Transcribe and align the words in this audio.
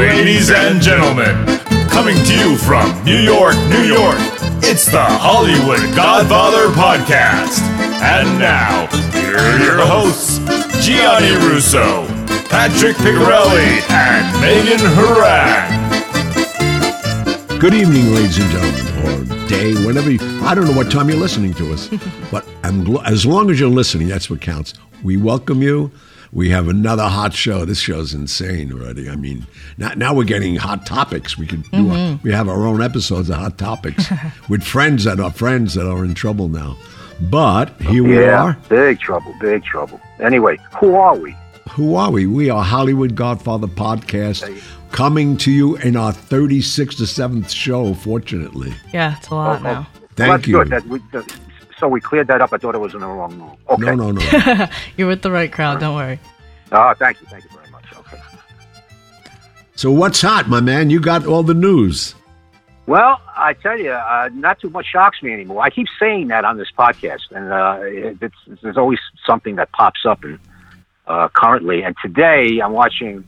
Ladies 0.00 0.50
and 0.50 0.80
gentlemen, 0.80 1.44
coming 1.90 2.16
to 2.24 2.34
you 2.34 2.56
from 2.56 3.04
New 3.04 3.18
York, 3.18 3.54
New 3.68 3.82
York, 3.82 4.16
it's 4.62 4.86
the 4.86 4.98
Hollywood 4.98 5.94
Godfather 5.94 6.68
Podcast. 6.72 7.60
And 8.00 8.38
now, 8.38 8.86
here 9.12 9.36
are 9.36 9.58
your 9.58 9.84
hosts, 9.84 10.38
Gianni 10.82 11.36
Russo, 11.46 12.06
Patrick 12.48 12.96
Picciarelli, 12.96 13.82
and 13.90 14.40
Megan 14.40 14.80
Harang. 14.96 15.68
Good 17.60 17.74
evening, 17.74 18.14
ladies 18.14 18.38
and 18.38 18.50
gentlemen, 18.50 18.86
or 19.04 19.48
day, 19.48 19.74
whenever 19.84 20.10
you, 20.10 20.18
I 20.46 20.54
don't 20.54 20.64
know 20.64 20.72
what 20.72 20.90
time 20.90 21.10
you're 21.10 21.18
listening 21.18 21.52
to 21.54 21.74
us, 21.74 21.90
but 22.32 22.46
I'm, 22.64 22.96
as 23.04 23.26
long 23.26 23.50
as 23.50 23.60
you're 23.60 23.68
listening, 23.68 24.08
that's 24.08 24.30
what 24.30 24.40
counts. 24.40 24.72
We 25.04 25.18
welcome 25.18 25.60
you. 25.60 25.90
We 26.32 26.50
have 26.50 26.68
another 26.68 27.08
hot 27.08 27.34
show. 27.34 27.64
This 27.64 27.80
show's 27.80 28.14
insane 28.14 28.72
already. 28.72 29.08
I 29.10 29.16
mean, 29.16 29.46
now, 29.78 29.92
now 29.96 30.14
we're 30.14 30.24
getting 30.24 30.54
hot 30.56 30.86
topics. 30.86 31.36
We 31.36 31.46
could 31.46 31.62
do 31.72 31.90
a, 31.90 31.94
mm-hmm. 31.94 32.22
we 32.26 32.32
have 32.32 32.48
our 32.48 32.64
own 32.66 32.80
episodes 32.80 33.30
of 33.30 33.36
hot 33.36 33.58
topics 33.58 34.08
with 34.48 34.62
friends 34.62 35.04
that 35.04 35.18
are 35.18 35.32
friends 35.32 35.74
that 35.74 35.88
are 35.90 36.04
in 36.04 36.14
trouble 36.14 36.48
now. 36.48 36.76
But 37.20 37.70
here 37.82 38.04
we 38.04 38.18
Yeah, 38.20 38.42
are. 38.44 38.56
big 38.68 39.00
trouble, 39.00 39.34
big 39.40 39.64
trouble. 39.64 40.00
Anyway, 40.20 40.56
who 40.78 40.94
are 40.94 41.16
we? 41.16 41.34
Who 41.72 41.96
are 41.96 42.10
we? 42.10 42.26
We 42.26 42.48
are 42.48 42.62
Hollywood 42.64 43.14
Godfather 43.16 43.66
Podcast, 43.66 44.62
coming 44.92 45.36
to 45.38 45.50
you 45.50 45.76
in 45.78 45.96
our 45.96 46.12
36th 46.12 46.96
to 46.98 47.02
7th 47.04 47.50
show, 47.50 47.92
fortunately. 47.94 48.72
Yeah, 48.92 49.16
it's 49.18 49.28
a 49.28 49.34
lot 49.34 49.60
Oh, 49.60 49.62
now. 49.64 49.88
Thank 50.16 50.32
That's 50.32 50.46
you. 50.46 50.54
good. 50.58 50.68
That 50.70 50.86
we, 50.86 51.00
that- 51.12 51.38
so 51.80 51.88
we 51.88 52.00
cleared 52.00 52.28
that 52.28 52.40
up. 52.40 52.52
I 52.52 52.58
thought 52.58 52.74
it 52.74 52.78
was 52.78 52.94
in 52.94 53.00
the 53.00 53.06
wrong 53.06 53.38
room. 53.38 53.56
Okay. 53.70 53.96
No, 53.96 54.10
no, 54.10 54.10
no. 54.12 54.68
You're 54.96 55.08
with 55.08 55.22
the 55.22 55.30
right 55.30 55.50
crowd. 55.50 55.80
Don't 55.80 55.96
worry. 55.96 56.20
Ah, 56.70 56.94
thank 56.94 57.20
you, 57.20 57.26
thank 57.26 57.42
you 57.44 57.50
very 57.50 57.68
much. 57.70 57.84
Okay. 57.96 58.18
so 59.74 59.90
what's 59.90 60.20
hot, 60.20 60.48
my 60.48 60.60
man? 60.60 60.90
You 60.90 61.00
got 61.00 61.26
all 61.26 61.42
the 61.42 61.54
news. 61.54 62.14
Well, 62.86 63.20
I 63.36 63.54
tell 63.54 63.78
you, 63.78 63.92
uh, 63.92 64.30
not 64.32 64.60
too 64.60 64.70
much 64.70 64.86
shocks 64.86 65.22
me 65.22 65.32
anymore. 65.32 65.62
I 65.62 65.70
keep 65.70 65.86
saying 65.98 66.28
that 66.28 66.44
on 66.44 66.58
this 66.58 66.68
podcast, 66.76 67.30
and 67.30 67.52
uh, 67.52 67.78
it, 67.82 68.18
it's, 68.20 68.60
there's 68.62 68.76
always 68.76 68.98
something 69.24 69.56
that 69.56 69.70
pops 69.72 70.04
up. 70.04 70.24
And 70.24 70.38
uh, 71.06 71.28
currently, 71.32 71.82
and 71.82 71.94
today, 72.04 72.60
I'm 72.62 72.72
watching 72.72 73.24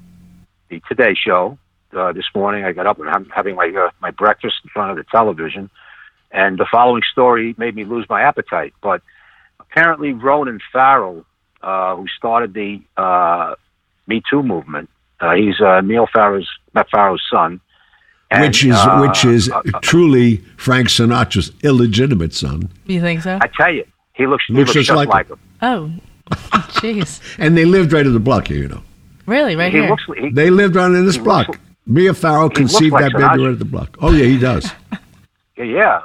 the 0.69 0.81
Today 0.89 1.15
Show. 1.15 1.59
Uh, 1.93 2.11
this 2.13 2.25
morning, 2.35 2.65
I 2.65 2.73
got 2.73 2.87
up 2.87 2.99
and 2.99 3.09
I'm 3.11 3.27
having 3.27 3.55
my 3.55 3.69
uh, 3.69 3.91
my 4.01 4.11
breakfast 4.11 4.55
in 4.65 4.71
front 4.71 4.91
of 4.91 4.97
the 4.97 5.05
television, 5.11 5.69
and 6.33 6.59
the 6.59 6.67
following 6.71 7.03
story 7.13 7.55
made 7.59 7.75
me 7.77 7.85
lose 7.85 8.07
my 8.09 8.23
appetite. 8.23 8.73
But 8.83 9.03
apparently, 9.61 10.13
Ronan 10.13 10.61
Farrow, 10.73 11.25
uh, 11.63 11.97
who 11.97 12.07
started 12.17 12.55
the 12.55 12.81
uh, 12.97 13.55
Me 14.07 14.23
Too 14.29 14.43
movement, 14.43 14.91
uh, 15.21 15.35
he's 15.35 15.61
uh, 15.61 15.81
Neil 15.83 16.07
Farrell's 16.13 16.49
Matt 16.75 16.89
Farrell's 16.91 17.23
son. 17.31 17.61
And, 18.31 18.45
which 18.47 18.65
is 18.65 18.75
uh, 18.75 18.99
which 19.07 19.25
is 19.27 19.51
uh, 19.51 19.61
truly 19.83 20.39
Frank 20.57 20.89
Sinatra's 20.89 21.53
illegitimate 21.63 22.33
son, 22.33 22.71
You 22.87 23.01
think 23.03 23.21
so? 23.21 23.39
I 23.43 23.47
tell 23.49 23.71
you, 23.73 23.85
he 24.15 24.27
looks, 24.27 24.45
he 24.49 24.55
Looks 24.55 24.69
looks 24.69 24.73
just 24.75 24.87
just 24.89 24.97
like 24.97 25.09
like, 25.09 25.29
him. 25.29 25.39
him. 25.61 26.01
Oh, 26.31 26.31
jeez. 26.81 27.21
and 27.39 27.59
they 27.59 27.67
lived 27.67 27.93
right 27.93 28.07
in 28.07 28.15
the 28.15 28.21
block 28.21 28.49
here. 28.49 28.57
You 28.63 28.69
know, 28.69 28.83
Really? 29.27 29.55
Right 29.55 29.71
he 29.71 29.81
here? 29.81 29.91
looks 29.91 30.05
he, 30.19 30.31
they 30.31 30.49
lived 30.49 30.77
right 30.77 30.87
in 30.87 31.05
this 31.05 31.17
He 31.17 31.21
looks 31.21 31.25
block. 31.25 31.49
like- 31.49 31.61
Mia 31.85 32.15
Farrow 32.15 32.49
conceived 32.49 32.93
like 32.93 33.03
that 33.05 33.13
baby 33.13 33.43
right 33.45 33.53
at 33.53 33.59
the 33.59 33.65
block. 33.67 33.97
Oh 34.01 34.13
yeah, 34.13 34.25
he 34.25 34.39
does. 34.39 34.71
yeah. 35.59 36.01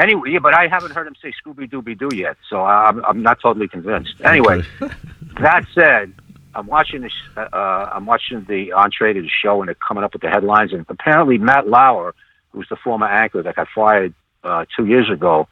Anyway, 0.00 0.30
yeah, 0.30 0.38
but 0.38 0.54
I 0.54 0.66
haven't 0.66 0.92
heard 0.92 1.06
him 1.06 1.14
say 1.20 1.30
Scooby 1.44 1.70
Dooby 1.70 1.98
Doo 1.98 2.08
yet, 2.16 2.38
so 2.48 2.62
I'm 2.62 3.04
I'm 3.04 3.22
not 3.22 3.38
totally 3.40 3.68
convinced. 3.68 4.14
Anyway, 4.24 4.62
that 5.40 5.66
said, 5.74 6.14
I'm 6.54 6.66
watching 6.66 7.02
this. 7.02 7.12
Uh, 7.36 7.40
uh, 7.52 7.90
I'm 7.92 8.06
watching 8.06 8.44
the 8.48 8.72
entree 8.72 9.12
to 9.12 9.20
the 9.20 9.28
show, 9.28 9.60
and 9.60 9.68
they're 9.68 9.74
coming 9.74 10.02
up 10.02 10.14
with 10.14 10.22
the 10.22 10.30
headlines. 10.30 10.72
And 10.72 10.86
apparently, 10.88 11.36
Matt 11.36 11.68
Lauer, 11.68 12.14
who's 12.50 12.66
the 12.70 12.76
former 12.76 13.06
anchor 13.06 13.42
that 13.42 13.56
got 13.56 13.68
fired 13.74 14.14
uh, 14.42 14.64
two 14.74 14.86
years 14.86 15.10
ago, 15.10 15.48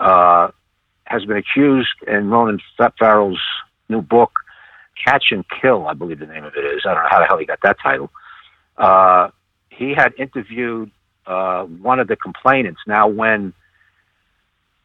uh, 0.00 0.48
has 1.04 1.24
been 1.24 1.38
accused 1.38 2.02
in 2.06 2.28
Ronan 2.28 2.60
Fa- 2.76 2.92
Farrow's 2.98 3.40
new 3.88 4.02
book, 4.02 4.32
Catch 5.02 5.26
and 5.30 5.46
Kill, 5.48 5.86
I 5.86 5.94
believe 5.94 6.18
the 6.18 6.26
name 6.26 6.44
of 6.44 6.54
it 6.54 6.64
is. 6.64 6.82
I 6.84 6.92
don't 6.92 7.04
know 7.04 7.08
how 7.10 7.20
the 7.20 7.26
hell 7.26 7.38
he 7.38 7.46
got 7.46 7.60
that 7.62 7.78
title. 7.82 8.10
Uh, 8.76 9.30
he 9.70 9.94
had 9.94 10.12
interviewed 10.18 10.90
uh, 11.26 11.64
one 11.64 12.00
of 12.00 12.08
the 12.08 12.16
complainants. 12.16 12.80
Now, 12.86 13.08
when 13.08 13.54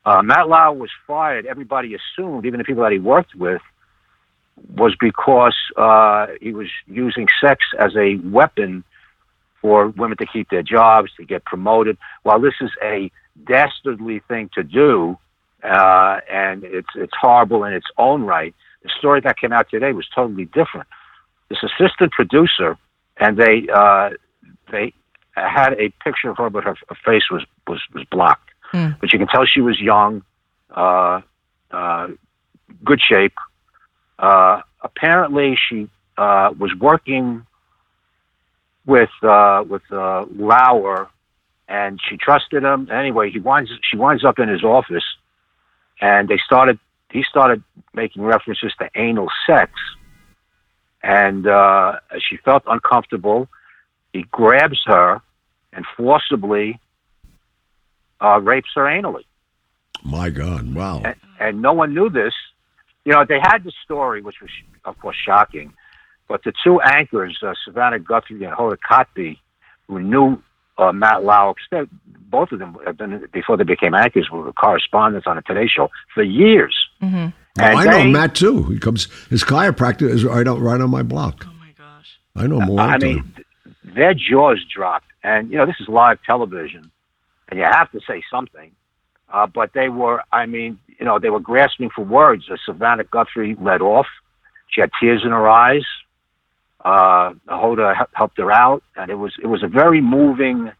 uh, 0.06 0.22
Matt 0.22 0.50
Lauer 0.50 0.74
was 0.74 0.90
fired, 1.08 1.46
everybody 1.46 1.96
assumed, 1.96 2.46
even 2.46 2.58
the 2.58 2.64
people 2.64 2.84
that 2.84 2.92
he 2.92 3.00
worked 3.00 3.36
with, 3.36 3.62
was 4.76 4.96
because 5.00 5.56
uh, 5.78 6.28
he 6.42 6.54
was 6.54 6.68
using 6.88 7.28
sex 7.42 7.66
as 7.80 7.96
a 7.96 8.16
weapon 8.24 8.84
for 9.62 9.88
women 9.90 10.18
to 10.18 10.26
keep 10.26 10.50
their 10.50 10.62
jobs, 10.62 11.12
to 11.18 11.26
get 11.26 11.46
promoted. 11.46 11.98
While 12.24 12.40
this 12.40 12.54
is 12.62 12.70
a 12.84 13.10
dastardly 13.48 14.22
thing 14.28 14.50
to 14.56 14.64
do, 14.64 15.18
uh, 15.64 16.20
and 16.30 16.66
it's 16.66 16.90
it's 16.96 17.14
horrible 17.20 17.64
in 17.64 17.74
its 17.74 17.88
own 17.98 18.24
right, 18.24 18.54
the 18.84 18.90
story 18.98 19.22
that 19.22 19.40
came 19.40 19.54
out 19.54 19.70
today 19.70 19.94
was 19.94 20.06
totally 20.14 20.46
different. 20.46 20.88
This 21.50 21.60
assistant 21.64 22.12
producer, 22.12 22.78
and 23.18 23.38
they 23.38 23.68
uh, 23.74 24.10
they 24.70 24.94
had 25.36 25.74
a 25.74 25.90
picture 26.04 26.30
of 26.30 26.38
her, 26.38 26.50
but 26.50 26.66
her, 26.66 26.76
her 26.90 26.98
face 27.06 27.24
was 27.32 27.44
was 27.68 27.82
was 27.94 28.04
blocked. 28.12 28.50
Hmm. 28.74 28.90
But 29.00 29.14
you 29.14 29.20
can 29.20 29.28
tell 29.28 29.46
she 29.46 29.62
was 29.62 29.80
young, 29.80 30.24
uh, 30.76 31.22
uh, 31.72 32.08
good 32.84 33.00
shape. 33.00 33.36
Uh, 34.18 34.62
apparently, 34.82 35.58
she 35.70 35.90
uh, 36.18 36.54
was 36.58 36.72
working 36.80 37.46
with 38.86 39.12
uh, 39.22 39.64
with 39.70 39.84
uh, 39.92 40.26
Lauer, 40.36 41.08
and 41.68 42.00
she 42.10 42.18
trusted 42.18 42.64
him. 42.64 42.90
Anyway, 42.92 43.30
he 43.30 43.40
winds 43.40 43.70
she 43.90 43.96
winds 43.96 44.26
up 44.26 44.40
in 44.40 44.50
his 44.50 44.64
office, 44.64 45.06
and 46.02 46.28
they 46.28 46.40
started. 46.44 46.80
He 47.12 47.24
started 47.30 47.64
making 47.94 48.24
references 48.24 48.74
to 48.80 48.90
anal 48.96 49.28
sex, 49.46 49.72
and 51.04 51.46
she 52.28 52.38
felt 52.38 52.64
uncomfortable. 52.66 53.48
He 54.14 54.24
grabs 54.32 54.82
her 54.88 55.22
and 55.74 55.86
forcibly 55.96 56.80
uh, 58.24 58.40
rapes 58.42 58.70
her 58.76 58.84
anally 58.84 59.26
My 60.04 60.30
God, 60.30 60.74
wow. 60.74 61.02
and, 61.06 61.16
and 61.40 61.62
no 61.62 61.74
one 61.74 61.94
knew 61.94 62.10
this. 62.10 62.34
You 63.06 63.12
know, 63.14 63.26
they 63.28 63.40
had 63.42 63.60
the 63.66 63.72
story, 63.84 64.22
which 64.22 64.38
was, 64.42 64.50
of 64.86 64.98
course, 65.00 65.18
shocking. 65.26 65.74
But 66.30 66.44
the 66.46 66.54
two 66.64 66.80
anchors, 66.82 67.38
uh, 67.46 67.54
Savannah 67.66 68.00
Guthrie 68.00 68.44
and 68.46 68.54
Hoda 68.56 68.78
Kotb, 68.90 69.38
who 69.88 70.00
knew 70.00 70.42
uh, 70.78 70.92
Matt 70.94 71.24
Lauer, 71.24 71.54
'cause 71.54 71.68
they- 71.70 71.98
both 72.30 72.52
of 72.52 72.58
them 72.60 72.76
have 72.86 72.98
been 72.98 73.28
before 73.32 73.58
they 73.58 73.64
became 73.64 73.94
anchors, 73.94 74.28
were 74.32 74.52
correspondents 74.54 75.28
on 75.28 75.36
the 75.36 75.44
Today 75.44 75.68
Show 75.68 75.92
for 76.16 76.24
years. 76.24 76.76
Mm-hmm. 77.02 77.28
Oh, 77.60 77.64
And 77.64 77.78
I 77.78 77.84
know 77.86 78.04
Matt 78.10 78.34
too. 78.34 78.64
He 78.64 78.80
comes. 78.80 79.08
His 79.30 79.44
chiropractor 79.44 80.10
is 80.10 80.24
right 80.26 80.48
on 80.48 80.60
right 80.60 80.82
on 80.82 80.90
my 80.90 81.04
block. 81.04 81.46
Oh 81.48 81.54
my 81.60 81.72
gosh. 81.78 82.18
I 82.36 82.48
know 82.48 82.60
more. 82.62 82.80
I 82.80 82.98
mean, 82.98 83.32
th- 83.36 83.48
their 83.96 84.16
jaws 84.16 84.66
dropped, 84.74 85.06
and 85.24 85.52
you 85.52 85.58
know 85.60 85.68
this 85.68 85.76
is 85.80 85.88
live 85.88 86.18
television, 86.26 86.90
and 87.50 87.60
you 87.60 87.66
have 87.66 87.92
to 87.92 88.00
say 88.08 88.24
something. 88.32 88.72
Uh, 89.32 89.48
but 89.48 89.72
they 89.74 89.90
were, 89.90 90.22
I 90.32 90.46
mean, 90.46 90.80
you 91.00 91.06
know, 91.06 91.18
they 91.18 91.30
were 91.30 91.40
grasping 91.40 91.90
for 91.90 92.04
words. 92.06 92.46
Uh, 92.52 92.58
Savannah 92.66 93.04
Guthrie 93.04 93.56
led 93.60 93.82
off; 93.82 94.08
she 94.68 94.82
had 94.82 94.92
tears 95.00 95.24
in 95.24 95.32
her 95.32 95.50
eyes. 95.50 95.86
Uh, 96.84 97.34
Hoda 97.48 98.06
helped 98.14 98.38
her 98.38 98.52
out, 98.52 98.84
and 98.96 99.10
it 99.10 99.16
was 99.16 99.34
it 99.42 99.48
was 99.48 99.64
a 99.64 99.68
very 99.68 100.02
moving 100.02 100.72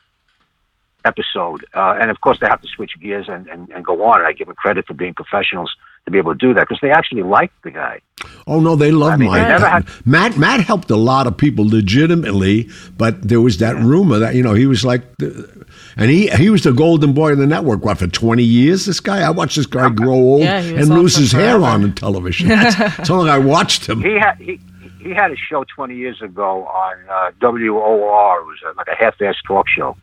episode. 1.06 1.66
Uh, 1.74 1.98
and 2.00 2.12
of 2.12 2.22
course, 2.22 2.38
they 2.40 2.48
have 2.48 2.62
to 2.62 2.68
switch 2.68 2.92
gears 3.02 3.26
and, 3.28 3.48
and, 3.48 3.70
and 3.70 3.84
go 3.84 4.04
on. 4.04 4.20
And 4.20 4.28
I 4.28 4.34
give 4.34 4.48
them 4.48 4.56
credit 4.56 4.86
for 4.86 4.94
being 4.94 5.14
professionals 5.14 5.74
to 6.06 6.12
be 6.12 6.18
able 6.18 6.34
to 6.34 6.38
do 6.38 6.54
that 6.54 6.68
because 6.68 6.80
they 6.82 6.92
actually 6.92 7.24
liked 7.24 7.54
the 7.64 7.72
guy. 7.72 8.00
Oh 8.48 8.60
no, 8.60 8.76
they 8.76 8.92
love 8.92 9.14
I 9.14 9.18
mean, 9.18 9.30
Mike. 9.30 9.42
they 9.44 9.48
never 9.50 9.68
had- 9.68 9.88
Matt 10.06 10.38
Matt 10.38 10.62
helped 10.62 10.90
a 10.92 10.96
lot 10.98 11.28
of 11.28 11.38
people 11.38 11.66
legitimately, 11.68 12.70
but 12.98 13.22
there 13.28 13.42
was 13.42 13.58
that 13.60 13.76
rumor 13.78 14.20
that 14.20 14.36
you 14.36 14.44
know 14.44 14.54
he 14.54 14.66
was 14.66 14.84
like, 14.86 15.02
the, 15.18 15.66
and 15.98 16.10
he 16.10 16.28
he 16.30 16.50
was 16.50 16.64
the 16.64 16.72
golden 16.74 17.14
boy 17.14 17.32
of 17.34 17.38
the 17.38 17.48
network. 17.48 17.84
What 17.86 17.98
for 18.00 18.08
twenty 18.08 18.44
years? 18.44 18.86
This 18.86 19.00
guy, 19.00 19.22
I 19.22 19.30
watched 19.30 19.56
this 19.56 19.66
guy 19.66 19.90
grow 19.90 20.14
old 20.32 20.42
Yeah, 20.42 20.60
and 20.60 20.90
lose 20.90 21.16
his 21.16 21.32
hair 21.32 21.62
on 21.62 21.82
the 21.84 21.92
television. 21.92 22.50
That's, 22.50 22.76
that's 22.98 23.08
how 23.10 23.16
long 23.18 23.30
I 23.30 23.38
watched 23.40 23.88
him. 23.88 24.02
He 24.02 24.14
had 24.20 24.36
he 24.40 24.60
he 25.00 25.10
had 25.14 25.32
a 25.32 25.36
show 25.36 25.66
20 25.76 25.96
years 25.98 26.22
ago 26.22 26.66
on 26.66 26.96
uh, 27.10 27.32
WOR. 27.42 28.40
It 28.40 28.46
was 28.46 28.58
uh, 28.66 28.74
like 28.78 28.88
a 28.88 28.96
half-ass 28.96 29.36
talk 29.46 29.68
show, 29.68 29.98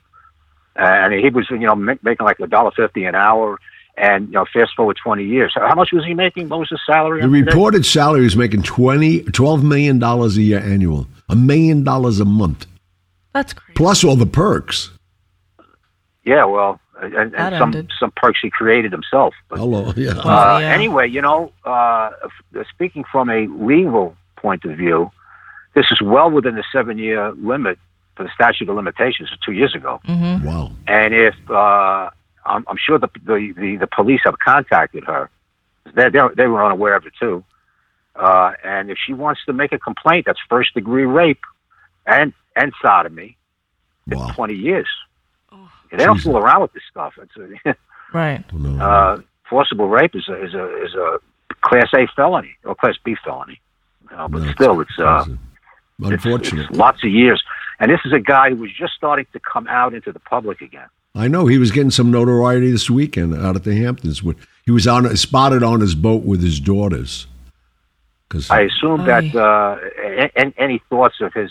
and 0.76 1.12
he 1.14 1.28
was 1.30 1.46
you 1.50 1.58
know 1.58 1.74
ma- 1.74 1.94
making 2.02 2.24
like 2.26 2.40
a 2.40 2.46
dollar 2.46 2.70
fifty 2.70 3.04
an 3.04 3.14
hour. 3.14 3.58
And 3.96 4.28
you 4.28 4.32
know, 4.34 4.46
fast 4.52 4.74
forward 4.74 4.96
20 5.02 5.24
years, 5.24 5.52
how 5.54 5.74
much 5.74 5.90
was 5.92 6.04
he 6.04 6.14
making? 6.14 6.48
What 6.48 6.60
was 6.60 6.70
his 6.70 6.80
salary? 6.86 7.20
The 7.20 7.26
on 7.26 7.32
today? 7.32 7.44
reported 7.50 7.84
salary 7.84 8.24
is 8.26 8.36
making 8.36 8.62
20, 8.62 9.24
12 9.24 9.62
million 9.64 9.98
dollars 9.98 10.36
a 10.38 10.42
year 10.42 10.60
annual, 10.60 11.06
a 11.28 11.36
million 11.36 11.84
dollars 11.84 12.18
a 12.20 12.24
month, 12.24 12.66
That's 13.34 13.52
crazy. 13.52 13.74
plus 13.74 14.02
all 14.04 14.16
the 14.16 14.26
perks. 14.26 14.90
Yeah, 16.24 16.44
well, 16.44 16.80
and, 17.02 17.34
and 17.34 17.56
some 17.58 17.68
ended. 17.70 17.90
some 17.98 18.12
perks 18.16 18.38
he 18.42 18.50
created 18.50 18.92
himself. 18.92 19.34
But, 19.48 19.58
Hello, 19.58 19.92
yeah. 19.96 20.14
Well, 20.24 20.28
uh, 20.28 20.60
yeah. 20.60 20.72
Anyway, 20.72 21.08
you 21.08 21.20
know, 21.22 21.52
uh, 21.64 22.10
speaking 22.70 23.04
from 23.10 23.28
a 23.30 23.46
legal 23.48 24.16
point 24.36 24.64
of 24.64 24.76
view, 24.76 25.10
this 25.74 25.86
is 25.90 26.00
well 26.02 26.30
within 26.30 26.54
the 26.56 26.64
seven-year 26.72 27.32
limit 27.32 27.78
for 28.16 28.24
the 28.24 28.30
statute 28.34 28.68
of 28.68 28.76
limitations 28.76 29.30
two 29.44 29.52
years 29.52 29.74
ago. 29.74 30.00
Wow. 30.08 30.72
And 30.86 31.14
if 31.14 31.34
uh, 31.50 32.10
I'm, 32.54 32.64
I'm 32.68 32.76
sure 32.76 32.98
the, 32.98 33.08
the 33.24 33.52
the 33.56 33.76
the 33.76 33.86
police 33.86 34.20
have 34.24 34.38
contacted 34.38 35.04
her, 35.04 35.30
they 35.94 36.08
they 36.10 36.20
they 36.36 36.46
were 36.46 36.64
unaware 36.64 36.96
of 36.96 37.06
it 37.06 37.12
too. 37.18 37.44
Uh, 38.16 38.52
and 38.64 38.90
if 38.90 38.98
she 39.04 39.12
wants 39.14 39.40
to 39.46 39.52
make 39.52 39.72
a 39.72 39.78
complaint, 39.78 40.26
that's 40.26 40.40
first 40.48 40.74
degree 40.74 41.04
rape 41.04 41.44
and 42.06 42.32
and 42.56 42.72
sodomy. 42.82 43.36
It's 44.06 44.16
Wow. 44.20 44.32
20 44.34 44.54
years. 44.54 44.88
They 45.92 46.04
don't 46.04 46.18
fool 46.20 46.36
around 46.38 46.62
with 46.62 46.72
this 46.72 46.82
stuff. 46.90 47.14
It's 47.22 47.36
a, 47.66 47.76
Right. 48.12 48.44
Uh, 48.80 49.18
forcible 49.48 49.88
rape 49.88 50.14
is 50.16 50.28
a, 50.28 50.44
is 50.44 50.54
a 50.54 50.84
is 50.84 50.94
a 50.94 51.18
class 51.62 51.88
A 51.94 52.06
felony 52.16 52.54
or 52.64 52.74
class 52.74 52.96
B 53.04 53.16
felony. 53.24 53.60
You 54.10 54.16
know, 54.16 54.28
but 54.28 54.42
No, 54.42 54.52
still, 54.52 54.80
it's 54.80 54.98
uh, 54.98 55.24
crazy. 55.24 55.38
it's- 56.14 56.52
it's 56.52 56.70
lots 56.76 57.04
of 57.04 57.10
years. 57.10 57.42
And 57.78 57.90
this 57.90 58.00
is 58.04 58.12
a 58.12 58.20
guy 58.20 58.50
who 58.50 58.56
was 58.56 58.72
just 58.72 58.94
starting 58.94 59.26
to 59.32 59.40
come 59.40 59.66
out 59.68 59.94
into 59.94 60.12
the 60.12 60.18
public 60.20 60.60
again. 60.60 60.88
I 61.14 61.26
know 61.28 61.46
he 61.46 61.58
was 61.58 61.70
getting 61.72 61.90
some 61.90 62.10
notoriety 62.10 62.70
this 62.70 62.88
weekend 62.88 63.34
out 63.34 63.56
at 63.56 63.64
the 63.64 63.74
Hamptons. 63.74 64.22
When 64.22 64.36
He 64.64 64.70
was 64.70 64.86
on 64.86 65.16
spotted 65.16 65.62
on 65.62 65.80
his 65.80 65.94
boat 65.94 66.22
with 66.24 66.42
his 66.42 66.60
daughters. 66.60 67.26
Because 68.28 68.48
I 68.50 68.60
assume 68.60 69.06
that 69.06 69.34
uh, 69.34 69.76
a- 70.00 70.30
a- 70.36 70.54
any 70.56 70.80
thoughts 70.88 71.16
of 71.20 71.32
his 71.34 71.50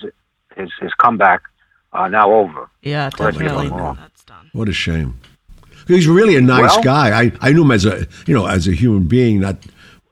his 0.55 0.69
his 0.79 0.93
comeback 0.93 1.41
are 1.91 2.09
now 2.09 2.31
over. 2.31 2.69
Yeah, 2.81 3.09
Correct 3.09 3.37
me 3.37 3.45
if 3.47 3.51
definitely. 3.51 3.77
wrong. 3.77 3.97
That's 3.99 4.23
done. 4.23 4.49
what 4.53 4.69
a 4.69 4.73
shame. 4.73 5.19
He's 5.87 6.07
really 6.07 6.35
a 6.37 6.41
nice 6.41 6.75
Well- 6.75 6.83
guy. 6.83 7.19
I, 7.23 7.31
I 7.41 7.51
knew 7.51 7.63
him 7.63 7.71
as 7.71 7.85
a 7.85 8.07
you 8.27 8.33
know 8.33 8.45
as 8.45 8.67
a 8.67 8.71
human 8.71 9.03
being. 9.07 9.41
Not 9.41 9.57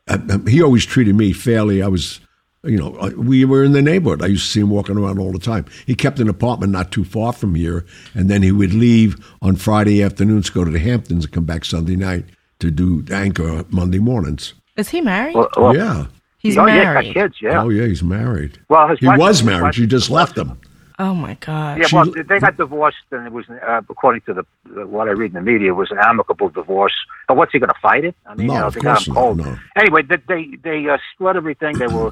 uh, 0.10 0.18
uh, 0.30 0.40
he 0.40 0.62
always 0.62 0.86
treated 0.86 1.16
me 1.16 1.32
fairly. 1.32 1.82
I 1.82 1.88
was 1.88 2.20
you 2.68 2.78
know 2.78 2.96
uh, 2.98 3.12
we 3.18 3.46
were 3.46 3.64
in 3.64 3.72
the 3.72 3.82
neighborhood. 3.82 4.22
I 4.22 4.28
used 4.28 4.46
to 4.46 4.52
see 4.52 4.60
him 4.60 4.70
walking 4.70 4.98
around 4.98 5.20
all 5.20 5.32
the 5.32 5.40
time. 5.40 5.66
He 5.86 5.96
kept 5.96 6.20
an 6.20 6.30
apartment 6.30 6.72
not 6.72 6.92
too 6.92 7.04
far 7.04 7.34
from 7.34 7.56
here, 7.56 7.86
and 8.14 8.30
then 8.30 8.44
he 8.44 8.52
would 8.52 8.74
leave 8.74 9.16
on 9.42 9.56
Friday 9.56 10.04
afternoons, 10.04 10.50
go 10.50 10.64
to 10.64 10.72
the 10.72 10.80
Hamptons, 10.80 11.26
and 11.26 11.34
come 11.34 11.46
back 11.46 11.66
Sunday 11.66 11.96
night 11.96 12.26
to 12.60 12.72
do 12.72 13.04
anchor 13.12 13.64
Monday 13.70 14.00
mornings. 14.00 14.54
Is 14.76 14.90
he 14.90 15.02
married? 15.02 15.36
Well, 15.36 15.50
well, 15.58 15.76
yeah. 15.76 16.06
He's 16.40 16.58
oh, 16.58 16.66
yeah, 16.68 16.76
married. 16.84 17.14
got 17.14 17.14
kids. 17.14 17.36
Yeah. 17.42 17.64
Oh 17.64 17.70
yeah, 17.70 17.86
he's 17.88 18.04
married. 18.04 18.60
Well, 18.70 18.88
his 18.90 19.00
he 19.00 19.08
wife- 19.08 19.18
was 19.20 19.44
married. 19.44 19.62
wife- 19.64 19.76
She 19.76 19.88
just 19.88 20.10
left 20.10 20.38
him. 20.38 20.60
Oh 21.00 21.14
my 21.14 21.36
god. 21.36 21.78
Yeah, 21.80 21.86
She- 21.88 21.96
well, 21.96 22.12
they 22.12 22.40
got 22.40 22.58
divorced, 22.58 22.98
and 23.12 23.28
it 23.28 23.32
was, 23.32 23.46
uh, 23.50 23.82
according 23.90 24.22
to 24.22 24.34
the 24.34 24.86
what 24.88 25.08
I 25.08 25.12
read 25.12 25.28
in 25.32 25.34
the 25.36 25.42
media, 25.42 25.70
it 25.70 25.76
was 25.76 25.92
an 25.92 26.00
amicable 26.00 26.50
divorce. 26.50 26.94
But 27.28 27.38
what's 27.38 27.52
he 27.52 27.60
going 27.60 27.70
to 27.70 27.80
fight 27.82 28.04
it? 28.06 28.16
I 28.26 28.34
mean, 28.36 28.48
No, 28.48 28.54
you 28.54 28.60
know, 28.60 28.68
of 28.68 28.74
they 28.74 28.80
got 28.82 28.96
course 28.96 29.08
him 29.08 29.14
not, 29.14 29.20
cold. 29.22 29.38
no. 29.38 29.58
Anyway, 29.76 30.02
they 30.04 30.18
they, 30.28 30.56
they 30.64 30.90
uh, 30.90 30.98
split 31.14 31.36
everything. 31.36 31.78
They 31.78 31.86
were 31.88 32.12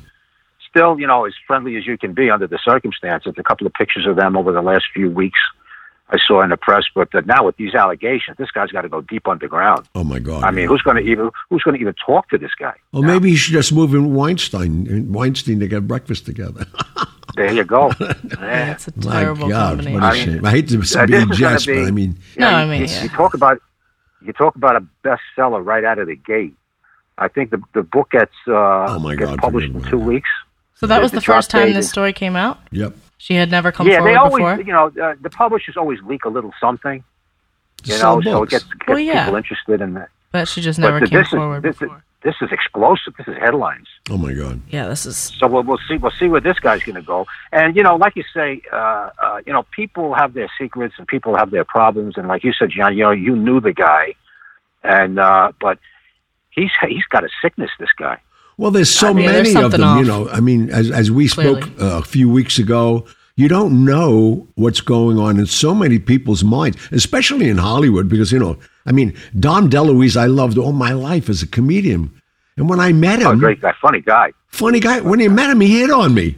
still, 0.75 0.99
you 0.99 1.07
know, 1.07 1.25
as 1.25 1.33
friendly 1.47 1.77
as 1.77 1.85
you 1.87 1.97
can 1.97 2.13
be 2.13 2.29
under 2.29 2.47
the 2.47 2.59
circumstances. 2.63 3.33
A 3.37 3.43
couple 3.43 3.65
of 3.67 3.73
pictures 3.73 4.05
of 4.07 4.15
them 4.15 4.35
over 4.35 4.51
the 4.51 4.61
last 4.61 4.85
few 4.93 5.09
weeks 5.09 5.39
I 6.09 6.17
saw 6.27 6.43
in 6.43 6.49
the 6.49 6.57
press. 6.57 6.83
But 6.93 7.13
uh, 7.15 7.21
now 7.25 7.45
with 7.45 7.57
these 7.57 7.73
allegations, 7.73 8.37
this 8.37 8.51
guy's 8.51 8.69
got 8.71 8.81
to 8.81 8.89
go 8.89 9.01
deep 9.01 9.27
underground. 9.27 9.87
Oh 9.95 10.03
my 10.03 10.19
God. 10.19 10.43
I 10.43 10.51
mean, 10.51 10.67
who's 10.67 10.81
going 10.81 10.97
to 10.97 11.03
even 11.03 11.31
who's 11.49 11.63
going 11.63 11.75
to 11.75 11.81
even 11.81 11.95
talk 12.05 12.29
to 12.29 12.37
this 12.37 12.51
guy? 12.59 12.75
Well, 12.91 13.03
maybe 13.03 13.29
he 13.31 13.35
should 13.35 13.53
just 13.53 13.73
move 13.73 13.93
in 13.95 14.13
Weinstein 14.13 14.87
and 14.87 15.13
Weinstein 15.15 15.59
to 15.61 15.67
get 15.67 15.87
breakfast 15.87 16.25
together. 16.25 16.65
There 17.35 17.51
you 17.51 17.65
go. 17.65 17.91
That's 17.99 18.23
Yeah. 18.39 18.71
it's 18.71 18.87
a 18.87 18.93
My 19.05 19.19
terrible 19.23 19.49
God, 19.49 19.79
combination. 19.79 19.93
what 19.95 20.03
a 20.03 20.05
I 20.05 20.13
mean, 20.13 20.25
shame. 20.35 20.45
I 20.45 20.51
hate 20.51 20.67
to 20.69 20.75
be 20.75 20.77
this 20.83 20.95
a 20.95 21.03
is 21.03 21.37
jest, 21.37 21.67
be- 21.67 21.73
but 21.75 21.87
I 21.87 21.91
mean, 21.91 22.17
No, 22.37 22.49
Yeah, 22.49 22.55
I 22.55 22.65
mean, 22.65 22.81
you, 22.83 22.87
yeah. 22.87 23.03
you 23.03 23.09
talk 23.09 23.33
about 23.33 23.61
you 24.21 24.31
talk 24.31 24.55
about 24.55 24.77
a 24.77 24.85
bestseller 25.03 25.65
right 25.65 25.83
out 25.83 25.99
of 25.99 26.07
the 26.07 26.15
gate. 26.15 26.55
I 27.17 27.27
think 27.27 27.49
the 27.51 27.61
the 27.73 27.83
book 27.83 28.11
gets 28.11 28.31
uh, 28.47 28.53
Oh, 28.87 28.99
my 28.99 29.15
gets 29.17 29.31
God, 29.31 29.39
published 29.39 29.73
in 29.73 29.83
two 29.83 29.99
weeks. 29.99 30.29
So 30.85 30.87
that 30.87 30.97
the- 30.97 31.01
was 31.03 31.11
the 31.11 31.17
the 31.17 31.21
first 31.21 31.49
time 31.49 31.67
date 31.67 31.73
this 31.73 31.89
story 31.89 32.13
came 32.13 32.35
out. 32.35 32.59
yep. 32.71 32.93
She 33.17 33.33
had 33.35 33.49
never 33.49 33.71
come 33.71 33.87
yeah, 33.87 33.97
forward 33.97 34.11
they 34.11 34.15
always 34.15 34.57
before. 34.57 34.61
you 34.61 34.73
know 34.73 34.91
uh, 35.03 35.15
the 35.21 35.29
publishers 35.29 35.77
always 35.77 35.99
leak 36.03 36.25
a 36.25 36.29
little 36.29 36.53
something. 36.59 37.03
You 37.83 37.93
Sell 37.93 38.21
know, 38.21 38.31
so 38.31 38.43
it 38.43 38.49
gets, 38.49 38.63
gets 38.65 38.87
Well, 38.87 38.99
yeah. 38.99 39.25
people 39.25 39.37
interested 39.37 39.81
in 39.81 39.93
that. 39.95 40.09
But 40.31 40.47
she 40.47 40.61
just 40.61 40.79
never 40.79 40.99
th- 40.99 41.09
came 41.11 41.19
this 41.19 41.29
forward 41.29 41.57
is 41.57 41.63
this, 41.63 41.79
before. 41.79 41.97
is 41.97 42.01
this 42.23 42.35
is 42.41 42.51
explosive. 42.51 43.13
This 43.17 43.27
is 43.27 43.37
headlines. 43.37 43.87
Oh 44.09 44.17
my 44.17 44.33
God. 44.33 44.59
yeah, 44.69 44.87
this 44.87 45.05
is. 45.05 45.15
So 45.17 45.47
we'll, 45.47 45.63
we'll 45.63 45.79
see. 45.87 45.97
We'll 45.97 46.11
see 46.11 46.27
where 46.27 46.41
this 46.41 46.59
guy's 46.59 46.83
going 46.83 46.95
to 46.95 47.01
go. 47.01 47.25
And 47.51 47.75
you 47.75 47.83
know, 47.83 47.95
like 47.95 48.15
you 48.15 48.23
say, 48.33 48.61
uh, 48.73 49.09
uh, 49.23 49.41
you 49.45 49.53
know, 49.53 49.63
people 49.71 50.13
have 50.13 50.33
their 50.33 50.49
secrets 50.59 50.95
and 50.97 51.07
people 51.07 51.35
have 51.37 51.51
their 51.51 51.63
problems. 51.63 52.17
And 52.17 52.27
like 52.27 52.43
you 52.43 52.51
said, 52.53 52.69
John, 52.71 52.97
you 52.97 53.03
know, 53.03 53.11
you 53.11 53.35
knew 53.35 53.59
the 53.61 53.73
guy, 53.73 54.15
and 54.83 55.19
uh, 55.19 55.51
but 55.61 55.77
he's 56.49 56.71
he's 56.87 57.05
got 57.05 57.23
a 57.23 57.29
sickness. 57.41 57.71
This 57.79 57.93
guy. 57.97 58.19
Well, 58.57 58.71
there's 58.71 58.89
so 58.89 59.09
I 59.09 59.13
mean, 59.13 59.25
there's 59.25 59.53
many 59.53 59.65
of 59.65 59.71
them. 59.71 59.81
something 59.81 60.05
You 60.05 60.11
know, 60.11 60.29
I 60.29 60.39
mean, 60.39 60.69
as 60.69 60.89
as 60.91 61.11
we 61.11 61.27
spoke 61.27 61.63
uh, 61.81 61.97
a 61.99 62.03
few 62.03 62.29
weeks 62.29 62.57
ago, 62.57 63.05
you 63.35 63.47
don't 63.49 63.83
know 63.83 64.47
what's 64.55 64.79
going 64.81 65.17
on 65.19 65.37
in 65.39 65.45
so 65.45 65.75
many 65.75 65.99
people's 65.99 66.43
minds, 66.43 66.77
especially 66.91 67.49
in 67.49 67.57
Hollywood, 67.57 68.07
because 68.07 68.31
you 68.31 68.39
know, 68.39 68.57
I 68.85 68.91
mean, 68.93 69.13
Dom 69.37 69.69
DeLuise, 69.69 70.15
I 70.15 70.27
loved 70.27 70.57
all 70.57 70.71
my 70.71 70.93
life 70.93 71.27
as 71.29 71.41
a 71.41 71.47
comedian, 71.47 72.11
and 72.55 72.69
when 72.69 72.79
I 72.79 72.93
met 72.93 73.19
him, 73.19 73.27
Oh, 73.27 73.35
great 73.35 73.59
guy, 73.61 73.73
funny 73.81 73.99
guy. 74.01 74.31
funny 74.47 74.79
guy. 74.79 75.01
When 75.01 75.19
he 75.19 75.27
met 75.27 75.49
him, 75.49 75.59
he 75.59 75.79
hit 75.81 75.91
on 75.91 76.13
me, 76.13 76.37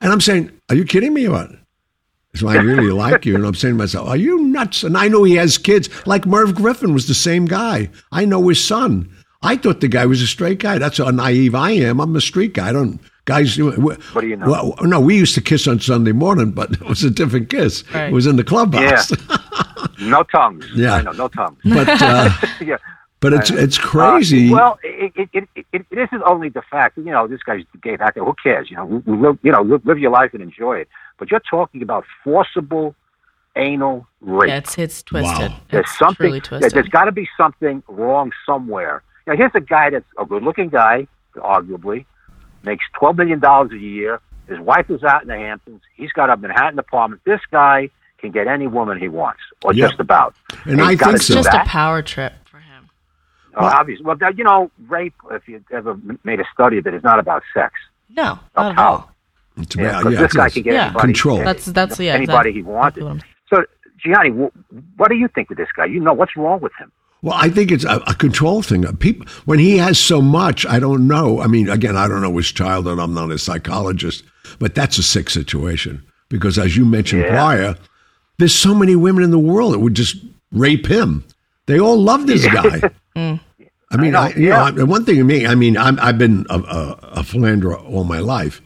and 0.00 0.12
I'm 0.12 0.20
saying, 0.20 0.50
"Are 0.68 0.76
you 0.76 0.84
kidding 0.84 1.12
me? 1.14 1.26
or 1.26 1.32
What?" 1.32 1.50
So 2.36 2.46
I 2.46 2.58
really 2.58 2.92
like 3.04 3.26
you, 3.26 3.34
and 3.34 3.44
I'm 3.44 3.56
saying 3.56 3.74
to 3.74 3.78
myself, 3.78 4.08
"Are 4.08 4.16
you 4.16 4.38
nuts?" 4.44 4.84
And 4.84 4.96
I 4.96 5.08
know 5.08 5.24
he 5.24 5.34
has 5.34 5.58
kids. 5.58 5.88
Like 6.06 6.26
Merv 6.26 6.54
Griffin 6.54 6.94
was 6.94 7.08
the 7.08 7.14
same 7.14 7.46
guy. 7.46 7.90
I 8.12 8.24
know 8.24 8.46
his 8.46 8.62
son. 8.64 9.10
I 9.42 9.56
thought 9.56 9.80
the 9.80 9.88
guy 9.88 10.06
was 10.06 10.20
a 10.20 10.26
straight 10.26 10.58
guy. 10.58 10.78
That's 10.78 10.98
how 10.98 11.10
naive 11.10 11.54
I 11.54 11.70
am. 11.70 12.00
I'm 12.00 12.14
a 12.14 12.20
street 12.20 12.52
guy. 12.54 12.68
I 12.68 12.72
don't 12.72 13.00
guys. 13.24 13.58
What 13.58 14.20
do 14.20 14.26
you 14.26 14.36
know? 14.36 14.50
Well, 14.50 14.74
no, 14.82 15.00
we 15.00 15.16
used 15.16 15.34
to 15.36 15.40
kiss 15.40 15.66
on 15.66 15.80
Sunday 15.80 16.12
morning, 16.12 16.50
but 16.50 16.72
it 16.80 16.82
was 16.82 17.04
a 17.04 17.10
different 17.10 17.48
kiss. 17.48 17.84
Right. 17.94 18.08
It 18.08 18.12
was 18.12 18.26
in 18.26 18.36
the 18.36 18.44
clubhouse. 18.44 19.12
No 19.98 20.22
tongues. 20.22 20.66
Yeah. 20.74 20.94
I 20.94 21.02
know, 21.02 21.12
no 21.12 21.28
tongues. 21.28 21.58
but 21.64 21.88
uh, 21.88 22.30
yeah. 22.60 22.76
but 23.20 23.32
it's 23.34 23.50
it's 23.50 23.76
crazy. 23.76 24.50
Uh, 24.50 24.56
well, 24.56 24.78
it, 24.82 25.12
it, 25.14 25.28
it, 25.32 25.48
it, 25.54 25.66
it, 25.72 25.86
this 25.90 26.08
is 26.12 26.20
only 26.24 26.48
the 26.48 26.62
fact. 26.70 26.96
You 26.96 27.04
know, 27.04 27.26
this 27.26 27.42
guy's 27.42 27.64
a 27.74 27.78
gay 27.78 27.96
actor. 28.00 28.24
Who 28.24 28.34
cares? 28.42 28.70
You 28.70 28.76
know, 28.76 28.84
we, 28.86 28.98
we 28.98 29.16
live, 29.16 29.38
you 29.42 29.52
know, 29.52 29.62
live, 29.62 29.84
live 29.84 29.98
your 29.98 30.10
life 30.10 30.32
and 30.32 30.42
enjoy 30.42 30.78
it. 30.78 30.88
But 31.18 31.30
you're 31.30 31.42
talking 31.50 31.82
about 31.82 32.04
forcible 32.24 32.94
anal 33.56 34.06
rape. 34.20 34.48
Yeah, 34.48 34.56
it's 34.58 34.78
it's 34.78 35.02
twisted. 35.02 35.50
Wow. 35.50 35.60
There's 35.70 35.84
It's 35.84 35.98
something. 35.98 36.26
truly 36.26 36.40
twisted. 36.40 36.72
There's 36.72 36.88
got 36.88 37.04
to 37.04 37.12
be 37.12 37.28
something 37.36 37.82
wrong 37.88 38.32
somewhere. 38.46 39.02
Now, 39.30 39.36
here's 39.36 39.52
a 39.54 39.60
guy 39.60 39.90
that's 39.90 40.04
a 40.18 40.24
good-looking 40.26 40.70
guy, 40.70 41.06
arguably, 41.36 42.04
makes 42.64 42.84
twelve 42.98 43.16
million 43.16 43.38
dollars 43.38 43.70
a 43.70 43.78
year. 43.78 44.18
His 44.48 44.58
wife 44.58 44.90
is 44.90 45.04
out 45.04 45.22
in 45.22 45.28
the 45.28 45.36
Hamptons. 45.36 45.82
He's 45.94 46.10
got 46.10 46.30
a 46.30 46.36
Manhattan 46.36 46.80
apartment. 46.80 47.22
This 47.24 47.40
guy 47.52 47.90
can 48.18 48.32
get 48.32 48.48
any 48.48 48.66
woman 48.66 48.98
he 48.98 49.06
wants, 49.06 49.38
or 49.62 49.72
Yeah. 49.72 49.86
just 49.86 50.00
about. 50.00 50.34
And 50.64 50.80
He's 50.80 50.88
I 50.88 50.94
gotta 50.96 51.12
think 51.12 51.16
it's 51.18 51.26
so. 51.26 51.34
just 51.34 51.52
that. 51.52 51.64
a 51.64 51.68
power 51.68 52.02
trip 52.02 52.32
for 52.50 52.58
him. 52.58 52.88
Oh, 53.54 53.64
obviously. 53.66 54.04
Well, 54.04 54.16
you 54.36 54.42
know, 54.42 54.68
rape. 54.88 55.14
If 55.30 55.46
you 55.46 55.64
ever 55.70 55.96
made 56.24 56.40
a 56.40 56.44
study 56.52 56.78
of 56.78 56.86
it, 56.88 56.94
is 56.94 57.04
not 57.04 57.20
about 57.20 57.44
sex. 57.54 57.74
No, 58.08 58.32
About 58.32 58.40
not 58.56 58.70
at 58.72 58.74
power. 58.76 58.86
all. 58.88 59.10
It's 59.58 59.74
about- 59.76 60.02
'cause 60.02 60.12
yeah, 60.14 60.20
this 60.22 60.32
guy 60.32 60.50
can 60.50 60.62
get 60.62 60.72
Yeah. 60.74 60.84
anybody. 60.86 61.00
Control. 61.06 61.38
That's 61.38 61.66
that's 61.66 62.00
yeah. 62.00 62.14
anybody 62.14 62.50
exactly. 62.50 62.52
he 62.54 62.62
wanted. 62.62 62.94
That's 62.94 63.02
what 63.04 63.08
I'm- 63.10 63.20
So, 63.48 63.64
Gianni, 63.98 64.30
what 64.96 65.08
do 65.08 65.14
you 65.14 65.28
think 65.28 65.52
of 65.52 65.56
this 65.56 65.68
guy? 65.76 65.84
You 65.84 66.00
know 66.00 66.12
what's 66.14 66.36
wrong 66.36 66.58
with 66.60 66.72
him? 66.76 66.90
Well, 67.22 67.34
I 67.36 67.50
think 67.50 67.70
it's 67.70 67.84
a, 67.84 67.96
a 68.06 68.14
control 68.14 68.62
thing. 68.62 68.84
People, 68.96 69.26
when 69.44 69.58
he 69.58 69.76
has 69.76 69.98
so 69.98 70.22
much, 70.22 70.64
I 70.66 70.78
don't 70.78 71.06
know. 71.06 71.40
I 71.40 71.46
mean, 71.48 71.68
again, 71.68 71.96
I 71.96 72.08
don't 72.08 72.22
know 72.22 72.36
his 72.36 72.50
childhood. 72.50 72.98
I'm 72.98 73.12
not 73.14 73.30
a 73.30 73.38
psychologist, 73.38 74.24
but 74.58 74.74
that's 74.74 74.96
a 74.98 75.02
sick 75.02 75.28
situation 75.28 76.02
because, 76.30 76.58
as 76.58 76.76
you 76.76 76.84
mentioned 76.84 77.22
Yeah. 77.22 77.30
prior, 77.30 77.76
there's 78.38 78.54
so 78.54 78.74
many 78.74 78.96
women 78.96 79.22
in 79.22 79.30
the 79.30 79.38
world 79.38 79.74
that 79.74 79.80
would 79.80 79.94
just 79.94 80.16
rape 80.50 80.86
him. 80.86 81.24
They 81.66 81.78
all 81.78 82.00
love 82.00 82.26
this 82.26 82.46
guy. 82.46 82.80
I 83.92 83.96
mean, 83.96 84.12
know, 84.12 84.20
I 84.20 84.28
you 84.30 84.48
yeah. 84.48 84.70
know, 84.70 84.86
one 84.86 85.04
thing 85.04 85.16
to 85.16 85.24
me, 85.24 85.46
I 85.46 85.54
mean, 85.54 85.76
I'm, 85.76 85.98
I've 86.00 86.16
been 86.16 86.46
a, 86.48 86.58
a, 86.58 86.98
a 87.16 87.22
philanderer 87.24 87.76
all 87.76 88.04
my 88.04 88.20
life, 88.20 88.62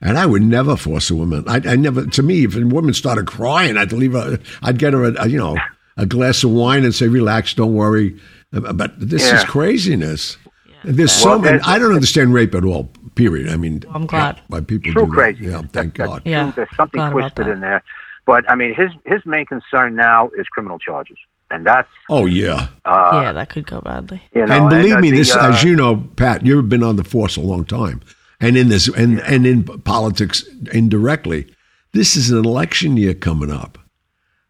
and 0.00 0.16
I 0.16 0.24
would 0.24 0.42
never 0.42 0.76
force 0.76 1.10
a 1.10 1.16
woman. 1.16 1.44
I, 1.48 1.56
I 1.56 1.76
never. 1.76 2.06
To 2.06 2.22
me, 2.22 2.44
if 2.44 2.56
a 2.56 2.64
woman 2.64 2.94
started 2.94 3.26
crying, 3.26 3.76
I'd 3.76 3.92
leave 3.92 4.12
her. 4.12 4.38
I'd 4.62 4.78
get 4.78 4.92
her, 4.92 5.04
a, 5.04 5.28
you 5.28 5.36
know, 5.36 5.58
a 5.98 6.06
glass 6.06 6.42
of 6.44 6.50
wine 6.50 6.84
and 6.84 6.94
say, 6.94 7.06
"Relax, 7.08 7.52
don't 7.54 7.74
worry." 7.74 8.16
Uh, 8.54 8.72
But 8.72 8.98
this 8.98 9.24
is 9.26 9.32
Yeah. 9.42 9.44
craziness. 9.44 10.38
There's 10.84 11.12
so 11.12 11.38
many. 11.38 11.58
I 11.64 11.78
don't 11.78 11.92
understand 11.92 12.32
rape 12.32 12.54
at 12.54 12.64
all. 12.64 12.90
Period. 13.14 13.48
I 13.50 13.56
mean, 13.56 13.82
I'm 13.92 14.06
glad. 14.06 14.40
why 14.46 14.60
people 14.60 14.92
True 14.92 15.06
do 15.06 15.12
crazy. 15.12 15.46
That. 15.46 15.50
Yeah, 15.50 15.62
thank 15.72 15.96
That- 15.96 16.06
God. 16.06 16.16
that's 16.24 16.26
Yeah. 16.26 16.52
There's 16.54 16.68
something 16.76 17.00
glad 17.00 17.10
twisted 17.12 17.48
in 17.48 17.60
there. 17.60 17.82
But 18.26 18.48
I 18.50 18.54
mean, 18.54 18.74
his 18.74 18.90
his 19.04 19.20
main 19.26 19.44
concern 19.46 19.96
now 19.96 20.30
is 20.38 20.46
criminal 20.48 20.78
charges, 20.78 21.16
and 21.50 21.66
that's 21.66 21.88
Oh 22.08 22.26
yeah. 22.26 22.68
yeah, 22.86 23.32
that 23.32 23.48
could 23.50 23.66
go 23.66 23.80
badly. 23.80 24.22
you 24.34 24.46
know. 24.46 24.54
and 24.54 24.70
believe 24.70 24.96
uh, 24.96 25.00
me, 25.00 25.10
the, 25.10 25.16
this, 25.18 25.34
uh, 25.34 25.50
as 25.52 25.64
you 25.64 25.74
know, 25.74 25.96
Pat, 26.16 26.46
you've 26.46 26.68
been 26.68 26.82
on 26.84 26.96
the 26.96 27.04
force 27.04 27.36
a 27.36 27.40
long 27.40 27.64
time, 27.64 28.00
and 28.40 28.56
in 28.56 28.68
this, 28.68 28.86
and 28.88 29.20
and 29.20 29.46
in 29.46 29.64
politics 29.64 30.44
indirectly, 30.72 31.46
this 31.92 32.16
is 32.16 32.30
an 32.30 32.44
election 32.44 32.96
year 32.96 33.14
coming 33.14 33.50
up. 33.50 33.78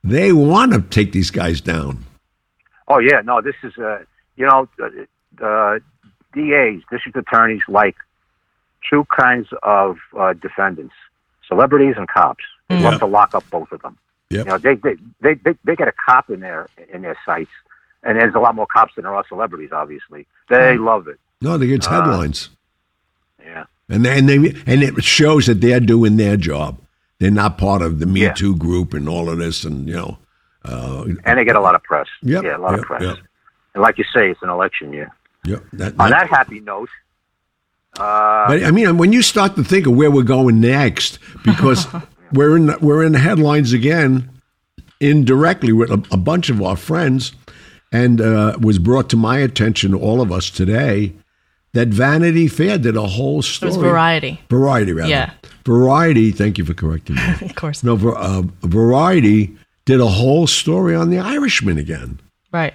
They 0.05 0.33
want 0.33 0.73
to 0.73 0.81
take 0.83 1.13
these 1.13 1.31
guys 1.31 1.61
down. 1.61 2.05
Oh 2.87 2.99
yeah, 2.99 3.21
no, 3.25 3.41
this 3.43 3.55
is 3.63 3.77
uh, 3.79 3.99
you 4.37 4.47
know, 4.47 4.69
uh, 4.81 5.45
uh, 5.45 5.79
DAs, 6.35 6.81
district 6.91 7.17
attorneys 7.19 7.63
like 7.69 7.97
two 8.89 9.05
kinds 9.15 9.49
of 9.63 9.97
uh, 10.19 10.33
defendants: 10.35 10.95
celebrities 11.47 11.95
and 11.97 12.09
cops. 12.09 12.45
They 12.69 12.77
Mm. 12.77 12.83
love 12.83 12.99
to 13.01 13.07
lock 13.07 13.35
up 13.35 13.45
both 13.51 13.73
of 13.73 13.81
them. 13.83 13.97
Yep. 14.31 14.47
You 14.47 14.53
know, 14.53 14.59
they 14.59 14.75
they, 14.77 14.97
they 15.21 15.35
they 15.35 15.55
they 15.65 15.77
get 15.77 15.89
a 15.89 15.93
cop 16.07 16.31
in 16.31 16.41
their 16.41 16.69
in 16.93 17.03
their 17.03 17.17
sights, 17.27 17.51
and 18.03 18.19
there's 18.19 18.35
a 18.35 18.39
lot 18.39 18.55
more 18.55 18.67
cops 18.67 18.95
than 18.95 19.05
there 19.05 19.15
are 19.15 19.25
celebrities. 19.29 19.71
Obviously, 19.73 20.27
they 20.49 20.77
Mm. 20.77 20.85
love 20.85 21.09
it. 21.09 21.19
No, 21.41 21.57
they 21.59 21.67
get 21.67 21.87
Uh, 21.87 21.91
headlines. 21.91 22.51
Yeah, 23.45 23.65
And 23.89 24.05
they, 24.05 24.19
and 24.19 24.29
they 24.29 24.37
and 24.67 24.83
it 24.83 25.03
shows 25.05 25.47
that 25.47 25.61
they're 25.61 25.81
doing 25.81 26.17
their 26.17 26.37
job. 26.37 26.79
They're 27.21 27.31
not 27.31 27.59
part 27.59 27.83
of 27.83 27.99
the 27.99 28.07
Me 28.07 28.23
Yeah. 28.23 28.33
Too 28.33 28.55
group 28.57 28.95
and 28.95 29.09
all 29.09 29.29
of 29.29 29.39
this, 29.39 29.65
and 29.65 29.89
you 29.89 29.95
know, 29.95 30.19
uh, 30.65 31.05
and 31.25 31.39
they 31.39 31.45
get 31.45 31.57
a 31.57 31.61
lot 31.61 31.75
of 31.75 31.83
press. 31.83 32.07
Yep, 32.23 32.45
Yeah, 32.45 32.57
a 32.57 32.59
lot 32.59 32.71
yep, 32.73 32.81
of 32.81 32.87
press. 32.87 33.03
yep. 33.03 33.19
And 33.75 33.83
like 33.83 33.99
you 33.99 34.05
say, 34.15 34.31
it's 34.31 34.43
an 34.43 34.51
election 34.51 34.93
year. 34.93 35.11
yeah. 35.45 35.59
That, 35.73 35.95
On 35.99 36.11
that- 36.11 36.29
happy 36.29 36.61
note, 36.61 36.89
uh, 37.99 38.47
but 38.49 38.63
I 38.65 38.71
mean, 38.71 38.99
when 38.99 39.13
you 39.13 39.23
start 39.23 39.57
to 39.57 39.65
think 39.65 39.87
of 39.87 39.95
where 39.97 40.11
we're 40.11 40.23
going 40.23 40.61
next, 40.61 41.19
because 41.45 41.87
we're 42.33 42.57
in 42.57 42.75
we're 42.81 43.03
in 43.03 43.13
the 43.13 43.19
headlines 43.19 43.73
again, 43.73 44.31
indirectly 45.01 45.73
with 45.73 45.91
a, 45.91 46.03
a 46.13 46.17
bunch 46.17 46.51
of 46.51 46.63
our 46.63 46.77
friends, 46.77 47.33
and 47.91 48.21
uh, 48.21 48.57
was 48.61 48.79
brought 48.79 49.09
to 49.11 49.17
my 49.17 49.39
attention, 49.39 49.93
all 49.95 50.21
of 50.21 50.31
us 50.31 50.51
today, 50.51 51.15
that 51.73 51.89
Vanity 51.89 52.49
Fair 52.49 52.79
did 52.79 52.97
a 52.97 53.07
whole 53.07 53.43
story. 53.43 53.73
It 53.73 53.77
was 53.77 53.83
Variety. 53.83 54.41
Variety, 54.49 54.93
rather. 54.93 55.11
Yeah. 55.11 55.33
Variety. 55.65 56.31
Thank 56.33 56.59
you 56.59 56.65
for 56.65 56.75
correcting 56.75 57.17
me. 57.17 57.23
Of 57.43 57.55
course. 57.55 57.85
No, 57.85 57.95
uh, 57.95 58.43
Variety 58.63 59.55
did 59.85 60.01
a 60.01 60.07
whole 60.07 60.47
story 60.47 60.95
on 60.95 61.11
the 61.11 61.19
Irishman 61.19 61.79
again. 61.79 62.21
Right. 62.53 62.75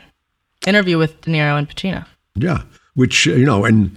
Interview 0.66 0.98
with 0.98 1.20
De 1.22 1.32
Niro 1.32 1.58
and 1.58 1.70
Pacino. 1.70 2.06
Yeah, 2.36 2.64
which 2.96 3.28
uh, 3.28 3.32
you 3.32 3.46
know, 3.46 3.66
and 3.66 3.96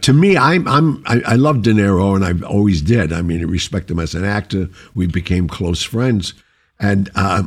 to 0.00 0.12
me, 0.12 0.36
I'm 0.36 0.66
I'm 0.68 1.02
I, 1.06 1.22
I 1.26 1.34
love 1.36 1.62
De 1.62 1.72
Niro, 1.72 2.14
and 2.14 2.24
I 2.24 2.46
always 2.46 2.82
did. 2.82 3.12
I 3.12 3.22
mean, 3.22 3.40
I 3.40 3.44
respect 3.44 3.90
him 3.90 3.98
as 3.98 4.14
an 4.14 4.24
actor. 4.24 4.68
We 4.94 5.06
became 5.06 5.48
close 5.48 5.82
friends, 5.82 6.34
and 6.80 7.10
uh, 7.14 7.44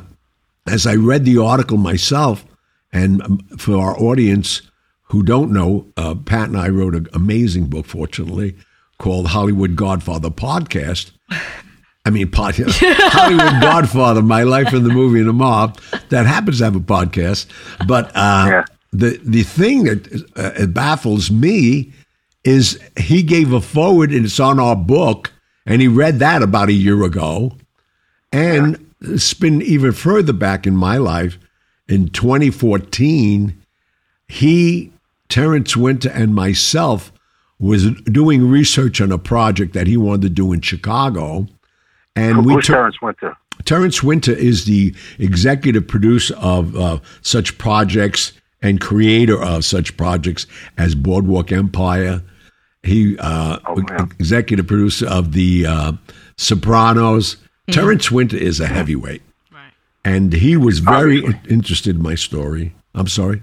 as 0.68 0.88
I 0.88 0.96
read 0.96 1.26
the 1.26 1.38
article 1.38 1.78
myself, 1.78 2.46
and 2.92 3.22
um, 3.22 3.40
for 3.58 3.78
our 3.78 3.98
audience 4.00 4.62
who 5.06 5.24
don't 5.24 5.52
know, 5.52 5.88
uh, 5.98 6.16
Pat 6.16 6.50
and 6.50 6.58
I 6.58 6.70
wrote 6.70 6.96
an 6.96 7.08
amazing 7.14 7.66
book, 7.68 7.86
fortunately, 7.86 8.56
called 8.98 9.28
Hollywood 9.28 9.76
Godfather 9.76 10.30
Podcast. 10.30 11.12
I 12.06 12.10
mean, 12.12 12.30
pod, 12.32 12.56
Hollywood 12.60 13.62
Godfather, 13.62 14.22
My 14.22 14.44
Life 14.44 14.74
in 14.74 14.84
the 14.84 14.94
Movie 14.94 15.20
and 15.20 15.30
the 15.30 15.34
Mob, 15.34 15.80
that 16.10 16.26
happens 16.26 16.60
to 16.60 16.66
have 16.66 16.76
a 16.76 16.80
podcast. 16.80 17.48
But 17.88 18.08
uh, 18.16 18.46
Yeah. 18.50 18.66
the 18.94 19.20
the 19.24 19.44
thing 19.44 19.84
that 19.86 20.08
uh, 20.36 20.52
it 20.64 20.74
baffles 20.74 21.30
me 21.32 21.92
is 22.44 22.80
he 22.98 23.24
gave 23.24 23.52
a 23.54 23.62
forward, 23.62 24.12
and 24.12 24.26
it's 24.26 24.40
on 24.40 24.60
our 24.60 24.76
book, 24.76 25.32
and 25.66 25.82
he 25.82 25.88
read 25.88 26.20
that 26.20 26.44
about 26.44 26.70
a 26.70 26.74
year 26.74 27.04
ago. 27.04 27.54
And 28.32 28.86
spin 29.18 29.62
even 29.62 29.92
further 29.94 30.34
back 30.34 30.68
in 30.68 30.76
my 30.76 30.98
life, 30.98 31.38
in 31.88 32.10
2014, 32.10 33.60
he, 34.28 34.92
Terrence 35.30 35.76
Winter, 35.76 36.10
and 36.10 36.34
myself 36.36 37.12
was 37.60 37.92
doing 38.04 38.50
research 38.50 39.00
on 39.02 39.12
a 39.12 39.18
project 39.18 39.74
that 39.74 39.88
he 39.88 39.98
wanted 39.98 40.22
to 40.24 40.30
do 40.30 40.52
in 40.54 40.62
Chicago. 40.62 41.48
And 42.16 42.46
we 42.46 42.54
who's 42.54 42.66
took 42.66 42.76
Terrence 42.76 43.02
Winter? 43.02 43.36
Terrence 43.64 44.04
Winter 44.04 44.32
is 44.34 44.66
the 44.66 44.94
executive 45.20 45.88
producer 45.88 46.36
of 46.36 46.76
uh, 46.76 47.00
such 47.22 47.58
projects 47.58 48.34
and 48.62 48.80
creator 48.82 49.42
of 49.42 49.64
such 49.66 49.96
projects 49.98 50.46
as 50.78 50.96
Boardwalk 50.96 51.52
Empire. 51.52 52.22
He 52.84 53.18
uh, 53.18 53.60
Oh, 53.66 53.80
executive 54.20 54.68
producer 54.68 55.08
of 55.08 55.32
the 55.34 55.66
uh, 55.66 55.92
Sopranos. 56.38 57.38
Terrence 57.72 58.12
Winter 58.12 58.38
is 58.38 58.60
a 58.60 58.68
heavyweight, 58.68 59.24
Right. 59.52 59.72
and 60.04 60.32
he 60.34 60.56
was 60.56 60.80
very 60.80 61.24
Obviously. 61.24 61.52
interested 61.52 61.96
in 61.96 62.04
my 62.04 62.14
story. 62.16 62.76
I'm 62.94 63.08
sorry. 63.08 63.42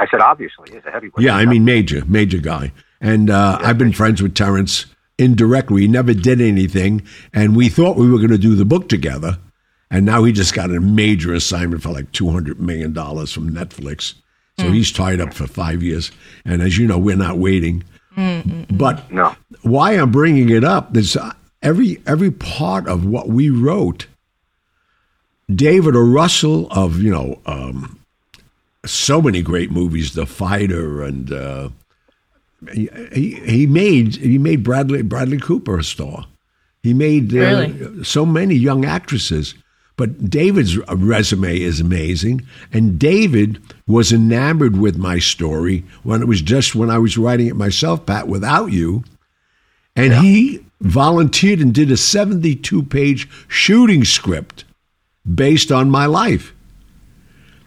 I 0.00 0.06
said 0.10 0.20
obviously 0.20 0.72
he's 0.72 0.84
a 0.86 0.90
heavyweight. 0.90 1.24
Yeah, 1.24 1.36
I 1.36 1.44
mean 1.44 1.64
major, 1.64 2.02
major 2.06 2.38
guy. 2.38 2.72
And 3.02 3.28
uh, 3.28 3.58
I've 3.60 3.76
been 3.76 3.92
friends 3.92 4.22
with 4.22 4.34
Terrence 4.34 4.86
indirectly. 5.18 5.82
He 5.82 5.88
never 5.88 6.14
did 6.14 6.40
anything, 6.40 7.02
and 7.34 7.54
we 7.54 7.68
thought 7.68 7.96
we 7.96 8.10
were 8.10 8.16
going 8.18 8.30
to 8.30 8.38
do 8.38 8.54
the 8.54 8.64
book 8.64 8.88
together. 8.88 9.38
And 9.90 10.06
now 10.06 10.24
he 10.24 10.32
just 10.32 10.54
got 10.54 10.70
a 10.70 10.80
major 10.80 11.34
assignment 11.34 11.82
for 11.82 11.90
like 11.90 12.12
two 12.12 12.30
hundred 12.30 12.60
million 12.60 12.92
dollars 12.94 13.30
from 13.32 13.50
Netflix. 13.50 14.14
So 14.58 14.70
he's 14.70 14.92
tied 14.92 15.22
up 15.22 15.32
for 15.32 15.46
five 15.46 15.82
years. 15.82 16.12
And 16.44 16.60
as 16.60 16.76
you 16.76 16.86
know, 16.86 16.98
we're 16.98 17.16
not 17.16 17.38
waiting. 17.38 17.82
But 18.70 19.10
no. 19.10 19.34
why 19.62 19.92
I'm 19.92 20.10
bringing 20.10 20.50
it 20.50 20.64
up 20.64 20.96
is 20.96 21.16
uh, 21.16 21.32
every 21.62 22.02
every 22.06 22.30
part 22.30 22.88
of 22.88 23.04
what 23.04 23.28
we 23.28 23.50
wrote. 23.50 24.06
David 25.52 25.96
O. 25.96 26.00
Russell 26.00 26.70
of 26.70 27.00
you 27.00 27.10
know 27.10 27.40
um, 27.46 27.99
so 28.90 29.22
many 29.22 29.42
great 29.42 29.70
movies, 29.70 30.14
The 30.14 30.26
Fighter, 30.26 31.02
and 31.02 31.32
uh, 31.32 31.68
he, 32.72 32.88
he 33.46 33.66
made 33.66 34.16
he 34.16 34.38
made 34.38 34.62
Bradley 34.62 35.02
Bradley 35.02 35.38
Cooper 35.38 35.78
a 35.78 35.84
star. 35.84 36.26
He 36.82 36.94
made 36.94 37.32
uh, 37.34 37.38
Really? 37.38 38.04
so 38.04 38.24
many 38.26 38.54
young 38.54 38.84
actresses. 38.84 39.54
But 39.96 40.30
David's 40.30 40.78
resume 40.78 41.60
is 41.60 41.78
amazing, 41.78 42.46
and 42.72 42.98
David 42.98 43.60
was 43.86 44.12
enamored 44.12 44.78
with 44.78 44.96
my 44.96 45.18
story 45.18 45.84
when 46.04 46.22
it 46.22 46.28
was 46.28 46.40
just 46.40 46.74
when 46.74 46.88
I 46.90 46.96
was 46.96 47.18
writing 47.18 47.48
it 47.48 47.56
myself, 47.56 48.06
Pat, 48.06 48.26
without 48.26 48.72
you. 48.72 49.04
And 49.94 50.14
he 50.14 50.64
volunteered 50.80 51.60
and 51.60 51.74
did 51.74 51.90
a 51.90 51.98
72 51.98 52.82
page 52.84 53.28
shooting 53.46 54.04
script 54.06 54.64
based 55.34 55.70
on 55.70 55.90
my 55.90 56.06
life. 56.06 56.54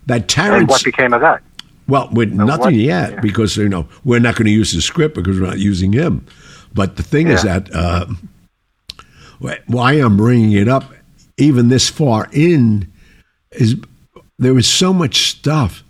That 0.07 0.27
Terrence. 0.27 0.61
And 0.61 0.69
what 0.69 0.83
became 0.83 1.13
of 1.13 1.21
that? 1.21 1.41
well, 1.87 2.09
with 2.11 2.31
nothing 2.33 2.65
what- 2.65 2.73
yet 2.75 3.11
yeah. 3.13 3.19
because 3.21 3.57
you 3.57 3.67
know 3.69 3.87
we're 4.03 4.19
not 4.19 4.35
going 4.35 4.45
to 4.45 4.51
use 4.51 4.71
the 4.71 4.81
script 4.81 5.15
because 5.15 5.39
we're 5.39 5.47
not 5.47 5.59
using 5.59 5.91
him. 5.93 6.25
But 6.73 6.95
the 6.95 7.03
thing 7.03 7.27
is 7.27 7.43
that 7.43 7.73
uh, 7.75 8.05
why 9.67 9.93
I'm 9.93 10.17
bringing 10.17 10.53
it 10.53 10.67
up, 10.67 10.91
even 11.37 11.69
this 11.69 11.89
far 11.89 12.27
in, 12.31 12.91
is 13.51 13.75
there 14.39 14.53
was 14.53 14.67
so 14.67 14.93
much 14.93 15.29
stuff 15.29 15.83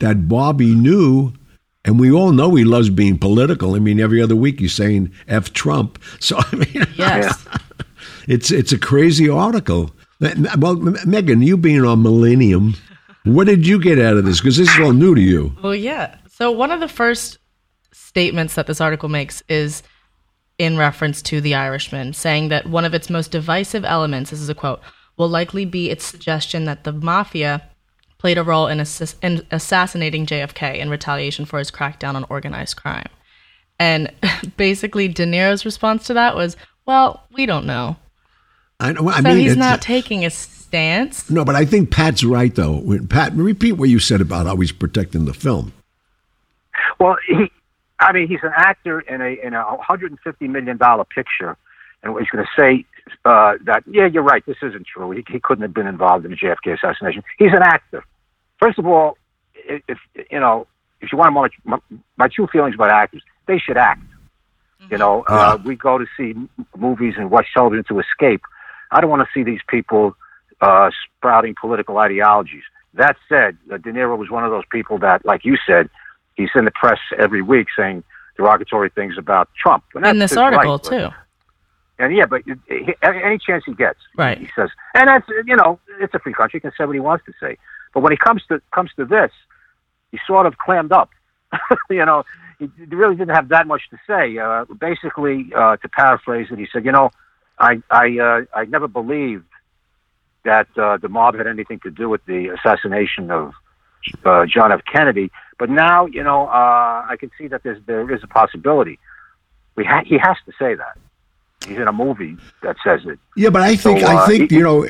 that 0.00 0.28
Bobby 0.28 0.74
knew, 0.74 1.32
and 1.84 2.00
we 2.00 2.10
all 2.10 2.32
know 2.32 2.54
he 2.54 2.64
loves 2.64 2.90
being 2.90 3.18
political. 3.18 3.74
I 3.74 3.78
mean, 3.78 4.00
every 4.00 4.20
other 4.20 4.36
week 4.36 4.58
he's 4.60 4.72
saying 4.74 5.12
"f 5.28 5.52
Trump." 5.52 5.98
So 6.20 6.36
I 6.38 6.56
mean, 6.56 6.86
Yes. 6.96 7.44
it's 8.28 8.50
it's 8.50 8.72
a 8.72 8.78
crazy 8.78 9.28
article. 9.28 9.90
Well, 10.58 10.76
Megan, 11.06 11.42
you 11.42 11.56
being 11.56 11.84
on 11.84 12.02
Millennium, 12.02 12.74
what 13.24 13.46
did 13.46 13.66
you 13.66 13.80
get 13.80 13.98
out 13.98 14.16
of 14.16 14.24
this? 14.24 14.40
Because 14.40 14.56
this 14.56 14.72
is 14.74 14.80
all 14.80 14.92
new 14.92 15.14
to 15.14 15.20
you. 15.20 15.54
Well, 15.62 15.74
yeah. 15.74 16.16
So 16.30 16.50
one 16.50 16.70
of 16.70 16.80
the 16.80 16.88
first 16.88 17.38
statements 17.92 18.54
that 18.54 18.66
this 18.66 18.80
article 18.80 19.08
makes 19.08 19.42
is 19.48 19.82
in 20.58 20.76
reference 20.76 21.20
to 21.22 21.40
The 21.40 21.54
Irishman, 21.54 22.12
saying 22.12 22.48
that 22.48 22.66
one 22.68 22.84
of 22.84 22.94
its 22.94 23.10
most 23.10 23.30
divisive 23.30 23.84
elements, 23.84 24.30
this 24.30 24.40
is 24.40 24.48
a 24.48 24.54
quote, 24.54 24.80
will 25.16 25.28
likely 25.28 25.64
be 25.64 25.90
its 25.90 26.04
suggestion 26.04 26.64
that 26.64 26.84
the 26.84 26.92
mafia 26.92 27.62
played 28.18 28.38
a 28.38 28.42
role 28.42 28.68
in, 28.68 28.78
assis- 28.80 29.16
in 29.22 29.44
assassinating 29.50 30.26
JFK 30.26 30.76
in 30.78 30.90
retaliation 30.90 31.44
for 31.44 31.58
his 31.58 31.70
crackdown 31.70 32.14
on 32.14 32.24
organized 32.30 32.76
crime. 32.76 33.08
And 33.78 34.12
basically, 34.56 35.08
De 35.08 35.24
Niro's 35.26 35.64
response 35.64 36.06
to 36.06 36.14
that 36.14 36.36
was, 36.36 36.56
well, 36.86 37.26
we 37.32 37.46
don't 37.46 37.66
know. 37.66 37.96
I, 38.80 38.92
know- 38.92 39.08
I 39.08 39.16
So 39.16 39.22
mean, 39.22 39.38
he's 39.38 39.56
not 39.56 39.82
taking 39.82 40.24
a 40.24 40.30
stance. 40.74 41.30
no, 41.30 41.44
but 41.44 41.54
I 41.54 41.64
think 41.64 41.90
Pat's 41.90 42.24
right 42.24 42.54
though. 42.54 42.76
When, 42.76 43.06
Pat, 43.06 43.32
repeat 43.34 43.72
what 43.72 43.88
you 43.88 43.98
said 43.98 44.20
about 44.20 44.46
how 44.46 44.56
he's 44.56 44.72
protecting 44.72 45.24
the 45.24 45.34
film. 45.34 45.72
Well, 46.98 47.16
he, 47.26 47.50
I 48.00 48.12
mean, 48.12 48.26
he's 48.28 48.40
an 48.42 48.52
actor 48.56 49.00
in 49.00 49.20
a 49.20 49.38
in 49.44 49.54
a 49.54 49.62
150 49.64 50.48
million 50.48 50.76
dollar 50.76 51.04
picture, 51.04 51.56
and 52.02 52.16
he's 52.18 52.28
going 52.28 52.44
to 52.44 52.60
say 52.60 52.84
uh, 53.24 53.54
that 53.64 53.84
yeah, 53.86 54.06
you're 54.06 54.22
right, 54.22 54.44
this 54.46 54.56
isn't 54.62 54.86
true. 54.86 55.10
He, 55.12 55.24
he 55.28 55.40
couldn't 55.40 55.62
have 55.62 55.74
been 55.74 55.86
involved 55.86 56.24
in 56.24 56.32
the 56.32 56.36
JFK 56.36 56.74
assassination. 56.74 57.22
He's 57.38 57.52
an 57.52 57.62
actor. 57.62 58.04
First 58.58 58.78
of 58.78 58.86
all, 58.86 59.16
if, 59.54 59.82
if 59.88 59.98
you 60.30 60.40
know, 60.40 60.66
if 61.00 61.12
you 61.12 61.18
want 61.18 61.52
to 61.52 61.68
my, 61.68 61.78
my 62.16 62.28
true 62.28 62.48
feelings 62.48 62.74
about 62.74 62.90
actors, 62.90 63.22
they 63.46 63.58
should 63.58 63.76
act. 63.76 64.02
You 64.90 64.98
know, 64.98 65.24
uh, 65.28 65.56
we 65.64 65.76
go 65.76 65.96
to 65.96 66.04
see 66.14 66.34
movies 66.76 67.14
and 67.16 67.30
watch 67.30 67.46
television 67.54 67.84
to 67.88 68.00
escape. 68.00 68.42
I 68.90 69.00
don't 69.00 69.08
want 69.08 69.22
to 69.22 69.28
see 69.32 69.42
these 69.42 69.60
people 69.66 70.14
uh, 70.64 70.90
sprouting 71.18 71.54
political 71.60 71.98
ideologies. 71.98 72.62
That 72.94 73.16
said, 73.28 73.56
uh, 73.72 73.76
De 73.78 73.90
Niro 73.92 74.16
was 74.16 74.30
one 74.30 74.44
of 74.44 74.50
those 74.50 74.64
people 74.70 74.98
that, 74.98 75.24
like 75.24 75.44
you 75.44 75.56
said, 75.66 75.90
he's 76.36 76.50
in 76.54 76.64
the 76.64 76.70
press 76.70 77.00
every 77.18 77.42
week 77.42 77.66
saying 77.76 78.04
derogatory 78.36 78.90
things 78.90 79.14
about 79.18 79.48
Trump. 79.60 79.84
And 79.94 80.06
In 80.06 80.18
this 80.18 80.30
his 80.30 80.38
right, 80.38 80.54
article, 80.54 80.78
but- 80.78 80.90
too. 80.90 81.08
And 81.96 82.14
yeah, 82.16 82.26
but 82.26 82.42
it- 82.66 82.98
any 83.02 83.38
chance 83.38 83.62
he 83.66 83.72
gets, 83.74 84.00
Right. 84.16 84.36
he 84.38 84.48
says, 84.56 84.68
and 84.94 85.06
that's 85.08 85.28
you 85.46 85.54
know, 85.54 85.78
it's 86.00 86.12
a 86.14 86.18
free 86.18 86.32
country. 86.34 86.58
He 86.58 86.60
can 86.60 86.72
say 86.76 86.84
what 86.86 86.94
he 86.94 87.00
wants 87.00 87.24
to 87.26 87.32
say. 87.40 87.56
But 87.92 88.00
when 88.02 88.12
it 88.12 88.18
comes 88.18 88.42
to 88.48 88.60
comes 88.76 88.90
to 88.96 89.04
this, 89.04 89.30
he 90.10 90.18
sort 90.26 90.46
of 90.46 90.58
clammed 90.58 90.90
up. 90.90 91.10
you 91.90 92.04
know, 92.04 92.24
he 92.58 92.68
really 92.90 93.14
didn't 93.14 93.34
have 93.36 93.48
that 93.50 93.68
much 93.68 93.82
to 93.90 93.98
say. 94.08 94.36
Uh, 94.38 94.64
basically, 94.88 95.52
uh, 95.54 95.76
to 95.76 95.88
paraphrase 95.88 96.48
it, 96.50 96.58
he 96.58 96.66
said, 96.72 96.84
you 96.84 96.90
know, 96.90 97.10
I 97.60 97.80
I 97.90 98.18
uh, 98.18 98.40
I 98.60 98.64
never 98.64 98.88
believed 98.88 99.44
that 100.44 100.68
uh, 100.76 100.96
the 100.98 101.08
mob 101.08 101.36
had 101.36 101.46
anything 101.46 101.80
to 101.80 101.90
do 101.90 102.08
with 102.08 102.24
the 102.26 102.48
assassination 102.48 103.30
of 103.30 103.52
uh, 104.24 104.46
John 104.46 104.72
F. 104.72 104.80
Kennedy. 104.90 105.30
But 105.58 105.70
now, 105.70 106.06
you 106.06 106.22
know, 106.22 106.46
uh, 106.48 107.06
I 107.08 107.16
can 107.18 107.30
see 107.38 107.48
that 107.48 107.62
there's 107.62 107.82
there 107.86 108.10
is 108.14 108.22
a 108.22 108.26
possibility. 108.26 108.98
We 109.76 109.84
ha- 109.84 110.04
he 110.04 110.18
has 110.18 110.36
to 110.46 110.52
say 110.58 110.74
that. 110.74 110.98
He's 111.66 111.78
in 111.78 111.88
a 111.88 111.92
movie 111.92 112.36
that 112.62 112.76
says 112.84 113.00
it. 113.06 113.18
Yeah, 113.36 113.48
but 113.48 113.62
I 113.62 113.74
think 113.76 114.00
So, 114.00 114.06
I 114.06 114.16
uh, 114.22 114.26
think 114.26 114.50
he- 114.50 114.56
you 114.58 114.62
know, 114.62 114.84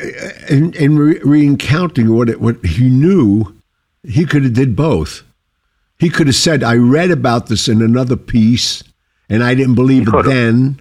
in, 0.49 0.75
in 0.75 0.99
re- 0.99 1.21
recounting 1.23 2.15
what 2.15 2.29
it, 2.29 2.41
what 2.41 2.65
he 2.65 2.89
knew, 2.89 3.55
he 4.03 4.25
could 4.27 4.43
have 4.43 4.55
did 4.55 4.75
both. 4.75 5.23
He 5.99 6.11
could 6.11 6.27
have 6.27 6.35
said, 6.37 6.65
"I 6.65 6.75
read 6.75 7.11
about 7.13 7.47
this 7.47 7.69
in 7.69 7.81
another 7.81 8.17
piece, 8.17 8.83
and 9.29 9.45
I 9.45 9.55
didn't 9.55 9.77
believe 9.77 10.09
it 10.09 10.25
then." 10.25 10.81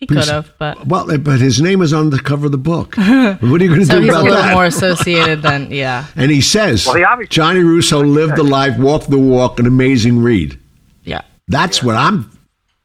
He 0.00 0.06
could 0.06 0.24
have, 0.24 0.52
but 0.58 0.86
Well, 0.86 1.18
but 1.18 1.40
his 1.40 1.60
name 1.60 1.82
is 1.82 1.92
on 1.92 2.08
the 2.08 2.18
cover 2.18 2.46
of 2.46 2.52
the 2.52 2.58
book. 2.58 2.96
what 2.96 3.06
are 3.06 3.36
you 3.64 3.68
going 3.68 3.80
to 3.80 3.86
so 3.86 3.96
do 3.96 4.00
he's 4.00 4.08
a 4.08 4.12
about 4.14 4.24
little 4.24 4.42
that? 4.42 4.54
more 4.54 4.64
associated 4.64 5.42
than 5.42 5.70
yeah, 5.70 6.06
and 6.16 6.30
he 6.30 6.40
says, 6.40 6.86
Well, 6.86 7.18
he 7.20 7.26
Johnny 7.26 7.60
Russo 7.60 8.02
lived 8.02 8.36
the 8.36 8.42
life, 8.42 8.78
walked 8.78 9.10
the 9.10 9.18
walk, 9.18 9.58
an 9.60 9.66
amazing 9.66 10.20
read. 10.22 10.58
yeah. 11.04 11.20
That's 11.48 11.82
what 11.82 11.96
I'm, 11.96 12.30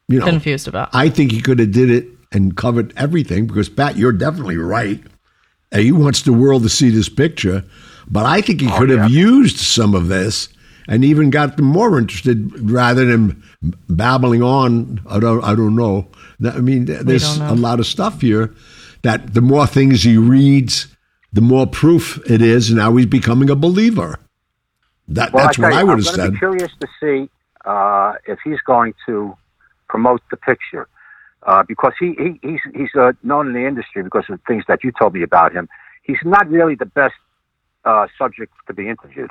you 0.08 0.18
know, 0.18 0.26
Confused 0.26 0.68
about. 0.68 0.90
I 0.92 1.08
think 1.08 1.32
he 1.32 1.40
could 1.40 1.58
have 1.58 1.72
did 1.72 1.88
it 1.90 2.06
and 2.32 2.54
covered 2.56 2.92
everything 2.96 3.46
because 3.46 3.68
Pat, 3.70 3.96
you're 3.96 4.12
definitely 4.12 4.56
right. 4.58 5.00
Uh, 5.72 5.78
He 5.78 5.92
wants 5.92 6.22
the 6.22 6.32
world 6.34 6.64
to 6.64 6.68
see 6.68 6.90
this 6.90 7.08
picture, 7.08 7.64
but 8.08 8.26
I 8.26 8.40
think 8.42 8.60
he 8.60 8.68
could 8.70 8.90
have 8.90 9.10
used 9.10 9.56
some 9.58 9.94
of 9.94 10.08
this 10.08 10.48
and 10.88 11.04
even 11.04 11.30
got 11.30 11.56
them 11.56 11.66
more 11.66 11.98
interested 11.98 12.70
rather 12.70 13.04
than 13.04 13.42
babbling 13.88 14.42
on. 14.42 15.00
I 15.08 15.18
don't, 15.18 15.42
I 15.44 15.54
don't 15.54 15.74
know. 15.76 16.08
That- 16.40 16.56
I 16.56 16.60
mean, 16.60 16.84
there's 16.86 17.38
a 17.38 17.54
lot 17.54 17.80
of 17.80 17.86
stuff 17.86 18.20
here 18.20 18.52
that 19.02 19.34
the 19.34 19.40
more 19.40 19.66
things 19.66 20.02
he 20.02 20.16
reads, 20.16 20.88
the 21.32 21.40
more 21.40 21.66
proof 21.66 22.18
it 22.30 22.42
is. 22.42 22.70
and 22.70 22.78
Now 22.78 22.94
he's 22.96 23.06
becoming 23.06 23.50
a 23.50 23.56
believer. 23.56 24.18
That, 25.08 25.32
Well, 25.32 25.44
that's 25.44 25.56
tell 25.56 25.66
what 25.66 25.74
you, 25.74 25.80
I 25.80 25.84
would 25.84 25.92
I'm 25.92 25.98
have 25.98 26.04
gonna 26.06 26.22
said. 26.24 26.32
Be 26.32 26.38
curious 26.38 26.72
to 26.80 26.88
see 27.00 27.30
uh, 27.64 28.14
if 28.26 28.38
he's 28.44 28.60
going 28.66 28.94
to 29.06 29.36
promote 29.88 30.20
the 30.30 30.36
picture 30.36 30.88
uh, 31.44 31.62
because 31.62 31.92
he, 32.00 32.14
he 32.18 32.40
he's 32.42 32.60
he's 32.74 32.94
uh, 32.98 33.12
known 33.22 33.46
in 33.46 33.52
the 33.52 33.66
industry 33.66 34.02
because 34.02 34.24
of 34.28 34.40
things 34.48 34.64
that 34.68 34.82
you 34.82 34.90
told 34.98 35.14
me 35.14 35.22
about 35.22 35.52
him. 35.52 35.68
He's 36.02 36.18
not 36.24 36.48
really 36.48 36.74
the 36.74 36.86
best 36.86 37.14
uh, 37.84 38.06
subject 38.18 38.52
to 38.66 38.74
be 38.74 38.88
interviewed. 38.88 39.30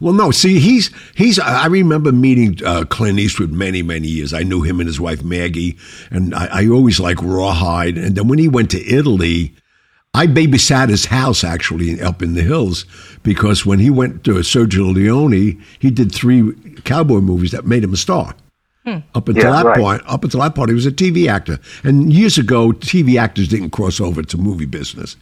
Well, 0.00 0.12
no. 0.14 0.30
See, 0.30 0.58
he's 0.60 0.90
he's. 1.16 1.38
I 1.38 1.66
remember 1.66 2.12
meeting 2.12 2.58
uh, 2.64 2.84
Clint 2.84 3.18
Eastwood 3.18 3.52
many 3.52 3.82
many 3.82 4.08
years. 4.08 4.32
I 4.32 4.42
knew 4.42 4.62
him 4.62 4.80
and 4.80 4.86
his 4.86 5.00
wife 5.00 5.22
Maggie, 5.24 5.76
and 6.10 6.34
I, 6.34 6.62
I 6.62 6.68
always 6.68 7.00
liked 7.00 7.20
Rawhide. 7.22 7.98
And 7.98 8.14
then 8.16 8.28
when 8.28 8.38
he 8.38 8.48
went 8.48 8.70
to 8.70 8.86
Italy, 8.86 9.54
I 10.14 10.26
babysat 10.26 10.88
his 10.88 11.06
house 11.06 11.44
actually 11.44 12.00
up 12.00 12.22
in 12.22 12.34
the 12.34 12.42
hills 12.42 12.84
because 13.22 13.66
when 13.66 13.78
he 13.78 13.90
went 13.90 14.24
to 14.24 14.32
Sergio 14.34 14.92
Leone, 14.94 15.62
he 15.78 15.90
did 15.90 16.12
three 16.14 16.52
cowboy 16.84 17.20
movies 17.20 17.50
that 17.50 17.66
made 17.66 17.84
him 17.84 17.92
a 17.92 17.96
star. 17.98 18.34
Up 19.14 19.28
until 19.28 19.44
Yeah, 19.44 19.50
that 19.50 19.66
right. 19.66 19.76
point, 19.76 20.02
up 20.06 20.24
until 20.24 20.40
that 20.40 20.54
point, 20.54 20.70
he 20.70 20.74
was 20.74 20.86
a 20.86 20.90
TV 20.90 21.28
actor. 21.28 21.58
And 21.84 22.10
years 22.10 22.38
ago, 22.38 22.72
TV 22.72 23.20
actors 23.20 23.46
didn't 23.46 23.68
cross 23.68 24.00
over 24.00 24.22
to 24.22 24.38
movie 24.38 24.64
business. 24.64 25.14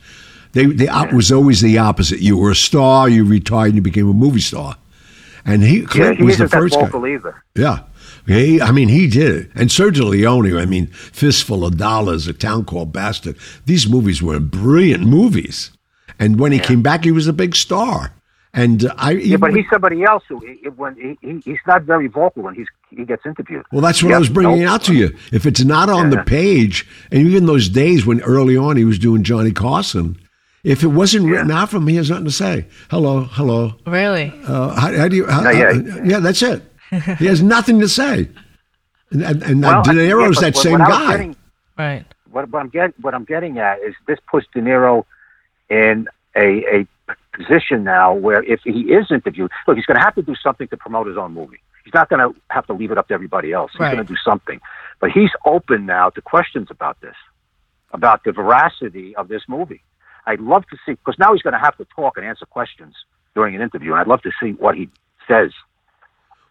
They, 0.56 0.64
they 0.64 0.88
it 0.88 1.12
was 1.12 1.30
always 1.30 1.60
the 1.60 1.76
opposite. 1.76 2.20
You 2.20 2.38
were 2.38 2.52
a 2.52 2.56
star, 2.56 3.10
you 3.10 3.26
retired, 3.26 3.66
and 3.66 3.74
you 3.74 3.82
became 3.82 4.08
a 4.08 4.14
movie 4.14 4.40
star. 4.40 4.74
And 5.44 5.62
he 5.62 5.86
Yeah, 5.94 6.14
he 6.14 6.22
was 6.22 6.38
the 6.38 6.48
first 6.48 6.74
guy. 6.74 6.86
either. 6.86 7.44
Yeah. 7.54 7.80
He, 8.26 8.62
I 8.62 8.72
mean, 8.72 8.88
he 8.88 9.06
did 9.06 9.34
it. 9.36 9.50
And 9.54 9.68
Sergio 9.68 10.08
Leone, 10.08 10.56
I 10.56 10.64
mean, 10.64 10.86
Fistful 10.86 11.62
of 11.66 11.76
Dollars, 11.76 12.26
A 12.26 12.32
Town 12.32 12.64
Called 12.64 12.90
Bastard. 12.90 13.36
These 13.66 13.86
movies 13.86 14.22
were 14.22 14.40
brilliant 14.40 15.04
movies. 15.04 15.72
And 16.18 16.40
when 16.40 16.52
he 16.52 16.58
came 16.58 16.80
back, 16.80 17.04
he 17.04 17.12
was 17.12 17.26
a 17.26 17.34
big 17.34 17.54
star. 17.54 18.14
And 18.54 18.86
uh, 18.86 18.94
I, 18.96 19.10
Yeah, 19.10 19.36
but 19.36 19.54
he's 19.54 19.66
somebody 19.70 20.04
else 20.04 20.24
who 20.26 20.40
he, 20.40 20.66
when 20.70 20.96
he, 20.96 21.18
he, 21.20 21.38
he's 21.40 21.58
not 21.66 21.82
very 21.82 22.06
vocal 22.08 22.42
when 22.44 22.54
he's 22.54 22.66
he 22.88 23.04
gets 23.04 23.26
interviewed. 23.26 23.66
Well, 23.70 23.82
that's 23.82 24.02
what 24.02 24.08
Yeah, 24.08 24.16
I 24.16 24.18
was 24.20 24.30
bringing 24.30 24.62
no. 24.64 24.72
out 24.72 24.84
to 24.84 24.94
you. 24.94 25.14
If 25.32 25.44
it's 25.44 25.62
not 25.62 25.90
on 25.90 26.08
the 26.08 26.22
page, 26.22 26.86
and 27.12 27.20
even 27.28 27.44
those 27.44 27.68
days 27.68 28.06
when 28.06 28.22
early 28.22 28.56
on 28.56 28.78
he 28.78 28.86
was 28.86 28.98
doing 28.98 29.22
Johnny 29.22 29.52
Carson, 29.52 30.16
if 30.72 30.82
it 30.82 30.88
wasn't 30.88 31.24
written 31.30 31.50
out 31.50 31.70
for 31.70 31.76
him, 31.76 31.86
he 31.86 31.96
has 31.96 32.10
nothing 32.10 32.24
to 32.24 32.30
say. 32.32 32.66
Hello, 32.90 33.20
hello. 33.22 33.74
Really? 33.86 34.32
Uh, 34.46 34.70
how, 34.74 34.92
how 34.96 35.08
do 35.08 35.16
you? 35.16 35.26
How, 35.26 35.40
No, 35.42 35.50
yeah. 35.50 35.68
uh, 35.68 36.02
yeah, 36.04 36.18
that's 36.18 36.42
it. 36.42 36.62
He 37.18 37.26
has 37.26 37.42
nothing 37.42 37.80
to 37.80 37.88
say. 37.88 38.28
And, 39.10 39.22
and, 39.22 39.42
and 39.42 39.62
Well, 39.62 39.82
De 39.82 39.90
I- 39.90 39.94
yeah, 40.08 40.28
but 40.34 40.40
that 40.40 40.56
same 40.56 40.78
what 40.80 40.88
guy. 40.88 41.10
getting- 41.12 41.36
Right. 41.78 42.04
what, 42.30 42.48
what 42.50 42.60
I'm 42.62 42.68
getting 42.70 42.94
what 43.02 43.14
I'm 43.14 43.24
getting 43.24 43.58
at 43.58 43.78
is 43.80 43.94
this 44.06 44.18
puts 44.30 44.46
De 44.54 44.60
Niro 44.60 45.04
in 45.70 46.08
a 46.36 46.64
a 46.74 46.86
position 47.36 47.84
now 47.84 48.14
where 48.14 48.42
if 48.42 48.60
he 48.64 48.80
is 48.92 49.06
interviewed, 49.10 49.50
look, 49.68 49.76
he's 49.76 49.84
going 49.86 49.98
to 49.98 50.02
have 50.04 50.14
to 50.14 50.22
do 50.22 50.34
something 50.34 50.66
to 50.68 50.76
promote 50.76 51.06
his 51.06 51.16
own 51.18 51.32
movie. 51.34 51.60
He's 51.84 51.92
not 51.94 52.08
going 52.08 52.20
to 52.32 52.34
have 52.50 52.66
to 52.66 52.72
leave 52.72 52.90
it 52.90 52.98
up 52.98 53.08
to 53.08 53.14
everybody 53.14 53.52
else. 53.52 53.70
He's 53.72 53.80
Right. 53.80 53.92
going 53.94 54.04
to 54.06 54.12
do 54.12 54.18
something, 54.24 54.58
but 55.00 55.10
he's 55.12 55.30
open 55.44 55.86
now 55.86 56.08
to 56.10 56.20
questions 56.22 56.68
about 56.70 56.98
this, 57.02 57.14
about 57.92 58.24
the 58.24 58.32
veracity 58.32 59.14
of 59.16 59.28
this 59.28 59.42
movie. 59.48 59.82
I'd 60.26 60.40
love 60.40 60.64
to 60.70 60.76
see 60.84 60.92
because 60.92 61.18
now 61.18 61.32
he's 61.32 61.42
going 61.42 61.52
to 61.54 61.58
have 61.60 61.76
to 61.78 61.86
talk 61.94 62.16
and 62.16 62.26
answer 62.26 62.46
questions 62.46 62.94
during 63.34 63.54
an 63.54 63.60
interview, 63.62 63.92
and 63.92 64.00
I'd 64.00 64.06
love 64.08 64.22
to 64.22 64.30
see 64.42 64.52
what 64.52 64.74
he 64.76 64.88
says. 65.28 65.52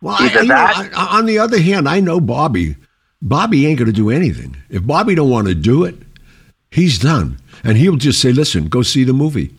Well, 0.02 0.16
I, 0.20 0.26
Either 0.26 0.42
you 0.44 0.50
know, 0.50 0.56
I- 0.56 1.18
on 1.18 1.26
the 1.26 1.40
other 1.40 1.60
hand, 1.60 1.88
I 1.90 2.00
know 2.00 2.20
Bobby. 2.20 2.76
Bobby 3.22 3.66
ain't 3.66 3.80
going 3.80 3.88
to 3.88 3.94
do 3.94 4.10
anything. 4.12 4.56
If 4.70 4.86
Bobby 4.86 5.16
don't 5.16 5.30
want 5.30 5.48
to 5.48 5.56
do 5.56 5.84
it, 5.84 5.96
he's 6.72 7.00
done, 7.00 7.40
and 7.64 7.78
he'll 7.78 7.96
just 7.96 8.22
say, 8.22 8.32
"Listen, 8.32 8.68
go 8.68 8.82
see 8.84 9.04
the 9.04 9.14
movie." 9.14 9.56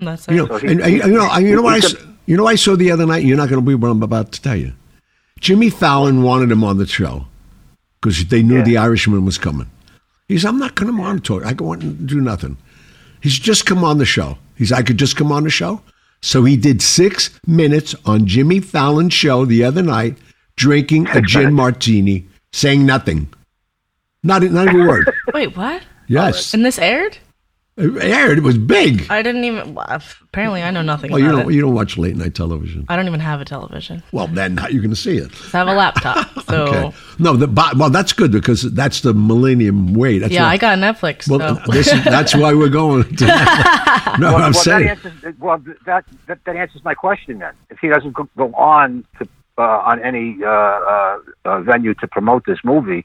That's. 0.00 0.26
You 0.28 0.36
know, 0.36 0.46
So 0.48 0.58
he- 0.58 0.66
and, 0.68 0.80
and, 0.80 0.92
you 0.92 0.98
know, 1.08 1.28
he- 1.28 1.46
you 1.48 1.56
know 1.56 1.62
what 1.62 1.74
I, 1.74 1.80
could- 1.80 2.08
you 2.26 2.36
know, 2.36 2.44
what 2.44 2.52
I 2.52 2.56
saw 2.56 2.76
the 2.76 2.90
other 2.90 3.06
night. 3.06 3.24
You're 3.24 3.36
not 3.36 3.48
going 3.48 3.60
to 3.60 3.64
believe 3.64 3.80
what 3.82 3.90
I'm 3.90 4.02
about 4.02 4.32
to 4.32 4.42
tell 4.42 4.56
you. 4.56 4.72
Jimmy 5.40 5.70
Fallon 5.70 6.22
wanted 6.22 6.50
him 6.50 6.64
on 6.64 6.78
the 6.78 6.86
show 6.86 7.26
because 8.00 8.24
they 8.26 8.42
knew 8.42 8.58
Yeah. 8.58 8.64
the 8.64 8.76
Irishman 8.78 9.24
was 9.24 9.38
coming. 9.38 9.70
He 10.28 10.38
said, 10.38 10.48
"I'm 10.48 10.58
not 10.58 10.76
coming 10.76 11.04
on 11.04 11.20
to 11.20 11.42
I 11.44 11.54
go 11.54 11.72
on 11.72 11.82
and 11.82 12.06
do 12.06 12.20
nothing." 12.20 12.56
He's 13.20 13.38
just 13.38 13.66
come 13.66 13.82
on 13.82 13.98
the 13.98 14.04
show. 14.04 14.38
He's, 14.56 14.70
I 14.70 14.82
could 14.82 14.98
just 14.98 15.16
come 15.16 15.32
on 15.32 15.44
the 15.44 15.50
show. 15.50 15.80
So 16.20 16.44
he 16.44 16.56
did 16.56 16.82
six 16.82 17.30
minutes 17.46 17.94
on 18.04 18.26
Jimmy 18.26 18.60
Fallon's 18.60 19.14
show 19.14 19.44
the 19.44 19.64
other 19.64 19.82
night, 19.82 20.18
drinking 20.56 21.08
a 21.08 21.20
gin 21.20 21.54
martini, 21.54 22.26
saying 22.52 22.84
nothing, 22.84 23.32
not 24.22 24.42
not 24.42 24.74
a 24.74 24.78
word. 24.78 25.12
Wait, 25.34 25.56
what? 25.56 25.82
Yes, 26.08 26.54
And 26.54 26.64
this 26.64 26.78
aired? 26.78 27.18
It 27.78 28.02
aired. 28.02 28.38
It 28.38 28.44
was 28.44 28.58
big. 28.58 29.06
I 29.10 29.22
didn't 29.22 29.44
even. 29.44 29.74
well, 29.74 29.86
Apparently, 29.88 30.62
I 30.62 30.70
know 30.70 30.82
nothing 30.82 31.10
Well, 31.10 31.20
you 31.20 31.30
about 31.30 31.42
don't 31.42 31.50
it. 31.52 31.54
you 31.54 31.60
don't 31.62 31.74
watch 31.74 31.96
late 31.96 32.16
night 32.16 32.34
television. 32.34 32.84
I 32.88 32.96
don't 32.96 33.06
even 33.06 33.20
have 33.20 33.40
a 33.40 33.44
television. 33.44 34.02
Well, 34.12 34.26
then 34.26 34.56
how 34.56 34.68
you 34.68 34.80
going 34.80 34.90
to 34.90 34.96
see 34.96 35.16
it? 35.16 35.30
I 35.54 35.58
have 35.58 35.68
a 35.68 35.72
laptop, 35.74 36.28
so 36.48 36.66
Okay. 36.66 36.96
No, 37.18 37.36
the 37.36 37.46
bo- 37.46 37.70
well, 37.76 37.90
that's 37.90 38.12
good 38.12 38.30
because 38.32 38.62
that's 38.74 39.00
the 39.00 39.14
millennium 39.14 39.94
way. 39.94 40.18
That's 40.18 40.32
yeah, 40.32 40.42
why, 40.42 40.50
I 40.50 40.56
got 40.58 40.78
Netflix. 40.78 41.28
Well, 41.28 41.56
so. 41.64 41.72
this 41.72 41.90
that's 42.04 42.34
why 42.34 42.52
we're 42.52 42.68
going. 42.68 43.04
To 43.04 43.24
that. 43.26 44.16
No, 44.18 44.26
well, 44.32 44.36
I'm 44.36 44.40
well, 44.42 44.50
that 44.52 44.56
saying. 44.56 44.88
answers 44.88 45.34
well 45.38 45.62
that, 45.86 46.04
that 46.26 46.44
that 46.44 46.56
answers 46.56 46.84
my 46.84 46.94
question 46.94 47.38
then. 47.38 47.54
If 47.70 47.78
he 47.78 47.88
doesn't 47.88 48.12
go 48.12 48.28
go 48.36 48.52
on 48.54 49.04
to 49.18 49.28
uh, 49.56 49.62
on 49.62 50.02
any 50.02 50.36
uh, 50.44 50.48
uh, 50.48 51.18
uh, 51.44 51.60
venue 51.62 51.94
to 51.94 52.06
promote 52.06 52.44
this 52.46 52.58
movie, 52.64 53.04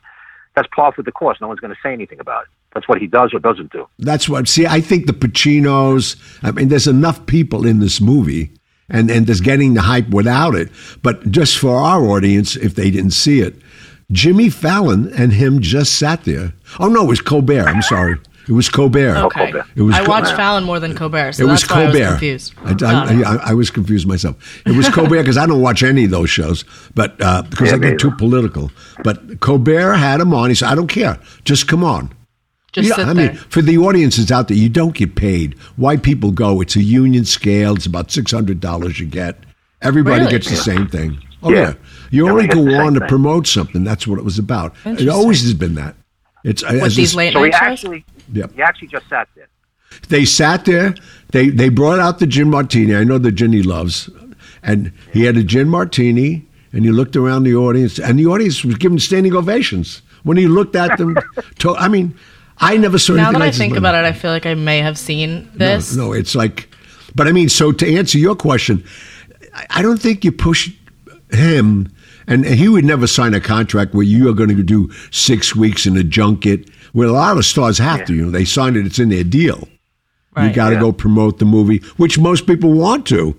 that's 0.56 0.68
par 0.76 0.92
for 0.92 1.02
the 1.02 1.12
course. 1.12 1.40
No 1.42 1.48
one's 1.48 1.60
going 1.60 1.74
to 1.74 1.80
say 1.82 1.94
anything 1.94 2.20
about 2.20 2.44
it. 2.44 2.50
That's 2.74 2.88
what 2.88 3.00
he 3.00 3.08
does 3.08 3.34
or 3.34 3.40
doesn't 3.40 3.72
do. 3.72 3.88
That's 4.00 4.28
what. 4.28 4.48
See, 4.48 4.66
I 4.66 4.82
think 4.82 5.06
the 5.06 5.14
Pacinos. 5.14 6.16
I 6.42 6.52
mean, 6.52 6.70
there's 6.70 6.88
enough 6.88 7.26
people 7.26 7.66
in 7.66 7.80
this 7.80 8.02
movie, 8.02 8.52
and 8.90 9.12
and 9.12 9.28
there's 9.28 9.42
getting 9.42 9.74
the 9.74 9.82
hype 9.82 10.10
without 10.10 10.56
it. 10.56 10.70
But 11.02 11.30
just 11.32 11.58
for 11.58 11.76
our 11.76 12.04
audience, 12.06 12.56
if 12.56 12.76
they 12.76 12.90
didn't 12.90 13.12
see 13.12 13.42
it, 13.42 13.56
Jimmy 14.12 14.50
Fallon 14.50 15.12
and 15.14 15.34
him 15.34 15.60
just 15.60 15.98
sat 15.98 16.24
there. 16.24 16.54
Oh 16.80 16.88
no, 16.88 17.04
it 17.04 17.10
was 17.10 17.22
Colbert. 17.22 17.68
I'm 17.68 17.82
sorry, 17.82 18.16
it 18.48 18.52
was 18.52 18.70
Colbert. 18.70 19.16
okay. 19.18 19.52
Colbert. 19.52 19.66
It 19.76 19.82
was 19.82 19.96
I 19.96 20.04
Co- 20.04 20.10
watched 20.10 20.34
Fallon 20.36 20.64
more 20.64 20.80
than 20.80 20.96
Colbert, 20.96 21.34
so 21.34 21.44
it 21.44 21.48
was 21.50 21.62
that's 21.62 21.72
why 21.72 21.84
Colbert. 21.86 21.98
I 21.98 22.02
was 22.02 22.10
confused. 22.10 22.54
I, 22.84 22.84
I. 22.84 23.22
I, 23.36 23.36
I 23.50 23.54
was 23.54 23.70
confused 23.72 24.08
myself. 24.08 24.62
It 24.66 24.76
was 24.76 24.90
Colbert 24.90 25.20
because 25.24 25.38
I 25.38 25.46
don't 25.46 25.62
watch 25.62 25.84
any 25.84 26.06
of 26.06 26.12
those 26.12 26.30
shows, 26.30 26.66
but 26.96 27.20
uh, 27.22 27.42
because 27.44 27.70
Yeah, 27.70 27.76
I 27.76 27.80
me 27.80 27.90
get 27.92 28.00
too 28.00 28.12
political. 28.12 28.72
But 29.04 29.40
Colbert 29.40 29.94
had 29.94 30.20
him 30.22 30.34
on. 30.34 30.50
He 30.50 30.56
said, 30.56 30.70
"I 30.70 30.76
don't 30.76 30.88
care, 30.88 31.20
just 31.46 31.68
come 31.68 31.84
on." 31.84 32.14
Just 32.74 32.86
You 32.86 32.90
know, 32.90 32.96
sit 32.96 33.08
I 33.08 33.14
there. 33.14 33.28
mean, 33.34 33.36
for 33.50 33.62
the 33.62 33.78
audiences 33.78 34.32
out 34.32 34.48
there, 34.48 34.58
you 34.58 34.68
don't 34.68 34.96
get 34.96 35.14
paid. 35.16 35.54
Why 35.76 35.96
people 35.96 36.32
go? 36.32 36.60
It's 36.60 36.76
a 36.76 36.82
union 36.82 37.24
scale. 37.24 37.76
It's 37.76 37.86
about 37.86 38.10
six 38.12 38.32
hundred 38.32 38.60
dollars 38.60 39.00
you 39.00 39.06
get. 39.06 39.38
Everybody 39.82 40.22
Really? 40.22 40.32
gets 40.32 40.50
the 40.50 40.56
same 40.56 40.88
thing. 40.88 41.20
Oh 41.44 41.52
yeah, 41.52 41.60
Yeah. 41.60 41.74
you 42.10 42.28
only 42.30 42.48
go 42.48 42.64
the 42.66 42.72
same 42.72 42.82
on 42.82 42.94
to 42.96 43.00
thing. 43.02 43.10
promote 43.10 43.46
something. 43.48 43.84
That's 43.84 44.08
what 44.08 44.18
it 44.18 44.26
was 44.26 44.40
about. 44.40 44.74
It 44.86 45.08
always 45.10 45.44
has 45.44 45.54
been 45.54 45.76
that. 45.76 45.96
It's 46.46 46.64
With 46.64 46.82
as 46.84 46.96
these 46.96 47.14
a- 47.14 47.18
late 47.18 47.34
So 47.34 47.42
night 47.42 47.54
shows? 47.54 47.62
actually 47.62 48.06
Yep. 48.32 48.54
he 48.54 48.62
actually 48.62 48.88
just 48.88 49.08
sat 49.10 49.28
there. 49.36 49.48
They 50.10 50.26
sat 50.26 50.66
there. 50.66 50.96
They 51.32 51.50
they 51.50 51.70
brought 51.70 52.00
out 52.00 52.20
the 52.20 52.28
gin 52.28 52.50
martini. 52.50 52.96
I 52.96 53.04
know 53.04 53.18
the 53.18 53.32
gin 53.32 53.54
he 53.54 53.62
loves, 53.64 54.10
and 54.64 54.92
he 55.12 55.24
had 55.26 55.38
a 55.38 55.44
gin 55.44 55.70
martini. 55.70 56.48
And 56.76 56.84
he 56.84 56.92
looked 56.92 57.16
around 57.16 57.44
the 57.44 57.54
audience, 57.54 58.00
and 58.00 58.18
the 58.18 58.26
audience 58.26 58.64
was 58.66 58.74
giving 58.76 58.98
standing 58.98 59.36
ovations 59.36 60.02
when 60.24 60.38
he 60.38 60.48
looked 60.48 60.76
at 60.76 60.98
them. 60.98 61.16
to, 61.60 61.76
I 61.76 61.88
mean, 61.88 62.16
I 62.58 62.78
never 62.78 62.98
saw 62.98 63.14
Now 63.14 63.30
anything 63.30 63.34
that 63.34 63.42
I 63.42 63.46
like 63.46 63.52
this 63.52 63.58
think 63.60 63.78
about 63.78 63.94
it, 63.94 64.06
I 64.06 64.12
feel 64.12 64.32
like 64.32 64.48
I 64.48 64.56
may 64.56 64.80
have 64.80 64.98
seen 64.98 65.52
this. 65.54 65.96
No, 65.96 66.14
it's 66.14 66.34
like, 66.34 66.74
but 67.14 67.28
I 67.28 67.32
mean, 67.32 67.48
so 67.50 67.72
to 67.72 67.96
answer 67.96 68.18
your 68.18 68.36
question, 68.36 68.84
I- 69.54 69.68
I 69.70 69.82
don't 69.84 70.02
think 70.02 70.26
you 70.26 70.32
push 70.32 70.72
him, 71.30 71.92
and 72.26 72.44
he 72.44 72.68
would 72.68 72.86
never 72.86 73.06
sign 73.06 73.36
a 73.36 73.40
contract 73.40 73.94
where 73.94 74.04
you 74.06 74.28
are 74.28 74.34
going 74.34 74.56
to 74.58 74.64
do 74.64 74.90
six 75.12 75.56
weeks 75.56 75.86
in 75.86 75.96
a 75.96 76.04
junket. 76.04 76.70
Where 76.94 77.08
a 77.08 77.12
lot 77.12 77.38
of 77.38 77.46
stars 77.46 77.78
have 77.80 78.06
to, 78.06 78.14
you 78.14 78.26
know, 78.26 78.32
they 78.32 78.46
sign 78.46 78.76
it; 78.76 78.86
it's 78.86 79.00
in 79.00 79.10
their 79.10 79.24
deal. 79.26 79.68
You 80.38 80.44
Right. 80.44 80.56
got 80.56 80.70
to 80.70 80.76
Yeah. 80.76 80.82
go 80.82 80.92
promote 80.92 81.38
the 81.40 81.46
movie, 81.46 81.82
which 81.98 82.18
most 82.18 82.48
people 82.48 82.74
want 82.74 83.06
to. 83.08 83.36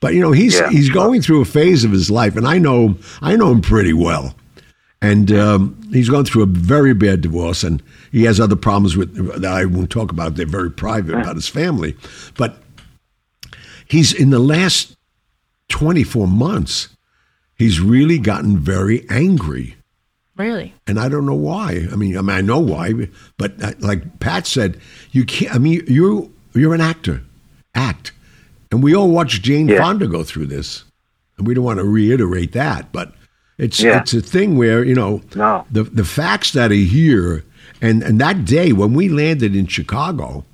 But 0.00 0.14
you 0.14 0.20
know, 0.20 0.32
he's 0.32 0.54
Yeah, 0.54 0.68
he's 0.70 0.86
sure. 0.86 0.94
going 0.94 1.22
through 1.22 1.40
a 1.40 1.46
phase 1.46 1.84
of 1.84 1.92
his 1.92 2.10
life, 2.10 2.36
and 2.36 2.46
I 2.46 2.58
know 2.58 2.96
I 3.22 3.36
know 3.36 3.50
him 3.52 3.60
pretty 3.62 3.92
well. 3.94 4.34
And 5.00 5.30
um, 5.32 5.76
he's 5.92 6.08
gone 6.08 6.24
through 6.24 6.42
a 6.42 6.46
very 6.46 6.94
bad 6.94 7.20
divorce, 7.20 7.62
and 7.62 7.82
he 8.10 8.24
has 8.24 8.40
other 8.40 8.56
problems 8.56 8.96
with 8.96 9.14
that 9.40 9.52
I 9.52 9.64
won't 9.66 9.90
talk 9.90 10.10
about. 10.10 10.34
They're 10.36 10.46
very 10.46 10.70
private 10.70 11.14
about 11.14 11.36
his 11.36 11.48
family, 11.48 11.94
but 12.38 12.62
he's 13.86 14.12
in 14.12 14.30
the 14.30 14.38
last 14.38 14.96
twenty 15.68 16.04
four 16.04 16.26
months. 16.26 16.88
He's 17.56 17.80
really 17.80 18.18
gotten 18.18 18.58
very 18.58 19.06
angry 19.10 19.76
Really? 20.36 20.74
and 20.86 20.98
I 20.98 21.08
don't 21.08 21.26
know 21.26 21.34
why. 21.34 21.86
I 21.92 21.96
mean, 21.96 22.16
I 22.18 22.20
mean, 22.20 22.36
I 22.36 22.40
know 22.40 22.58
why, 22.58 23.08
but 23.38 23.62
uh, 23.62 23.72
like 23.78 24.18
Pat 24.20 24.46
said, 24.46 24.80
you 25.12 25.24
can't. 25.24 25.54
I 25.54 25.58
mean, 25.58 25.82
you're 25.86 26.28
you're 26.54 26.74
an 26.74 26.80
actor, 26.80 27.22
act, 27.74 28.12
and 28.72 28.82
we 28.82 28.94
all 28.94 29.10
watched 29.10 29.42
Jane 29.42 29.68
Yeah. 29.68 29.78
Fonda 29.78 30.06
go 30.08 30.24
through 30.24 30.46
this, 30.46 30.84
and 31.38 31.46
we 31.46 31.54
don't 31.54 31.64
want 31.64 31.78
to 31.78 31.84
reiterate 31.84 32.52
that, 32.52 32.90
but 32.92 33.12
it's 33.58 33.80
Yeah. 33.80 34.00
it's 34.00 34.12
a 34.12 34.20
thing 34.20 34.56
where 34.56 34.84
you 34.84 34.94
know 34.94 35.22
No. 35.36 35.66
the 35.70 35.84
the 35.84 36.04
facts 36.04 36.50
that 36.52 36.72
are 36.72 36.74
here, 36.74 37.44
and 37.80 38.02
and 38.02 38.20
that 38.20 38.44
day 38.44 38.72
when 38.72 38.92
we 38.94 39.08
landed 39.08 39.54
in 39.54 39.66
Chicago. 39.66 40.44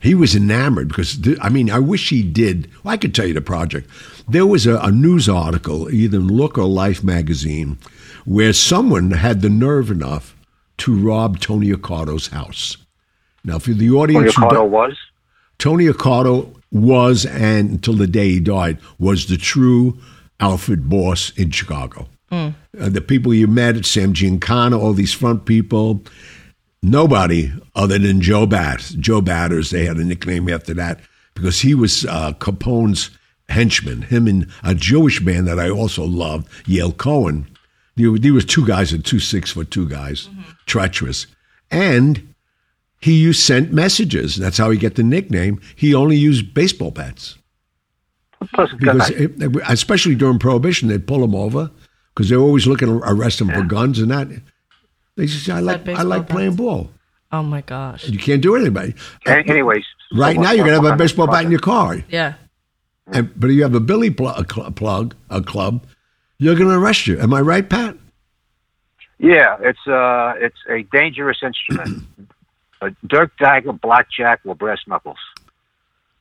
He 0.00 0.14
was 0.14 0.36
enamored 0.36 0.86
because 0.86 1.16
th- 1.18 1.38
I 1.42 1.48
mean 1.48 1.72
I 1.72 1.80
wish 1.80 2.10
he 2.10 2.22
did. 2.22 2.68
Well, 2.84 2.94
I 2.94 2.96
could 2.96 3.12
tell 3.16 3.26
you 3.26 3.34
the 3.34 3.40
project. 3.40 3.90
There 4.28 4.46
was 4.46 4.64
a, 4.64 4.76
a 4.78 4.92
news 4.92 5.28
article, 5.28 5.90
either 5.92 6.18
in 6.18 6.28
Look 6.28 6.56
or 6.56 6.66
Life 6.68 7.02
magazine, 7.02 7.78
where 8.28 8.52
someone 8.52 9.10
had 9.10 9.40
the 9.40 9.48
nerve 9.48 9.90
enough 9.90 10.36
to 10.76 10.94
rob 10.94 11.40
Tony 11.40 11.70
Accardo's 11.70 12.26
house. 12.26 12.76
Now, 13.42 13.58
for 13.58 13.70
the 13.70 13.90
audience, 13.90 14.34
who 14.34 14.42
Accardo 14.42 14.68
was. 14.68 14.94
Tony 15.56 15.86
Accardo 15.86 16.54
was, 16.70 17.24
and 17.24 17.70
until 17.70 17.94
the 17.94 18.06
day 18.06 18.28
he 18.28 18.40
died, 18.40 18.78
was 18.98 19.26
the 19.26 19.38
true 19.38 19.98
Alfred 20.40 20.90
boss 20.90 21.30
in 21.38 21.52
Chicago. 21.52 22.06
Uh, 22.78 22.90
the 22.90 23.00
people 23.00 23.32
you 23.32 23.46
met 23.46 23.78
at 23.78 23.86
Sam 23.86 24.12
Giancana, 24.12 24.78
all 24.78 24.92
these 24.92 25.14
front 25.14 25.46
people, 25.46 26.02
nobody 26.82 27.50
other 27.74 27.98
than 27.98 28.20
Joe 28.20 28.44
Batt. 28.44 28.80
Joe 29.00 29.22
Batters, 29.22 29.70
they 29.70 29.86
had 29.86 29.96
a 29.96 30.04
nickname 30.04 30.50
after 30.50 30.74
that 30.74 31.00
because 31.32 31.60
he 31.60 31.74
was 31.74 32.04
uh, 32.04 32.34
Capone's 32.34 33.10
henchman. 33.48 34.02
Him 34.02 34.26
and 34.26 34.46
a 34.62 34.74
Jewish 34.74 35.22
man 35.22 35.46
that 35.46 35.58
I 35.58 35.70
also 35.70 36.04
loved, 36.04 36.46
Yale 36.66 36.92
Cohen. 36.92 37.46
There 37.98 38.16
there 38.18 38.32
was 38.32 38.44
two 38.44 38.66
guys 38.66 38.92
and 38.92 39.04
two 39.04 39.18
six 39.18 39.50
foot 39.52 39.70
two 39.70 39.88
guys, 39.88 40.28
treacherous, 40.66 41.26
and 41.70 42.34
he 43.00 43.12
used 43.14 43.40
sent 43.40 43.72
messages. 43.72 44.36
That's 44.36 44.56
how 44.58 44.70
he 44.70 44.78
get 44.78 44.94
the 44.94 45.02
nickname. 45.02 45.60
He 45.76 45.94
only 45.94 46.16
used 46.16 46.54
baseball 46.54 46.90
bats 46.90 47.36
Pleasant 48.54 48.80
because, 48.80 49.10
it, 49.10 49.32
especially 49.68 50.14
during 50.14 50.38
Prohibition, 50.38 50.88
they'd 50.88 51.06
pull 51.06 51.24
him 51.24 51.34
over 51.34 51.70
because 52.14 52.28
they're 52.28 52.38
always 52.38 52.66
looking 52.68 52.86
to 52.88 53.00
arrest 53.04 53.40
him 53.40 53.48
for 53.50 53.62
guns 53.64 53.98
and 53.98 54.10
that. 54.12 54.28
They 55.16 55.26
just 55.26 55.44
say, 55.44 55.52
"I 55.54 55.60
like, 55.60 55.80
I 55.80 55.82
baseball 55.84 56.06
like 56.06 56.28
playing 56.28 56.54
ball." 56.54 56.90
Oh 57.32 57.42
my 57.42 57.60
gosh. 57.62 58.08
You 58.08 58.18
can't 58.18 58.40
do 58.40 58.54
anything. 58.54 58.94
A- 59.26 59.30
Anyways, 59.30 59.84
Right 60.14 60.36
what- 60.36 60.42
now, 60.44 60.52
you're 60.52 60.64
gonna 60.64 60.80
have 60.80 60.94
a 60.94 60.96
baseball 60.96 61.26
bat 61.26 61.44
in 61.44 61.50
your 61.50 61.60
car, 61.60 62.02
Yeah. 62.08 62.34
and 63.12 63.28
but 63.38 63.50
if 63.50 63.56
you 63.56 63.62
have 63.64 63.74
a 63.74 63.80
Billy 63.80 64.10
pl- 64.10 64.28
a 64.28 64.46
cl- 64.48 64.70
plug, 64.70 65.14
a 65.28 65.42
club, 65.42 65.84
you're 66.38 66.54
going 66.54 66.68
to 66.68 66.76
arrest 66.76 67.06
you. 67.06 67.18
Am 67.20 67.34
I 67.34 67.40
right, 67.40 67.68
Pat? 67.68 67.96
Yeah, 69.18 69.56
it's 69.60 69.86
uh, 69.86 70.34
it's 70.36 70.58
a 70.68 70.82
dangerous 70.96 71.38
instrument. 71.42 72.04
a 72.80 72.90
dirk 73.06 73.36
dagger, 73.38 73.72
blackjack, 73.72 74.40
or 74.44 74.54
brass 74.54 74.78
knuckles. 74.86 75.18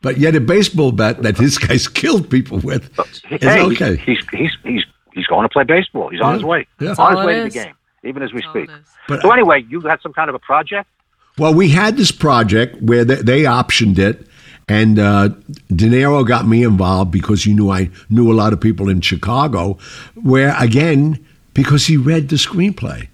But 0.01 0.17
yet, 0.17 0.35
a 0.35 0.39
baseball 0.39 0.91
bat 0.91 1.21
that 1.23 1.35
this 1.37 1.57
guy's 1.57 1.87
killed 1.87 2.29
people 2.29 2.59
with 2.59 2.97
is 2.99 3.21
Hey, 3.41 3.61
okay. 3.61 3.97
He's 3.97 4.19
he's 4.31 4.51
he's 4.63 4.83
he's 5.13 5.27
going 5.27 5.43
to 5.43 5.49
play 5.49 5.63
baseball. 5.63 6.09
He's 6.09 6.21
on 6.21 6.35
his 6.35 6.43
way. 6.43 6.67
Yeah. 6.79 6.95
On 6.97 7.11
his 7.11 7.21
it 7.21 7.25
way 7.25 7.35
to 7.35 7.43
the 7.43 7.49
game, 7.49 7.75
even 8.03 8.23
as 8.23 8.33
we 8.33 8.41
That's 8.41 8.47
all 8.47 8.53
speak. 8.53 8.69
But 9.07 9.21
So 9.21 9.31
anyway, 9.31 9.63
you 9.69 9.81
had 9.81 10.01
some 10.01 10.13
kind 10.13 10.29
of 10.29 10.35
a 10.35 10.39
project. 10.39 10.89
Well, 11.37 11.53
we 11.53 11.69
had 11.69 11.97
this 11.97 12.11
project 12.11 12.81
where 12.81 13.05
they, 13.05 13.15
they 13.15 13.43
optioned 13.43 13.99
it, 13.99 14.27
and 14.67 14.99
uh, 14.99 15.29
De 15.69 15.85
Niro 15.89 16.27
got 16.27 16.47
me 16.47 16.63
involved 16.63 17.11
because 17.11 17.43
he 17.43 17.53
knew 17.53 17.69
I 17.69 17.89
knew 18.09 18.31
a 18.31 18.35
lot 18.35 18.53
of 18.53 18.59
people 18.59 18.89
in 18.89 19.01
Chicago. 19.01 19.77
Where 20.15 20.55
again, 20.59 21.25
because 21.53 21.85
he 21.87 21.97
read 21.97 22.29
the 22.29 22.35
screenplay, 22.35 23.07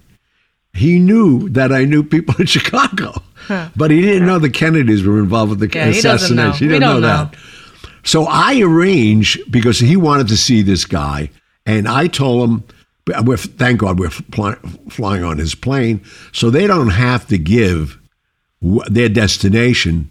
he 0.73 0.97
knew 0.99 1.49
that 1.49 1.71
I 1.71 1.85
knew 1.85 2.03
people 2.03 2.35
in 2.39 2.45
Chicago, 2.57 3.21
but 3.75 3.91
he 3.91 4.01
didn't 4.01 4.25
know 4.27 4.39
the 4.39 4.49
Kennedys 4.49 5.03
were 5.03 5.19
involved 5.19 5.51
with 5.51 5.59
the 5.59 5.69
Yeah, 5.77 5.87
he 5.87 6.01
doesn't 6.01 6.37
assassination. 6.37 6.37
know. 6.37 6.51
He 6.53 6.65
We 6.65 6.69
didn't 6.73 6.81
know 6.81 6.93
don't 7.01 7.31
that. 7.31 7.35
So 8.05 8.25
I 8.25 8.59
arranged 8.61 9.49
because 9.51 9.79
he 9.79 9.95
wanted 9.95 10.27
to 10.29 10.37
see 10.37 10.61
this 10.61 10.85
guy, 10.85 11.29
and 11.65 11.87
I 11.87 12.07
told 12.07 12.49
him, 12.49 12.63
we're, 13.23 13.37
"Thank 13.37 13.79
God 13.79 13.99
we're 13.99 14.09
fly, 14.09 14.55
flying 14.89 15.23
on 15.23 15.37
his 15.37 15.55
plane, 15.55 16.01
so 16.31 16.49
they 16.49 16.67
don't 16.67 16.89
have 16.89 17.27
to 17.27 17.37
give 17.37 17.97
w- 18.61 18.83
their 18.89 19.07
destination 19.09 20.09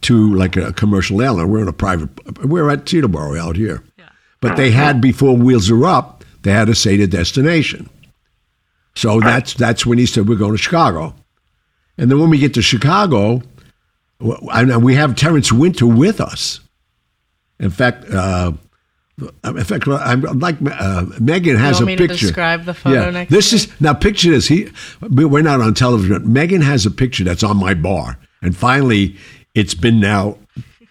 to 0.00 0.34
like 0.34 0.56
a 0.56 0.72
commercial 0.72 1.20
airline. 1.20 1.48
We're 1.50 1.62
in 1.62 1.68
a 1.68 1.72
private. 1.72 2.08
We're 2.44 2.70
at 2.70 2.84
Teterboro 2.86 3.38
out 3.38 3.56
here, 3.56 3.84
Yeah. 3.98 4.08
but 4.40 4.56
they 4.56 4.70
had 4.70 5.00
before 5.00 5.36
Wheels 5.36 5.70
Are 5.70 5.84
Up. 5.86 6.24
They 6.42 6.52
had 6.52 6.66
to 6.66 6.74
say 6.74 6.96
the 6.96 7.06
destination. 7.06 7.88
So 8.94 9.20
that's 9.20 9.54
that's 9.54 9.86
when 9.86 9.98
he 9.98 10.06
said 10.06 10.28
we're 10.28 10.36
going 10.36 10.52
to 10.52 10.58
Chicago, 10.58 11.14
and 11.96 12.10
then 12.10 12.18
when 12.20 12.30
we 12.30 12.38
get 12.38 12.54
to 12.54 12.62
Chicago, 12.62 13.42
and 14.20 14.82
we 14.82 14.94
have 14.94 15.14
Terrence 15.16 15.52
Winter 15.52 15.86
with 15.86 16.20
us. 16.20 16.60
In 17.58 17.70
fact, 17.70 18.04
uh, 18.10 18.52
in 19.44 19.64
fact, 19.64 19.86
I'm 19.88 20.22
like 20.40 20.56
uh, 20.62 21.06
Megan 21.20 21.56
has 21.56 21.80
a 21.80 21.86
picture. 21.86 22.06
describe 22.08 22.64
the 22.64 22.74
photo 22.74 23.04
yeah, 23.04 23.10
next 23.10 23.30
this 23.30 23.50
to 23.50 23.56
is 23.56 23.80
now 23.80 23.94
picture 23.94 24.30
this. 24.30 24.48
He, 24.48 24.68
we're 25.00 25.42
not 25.42 25.60
on 25.60 25.74
television. 25.74 26.30
Megan 26.32 26.60
has 26.60 26.84
a 26.84 26.90
picture 26.90 27.24
that's 27.24 27.42
on 27.42 27.56
my 27.58 27.74
bar, 27.74 28.18
and 28.42 28.56
finally, 28.56 29.16
it's 29.54 29.74
been 29.74 30.00
now 30.00 30.38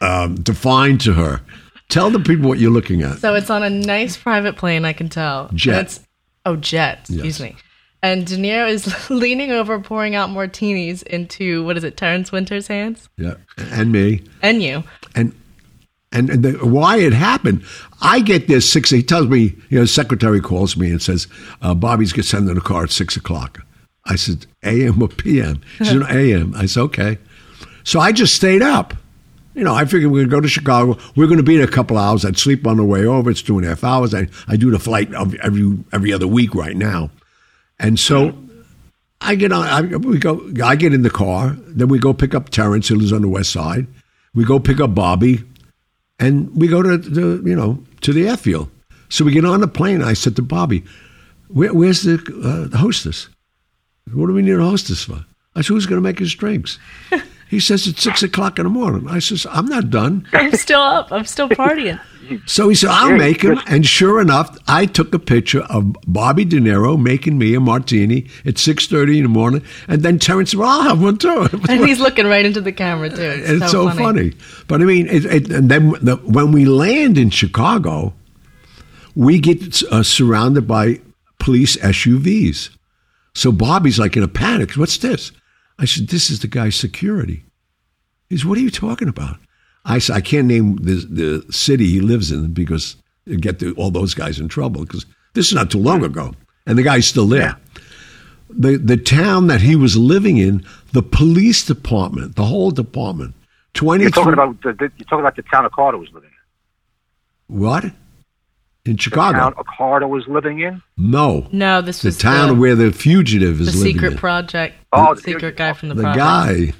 um, 0.02 0.36
defined 0.36 1.02
to 1.02 1.13
her. 1.13 1.41
Tell 1.89 2.10
the 2.10 2.19
people 2.19 2.47
what 2.47 2.60
you're 2.60 2.71
looking 2.71 3.02
at. 3.02 3.17
So 3.19 3.34
it's 3.36 3.50
on 3.50 3.63
a 3.63 3.69
nice 3.69 4.15
private 4.17 4.56
plane, 4.56 4.86
I 4.86 4.93
can 4.93 5.10
tell. 5.10 5.50
Jet. 5.54 5.82
It's, 5.86 6.00
oh, 6.45 6.56
jet. 6.56 7.00
Excuse 7.02 7.39
Yes. 7.39 7.39
me. 7.41 7.56
And 8.04 8.26
De 8.26 8.36
Niro 8.38 8.67
is 8.69 9.10
leaning 9.12 9.52
over, 9.52 9.80
pouring 9.80 10.15
out 10.15 10.30
martinis 10.32 11.04
into 11.04 11.63
what 11.65 11.78
is 11.78 11.84
it, 11.84 11.97
Terrence 11.97 12.32
Winter's 12.32 12.65
hands, 12.67 13.10
Yeah, 13.17 13.36
and 13.58 13.91
me. 13.91 14.24
and 14.41 14.63
you. 14.63 14.84
and 15.15 15.34
and, 16.13 16.30
and 16.30 16.43
the, 16.43 16.52
why 16.65 16.97
it 16.97 17.13
happened. 17.13 17.63
I 18.02 18.19
get 18.21 18.47
there 18.47 18.60
six. 18.60 18.89
He 18.89 19.02
tells 19.04 19.28
me, 19.28 19.56
you 19.69 19.80
know, 19.80 19.86
secretary 19.86 20.41
calls 20.41 20.76
me 20.76 20.89
and 20.91 21.02
says, 21.02 21.28
uh, 21.62 21.74
"Bobby's 21.76 22.12
going 22.12 22.24
to 22.24 22.28
send 22.28 22.50
in 22.50 22.58
a 22.58 22.62
car 22.62 22.84
at 22.84 22.89
six 22.91 23.15
o'clock." 23.15 23.63
I 24.06 24.15
said, 24.15 24.45
"A.M. 24.63 25.02
or 25.02 25.08
P.M.?" 25.08 25.62
She 25.78 25.86
said, 25.86 26.02
"A.M." 26.10 26.54
I 26.56 26.65
said, 26.65 26.82
"Okay." 26.82 27.17
So 27.84 28.00
I 28.00 28.12
just 28.12 28.36
stayed 28.36 28.62
up. 28.62 28.94
You 29.54 29.63
know, 29.65 29.76
I 29.76 29.84
figured 29.86 30.12
we're 30.12 30.20
going 30.20 30.30
to 30.30 30.36
go 30.36 30.41
to 30.41 30.48
Chicago. 30.48 30.98
We're 31.15 31.28
going 31.28 31.38
to 31.38 31.44
be 31.44 31.58
in 31.58 31.62
a 31.62 31.67
couple 31.67 31.98
hours. 31.98 32.24
I'd 32.24 32.38
sleep 32.38 32.65
on 32.65 32.78
the 32.78 32.86
way 32.86 33.06
over. 33.06 33.30
It's 33.30 33.41
two 33.41 33.58
and 33.58 33.65
a 33.65 33.70
half 33.70 33.84
hours. 33.84 34.13
I, 34.13 34.28
I 34.48 34.56
do 34.56 34.72
the 34.72 34.80
flight 34.80 35.13
of 35.13 35.36
every 35.36 35.78
every 35.91 36.13
other 36.13 36.28
week 36.28 36.56
right 36.56 36.76
now, 36.76 37.10
and 37.78 38.00
so 38.00 38.34
I 39.20 39.36
get 39.36 39.52
on. 39.52 39.67
I, 39.67 39.82
we 39.98 40.20
go. 40.20 40.50
I 40.63 40.78
get 40.78 40.94
in 40.94 41.02
the 41.02 41.10
car. 41.10 41.58
Then 41.67 41.89
we 41.89 42.00
go 42.00 42.13
pick 42.13 42.34
up 42.34 42.50
Terrence, 42.50 42.88
who 42.88 42.96
lives 42.96 43.12
on 43.12 43.22
the 43.22 43.28
west 43.28 43.52
side. 43.52 43.88
We 44.34 44.46
go 44.46 44.58
pick 44.58 44.80
up 44.80 44.96
Bobby, 44.96 45.44
and 46.17 46.56
we 46.56 46.70
go 46.70 46.82
to 46.82 46.98
the 46.98 47.48
you 47.48 47.56
know 47.56 47.84
to 48.02 48.13
the 48.13 48.30
airfield. 48.30 48.70
So 49.10 49.26
we 49.26 49.34
get 49.34 49.44
on 49.44 49.60
the 49.60 49.67
plane. 49.67 50.02
I 50.02 50.13
said 50.13 50.38
to 50.38 50.41
Bobby, 50.41 50.86
Where, 51.50 51.74
"Where's 51.74 52.04
the, 52.04 52.13
uh, 52.13 52.70
the 52.70 52.78
hostess? 52.78 53.28
What 54.13 54.28
do 54.28 54.34
we 54.34 54.41
need 54.41 54.54
a 54.54 54.63
hostess 54.63 55.04
for?" 55.04 55.26
I 55.56 55.62
said, 55.62 55.67
"Who's 55.67 55.86
going 55.86 56.02
to 56.02 56.08
make 56.08 56.20
his 56.20 56.34
drinks?" 56.34 56.80
he 57.52 57.60
says, 57.60 57.86
"It's 57.86 58.02
six 58.02 58.24
o'clock 58.24 58.58
in 58.58 58.64
the 58.64 58.70
morning." 58.72 59.08
I 59.08 59.20
says, 59.20 59.46
"I'm 59.52 59.68
not 59.68 59.92
done." 59.92 60.26
I'm 60.34 60.54
still 60.54 60.82
up. 60.82 61.12
I'm 61.12 61.26
still 61.26 61.50
partying. 61.50 62.00
So 62.46 62.70
he 62.70 62.76
said, 62.76 62.90
I'll 62.92 63.18
make 63.18 63.42
him. 63.42 63.60
And 63.68 63.86
sure 63.86 64.22
enough, 64.22 64.58
I 64.68 64.86
took 64.86 65.14
a 65.14 65.20
picture 65.20 65.62
of 65.64 65.94
Bobby 66.08 66.46
De 66.46 66.60
Niro 66.60 66.98
making 66.98 67.38
me 67.38 67.54
a 67.56 67.60
martini 67.60 68.28
at 68.46 68.56
6.30 68.56 69.18
in 69.18 69.24
the 69.24 69.30
morning. 69.30 69.64
And 69.88 70.02
then 70.02 70.20
Terrence 70.20 70.52
said, 70.52 70.60
well, 70.60 70.70
I'll 70.70 70.84
have 70.84 71.02
one 71.02 71.18
too. 71.18 71.50
and 71.70 71.86
he's 71.86 72.00
looking 72.00 72.26
right 72.28 72.46
into 72.46 72.62
the 72.62 72.72
camera, 72.72 73.10
too. 73.10 73.22
It's, 73.22 73.64
it's 73.64 73.72
so, 73.72 73.90
funny. 73.90 74.34
But 74.68 74.82
I 74.82 74.86
mean, 74.86 75.08
it, 75.08 75.26
it, 75.26 75.52
and 75.52 75.70
then 75.70 75.92
the, 76.02 76.18
when 76.24 76.52
we 76.52 76.66
land 76.66 77.18
in 77.18 77.32
Chicago, 77.32 78.14
we 79.16 79.40
get 79.40 79.84
uh, 79.92 80.04
surrounded 80.04 80.68
by 80.68 81.02
police 81.40 81.76
SUVs. 81.78 82.70
So 83.34 83.52
Bobby's 83.52 84.00
like 84.00 84.16
in 84.16 84.24
a 84.24 84.28
panic. 84.28 84.74
What's 84.74 84.98
this? 84.98 85.32
I 85.80 85.86
said, 85.86 86.08
This 86.08 86.30
is 86.30 86.40
the 86.40 86.48
guy's 86.48 86.76
security. 86.76 87.44
He 88.30 88.38
said, 88.38 88.48
What 88.48 88.58
are 88.58 88.62
you 88.62 88.72
talking 88.72 89.08
about? 89.08 89.38
I 89.86 90.00
said, 90.00 90.16
I 90.16 90.22
can't 90.22 90.48
name 90.48 90.78
the, 90.78 90.96
the 91.10 91.54
city 91.54 91.88
he 91.88 92.02
lives 92.02 92.32
in 92.32 92.54
because 92.54 92.98
it 93.26 93.42
get 93.42 93.60
the, 93.60 93.74
all 93.74 93.92
those 93.92 94.14
guys 94.14 94.40
in 94.40 94.48
trouble 94.48 94.82
because 94.82 95.06
this 95.34 95.48
is 95.48 95.54
not 95.54 95.72
too 95.72 95.80
long 95.80 96.04
ago. 96.04 96.34
And 96.66 96.78
the 96.78 96.84
guy's 96.84 97.08
still 97.08 97.28
there. 97.28 97.58
The, 98.50 98.78
the 98.78 98.98
town 98.98 99.48
that 99.48 99.62
he 99.62 99.76
was 99.76 99.98
living 99.98 100.38
in, 100.38 100.66
the 100.92 101.02
police 101.02 101.66
department, 101.66 102.36
the 102.36 102.46
whole 102.46 102.72
department, 102.72 103.34
20 103.74 104.04
You're 104.04 104.12
talking 104.12 104.34
about 104.34 104.62
the, 104.62 104.74
the, 104.74 104.92
you're 104.98 105.06
talking 105.06 105.22
about 105.22 105.36
the 105.36 105.44
town 105.44 105.66
of 105.66 105.72
Carter 105.72 105.98
was 105.98 106.12
living 106.12 106.30
in. 107.50 107.60
what? 107.60 107.86
In 108.86 108.94
The 108.96 109.02
Chicago? 109.02 109.38
town 109.38 109.54
of 109.58 110.10
was 110.10 110.28
living 110.28 110.60
in. 110.62 110.82
no. 110.98 111.48
No, 111.52 111.82
this 111.82 112.02
The 112.02 112.08
was 112.08 112.17
town 112.17 112.34
the, 112.34 112.48
town 112.54 112.60
where 112.60 112.76
the 112.76 112.91
fugitive 112.91 113.58
the 113.60 113.63
is 113.65 113.76
living 113.76 113.84
The 113.84 113.91
secret 113.94 114.12
in. 114.13 114.17
project. 114.17 114.76
Oh, 114.91 115.13
the 115.13 115.22
the- 115.22 115.32
secret 115.34 115.56
guy 115.58 115.74
from 115.74 115.89
the, 115.89 115.96
the 115.96 116.02
project. 116.02 116.17
guy, 116.17 116.74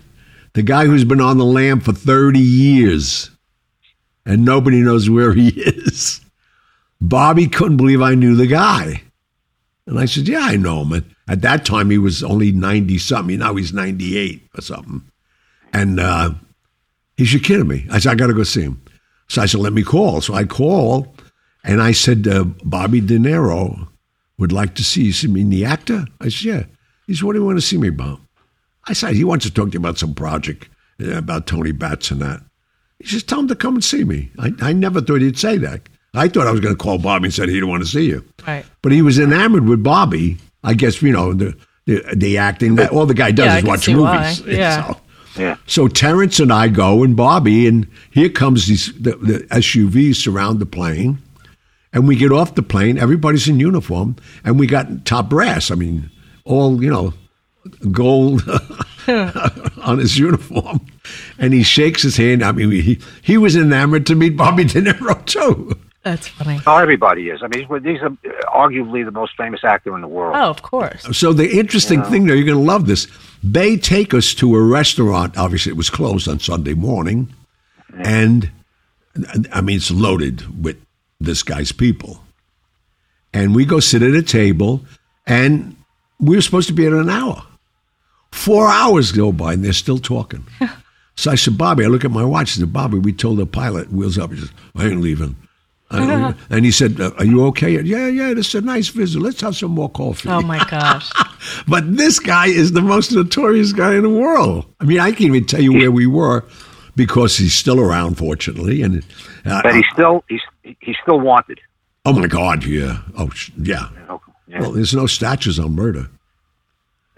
the 0.54 0.64
guy 0.64 0.86
who's 0.86 1.04
been 1.04 1.22
on 1.22 1.38
the 1.38 1.46
lam 1.46 1.80
for 1.80 1.94
30 1.94 2.40
years 2.40 3.30
and 4.26 4.44
nobody 4.44 4.82
knows 4.82 5.10
where 5.10 5.34
he 5.34 5.50
is. 5.50 6.22
Bobby 7.00 7.48
couldn't 7.48 7.78
believe 7.78 8.02
I 8.02 8.16
knew 8.16 8.36
the 8.36 8.48
guy. 8.48 9.04
And 9.88 10.00
I 10.00 10.06
said, 10.06 10.28
Yeah, 10.28 10.42
I 10.42 10.56
know 10.56 10.82
him. 10.82 10.92
And 10.94 11.16
at 11.28 11.42
that 11.42 11.66
time, 11.66 11.90
he 11.92 11.98
was 11.98 12.24
only 12.24 12.52
90 12.52 12.98
something. 12.98 13.40
Now 13.40 13.56
he's 13.56 13.74
98 13.74 14.42
or 14.58 14.62
something. 14.62 15.02
And 15.74 16.00
uh, 16.00 16.32
he 17.18 17.26
said, 17.26 17.44
kidding 17.44 17.68
me. 17.68 17.88
I 17.92 18.00
said, 18.00 18.12
I 18.12 18.16
got 18.16 18.28
to 18.28 18.34
go 18.34 18.44
see 18.44 18.62
him. 18.64 18.82
So 19.30 19.42
I 19.42 19.46
said, 19.46 19.62
Let 19.62 19.74
me 19.74 19.84
call. 19.84 20.22
So 20.22 20.34
I 20.34 20.44
call 20.46 21.16
and 21.63 21.82
I 21.82 21.91
said, 21.91 22.28
uh, 22.28 22.45
Bobby 22.63 23.02
De 23.02 23.17
Niro 23.19 23.88
would 24.38 24.52
like 24.52 24.76
to 24.76 24.84
see 24.84 25.02
you. 25.02 25.06
He 25.08 25.12
said, 25.13 25.30
mean 25.30 25.50
the 25.50 25.65
actor? 25.65 26.06
I 26.19 26.26
said, 26.30 26.41
Yeah. 26.43 26.63
He 27.08 27.15
said, 27.15 27.24
What 27.24 27.34
do 27.34 27.39
you 27.39 27.45
want 27.45 27.58
to 27.58 27.65
see 27.65 27.78
me 27.78 27.88
about? 27.89 28.19
I 28.88 28.93
said, 28.93 29.15
he 29.15 29.24
wants 29.24 29.45
to 29.45 29.54
talk 29.54 29.67
to 29.69 29.74
you 29.74 29.80
about 29.80 29.97
some 30.00 30.13
project 30.15 30.67
uh, 31.02 31.12
about 31.17 31.45
Tony 31.47 31.71
Batts 31.71 32.10
and 32.12 32.21
that. 32.21 32.41
He 33.00 33.08
says, 33.08 33.24
tell 33.24 33.39
him 33.39 33.47
to 33.47 33.56
come 33.56 33.76
and 33.76 33.84
see 33.84 34.04
me. 34.04 34.32
I, 34.39 34.52
I 34.62 34.74
never 34.74 35.02
thought 35.02 35.21
he'd 35.21 35.38
say 35.38 35.58
that. 35.60 35.88
I 36.13 36.28
thought 36.28 36.47
I 36.47 36.52
was 36.52 36.60
going 36.60 36.76
to 36.76 36.84
call 36.84 36.97
Bobby 36.97 37.26
and 37.26 37.34
said 37.34 37.47
he 37.47 37.56
didn't 37.56 37.69
want 37.69 37.84
to 37.84 37.89
see 37.89 38.06
you. 38.06 38.24
Right. 38.45 38.65
But 38.82 38.91
he 38.91 39.02
was 39.02 39.17
enamored 39.19 39.67
with 39.67 39.82
Bobby. 39.84 40.38
I 40.63 40.74
guess, 40.74 41.02
you 41.02 41.12
know, 41.12 41.34
the 41.34 41.56
the, 41.86 42.04
the 42.15 42.38
acting. 42.38 42.76
That, 42.76 42.91
all 42.91 43.06
the 43.08 43.13
guy 43.15 43.32
does 43.32 43.45
Yeah, 43.47 43.58
is 43.60 43.63
watch 43.63 43.86
see 43.86 43.95
why. 43.95 44.17
movies. 44.36 44.41
Yeah. 44.58 44.88
So, 44.88 44.97
Yeah. 45.41 45.56
so 45.65 45.88
Terrence 45.88 46.39
and 46.39 46.52
I 46.54 46.67
go 46.67 47.04
and 47.04 47.15
Bobby, 47.15 47.65
and 47.67 47.88
here 48.12 48.30
comes 48.30 48.67
these 48.67 48.93
the, 49.00 49.15
the 49.15 49.39
SUVs 49.52 50.15
surround 50.17 50.60
the 50.60 50.65
plane, 50.67 51.17
and 51.94 52.08
we 52.08 52.16
get 52.16 52.32
off 52.32 52.56
the 52.56 52.64
plane. 52.64 52.98
Everybody's 52.98 53.48
in 53.48 53.60
uniform, 53.60 54.16
and 54.44 54.60
we 54.60 54.68
got 54.68 55.06
top 55.06 55.30
brass. 55.30 55.72
I 55.72 55.76
mean, 55.76 56.10
all 56.46 56.84
you 56.84 56.90
know, 56.90 57.14
gold 57.92 58.44
on 59.08 60.00
his 60.00 60.18
uniform, 60.18 60.82
and 61.38 61.54
he 61.54 61.64
shakes 61.64 62.02
his 62.02 62.18
hand. 62.18 62.44
I 62.44 62.52
mean, 62.52 62.72
he 62.72 63.00
he 63.22 63.38
was 63.38 63.56
enamored 63.56 64.06
to 64.08 64.16
meet 64.16 64.38
Bobby 64.38 64.64
De 64.64 64.82
Niro 64.82 65.26
too. 65.26 65.78
That's 66.04 66.28
funny. 66.28 66.60
Oh, 66.66 66.78
everybody 66.78 67.30
is. 67.30 67.44
I 67.44 67.48
mean, 67.48 67.68
he's, 67.68 67.84
he's 67.84 68.02
arguably 68.48 69.06
the 69.06 69.12
most 69.12 69.34
famous 69.38 69.64
actor 69.64 69.94
in 69.94 70.02
the 70.02 70.08
world. 70.08 70.36
Oh, 70.36 70.50
of 70.50 70.64
course. 70.64 71.06
So 71.16 71.32
the 71.32 71.60
interesting 71.60 72.02
thing, 72.02 72.26
though, 72.26 72.34
you're 72.34 72.44
going 72.44 72.58
to 72.58 72.64
love 72.64 72.88
this. 72.88 73.08
They 73.44 73.78
take 73.78 74.12
us 74.12 74.34
to 74.36 74.56
a 74.56 74.62
restaurant. 74.64 75.38
Obviously, 75.38 75.72
it 75.72 75.76
was 75.78 75.92
closed 75.92 76.28
on 76.28 76.40
Sunday 76.40 76.74
morning, 76.74 77.32
and 78.04 78.50
I 79.52 79.62
mean 79.62 79.78
it's 79.78 79.92
loaded 79.92 80.64
with 80.64 80.78
this 81.24 81.44
guy's 81.44 81.72
people. 81.72 82.24
And 83.34 83.56
we 83.56 83.66
go 83.66 83.80
sit 83.80 84.02
at 84.02 84.14
a 84.14 84.22
table, 84.22 84.82
and 85.26 85.76
we 86.20 86.36
were 86.36 86.42
supposed 86.42 86.68
to 86.68 86.74
be 86.74 86.86
at 86.86 86.94
an 86.94 87.10
hour. 87.10 87.44
Four 88.32 88.68
hours 88.68 89.12
go 89.12 89.32
by, 89.32 89.54
and 89.54 89.64
they're 89.64 89.74
still 89.74 90.00
talking. 90.00 90.46
so 91.16 91.32
I 91.32 91.36
said, 91.36 91.58
Bobby, 91.58 91.86
I 91.86 91.88
look 91.88 92.06
at 92.06 92.12
my 92.12 92.26
watch. 92.26 92.58
I 92.58 92.60
said, 92.60 92.74
Bobby, 92.74 93.00
we 93.00 93.14
told 93.14 93.38
the 93.38 93.46
pilot, 93.46 93.92
wheels 93.92 94.18
up. 94.18 94.32
He 94.32 94.40
says, 94.40 94.52
I 94.76 94.88
ain't 94.88 95.02
leaving. 95.02 95.36
I. 95.90 96.36
And 96.50 96.66
he 96.66 96.72
said, 96.72 97.00
uh, 97.00 97.12
Are 97.18 97.26
you 97.26 97.46
okay? 97.48 97.82
Yeah, 97.82 98.08
yeah, 98.08 98.34
this 98.34 98.50
is 98.50 98.56
a 98.56 98.62
nice 98.62 98.90
visit. 98.90 99.22
Let's 99.22 99.42
have 99.42 99.56
some 99.56 99.72
more 99.72 99.90
coffee. 99.90 100.30
Oh 100.30 100.42
my 100.42 100.64
gosh. 100.70 101.10
But 101.68 101.98
this 101.98 102.20
guy 102.20 102.48
is 102.48 102.72
the 102.74 102.82
most 102.82 103.12
notorious 103.12 103.74
guy 103.74 103.96
in 103.96 104.04
the 104.04 104.10
world. 104.10 104.66
I 104.80 104.86
mean, 104.86 105.00
I 105.00 105.10
can't 105.10 105.22
even 105.22 105.46
tell 105.46 105.62
you 105.62 105.74
where 105.74 105.92
we 105.92 106.06
were 106.06 106.46
because 106.96 107.38
he's 107.38 107.54
still 107.54 107.80
around, 107.80 108.18
fortunately. 108.18 108.82
And 108.82 109.04
uh, 109.46 109.62
But 109.64 109.76
he's 109.76 109.86
still 109.94 110.24
he's 110.30 110.42
he's 110.80 110.96
still 111.04 111.20
wanted. 111.20 111.60
oh 112.06 112.14
my 112.14 112.28
God, 112.28 112.64
yeah, 112.66 113.00
oh 113.18 113.30
yeah. 113.58 113.90
Yeah, 114.48 114.60
Well, 114.62 114.72
there's 114.74 114.94
no 114.94 115.08
statues 115.08 115.60
on 115.60 115.76
murder. 115.76 116.10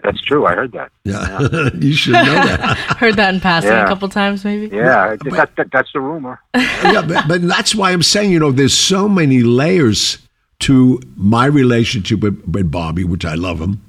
that's 0.04 0.20
true. 0.22 0.46
I 0.46 0.54
heard 0.54 0.72
that. 0.72 0.92
Yeah, 1.04 1.70
you 1.80 1.92
should 1.94 2.12
know 2.12 2.24
that. 2.24 2.76
Heard 2.98 3.16
that 3.16 3.34
in 3.34 3.40
passing 3.40 3.70
Yeah. 3.72 3.84
a 3.84 3.88
couple 3.88 4.08
times, 4.08 4.44
maybe. 4.44 4.74
Yeah, 4.74 5.16
that, 5.16 5.50
that, 5.56 5.70
that's 5.72 5.92
the 5.92 6.00
rumor. 6.00 6.38
yeah, 6.54 7.02
but, 7.06 7.26
but 7.26 7.42
that's 7.42 7.74
why 7.74 7.90
I'm 7.90 8.02
saying, 8.02 8.30
you 8.30 8.38
know, 8.38 8.52
there's 8.52 8.76
so 8.76 9.08
many 9.08 9.42
layers 9.42 10.18
to 10.60 11.00
my 11.16 11.46
relationship 11.46 12.20
with, 12.20 12.40
with 12.46 12.70
Bobby, 12.70 13.02
which 13.04 13.24
I 13.24 13.34
love 13.34 13.60
him. 13.60 13.82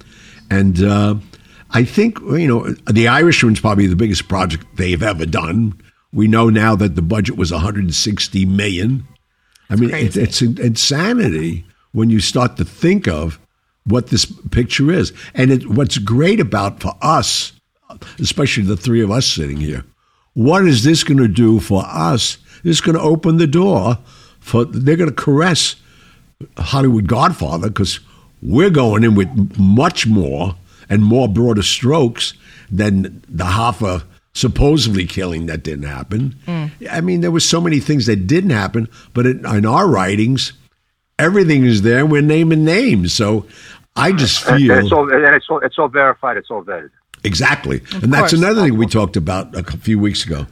And 0.49 0.81
uh, 0.83 1.15
I 1.75 1.83
think, 1.83 2.21
you 2.21 2.47
know, 2.47 2.69
The 2.89 3.09
Irishman's 3.09 3.59
probably 3.59 3.87
the 3.87 3.97
biggest 3.97 4.29
project 4.29 4.65
they've 4.77 5.03
ever 5.03 5.25
done. 5.25 5.81
We 6.13 6.25
know 6.25 6.49
now 6.49 6.73
that 6.77 6.95
the 6.95 7.01
budget 7.01 7.35
was 7.35 7.51
160 7.51 8.45
million. 8.45 9.05
I 9.69 9.75
mean, 9.75 9.93
it, 9.93 10.15
it's 10.15 10.41
insanity 10.41 11.65
when 11.91 12.09
you 12.09 12.21
start 12.21 12.55
to 12.57 12.63
think 12.63 13.09
of 13.09 13.39
what 13.83 14.07
this 14.07 14.25
picture 14.51 14.89
is. 14.89 15.11
And 15.33 15.51
it, 15.51 15.69
what's 15.69 15.97
great 15.97 16.39
about 16.39 16.79
for 16.81 16.93
us, 17.01 17.51
especially 18.19 18.63
the 18.63 18.77
three 18.77 19.01
of 19.01 19.11
us 19.11 19.27
sitting 19.27 19.57
here, 19.57 19.83
what 20.33 20.65
is 20.65 20.85
this 20.85 21.03
going 21.03 21.17
to 21.17 21.27
do 21.27 21.59
for 21.59 21.83
us? 21.85 22.37
This 22.63 22.77
is 22.77 22.81
going 22.81 22.97
to 22.97 23.03
open 23.03 23.35
the 23.35 23.47
door 23.47 23.97
for, 24.39 24.63
they're 24.63 24.95
going 24.95 25.09
to 25.09 25.15
caress 25.15 25.75
Hollywood 26.57 27.07
Godfather 27.07 27.67
because 27.67 27.99
we're 28.41 28.69
going 28.69 29.03
in 29.03 29.13
with 29.15 29.59
much 29.59 30.07
more 30.07 30.55
and 30.89 31.03
more 31.03 31.27
broader 31.27 31.63
strokes 31.63 32.33
than 32.69 33.23
the 33.27 33.43
Hoffa 33.45 34.03
supposedly 34.33 35.05
killing 35.05 35.45
that 35.45 35.63
didn't 35.63 35.85
happen. 35.85 36.35
I 36.91 37.01
mean, 37.01 37.21
there 37.21 37.31
were 37.31 37.39
so 37.39 37.61
many 37.61 37.79
things 37.79 38.05
that 38.05 38.27
didn't 38.27 38.49
happen, 38.49 38.89
but 39.13 39.25
in, 39.25 39.45
in 39.45 39.65
our 39.65 39.87
writings, 39.87 40.53
everything 41.17 41.65
is 41.65 41.81
there. 41.83 42.05
We're 42.05 42.21
naming 42.21 42.65
names, 42.65 43.13
so 43.13 43.45
I 43.95 44.11
just 44.11 44.45
And 44.47 44.57
feel 44.61 44.77
it's 44.77 44.91
all 44.91 45.11
and 45.11 45.35
it's 45.35 45.49
all 45.49 45.59
it's 45.59 45.79
all 45.79 45.87
verified. 45.87 46.37
It's 46.37 46.51
all 46.51 46.63
vetted. 46.63 46.91
Exactly. 47.23 47.81
and 47.93 48.13
that's 48.13 48.31
course. 48.31 48.33
another 48.33 48.61
thing 48.61 48.77
we 48.77 48.85
talked 48.85 49.17
about 49.17 49.55
a 49.55 49.63
few 49.77 49.97
weeks 49.97 50.25
ago. 50.25 50.45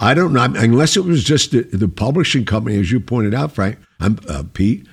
I 0.00 0.14
don't 0.14 0.32
know, 0.32 0.44
unless 0.44 0.96
it 0.96 1.04
was 1.04 1.24
just 1.24 1.50
the, 1.52 1.62
the 1.62 1.88
publishing 1.88 2.44
company, 2.44 2.78
as 2.78 2.92
you 2.92 3.00
pointed 3.00 3.34
out, 3.34 3.52
Frank. 3.52 3.78
I'm 3.98 4.18
uh, 4.28 4.44
Pete, 4.52 4.86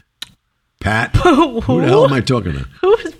Pat. 0.79 1.15
Who 1.17 1.61
the 1.61 1.87
hell 1.87 2.05
am 2.05 2.13
I 2.13 2.21
talking 2.21 2.53
to? 2.53 2.59
Who 2.81 2.95
is 2.97 3.13
Pete? 3.13 3.14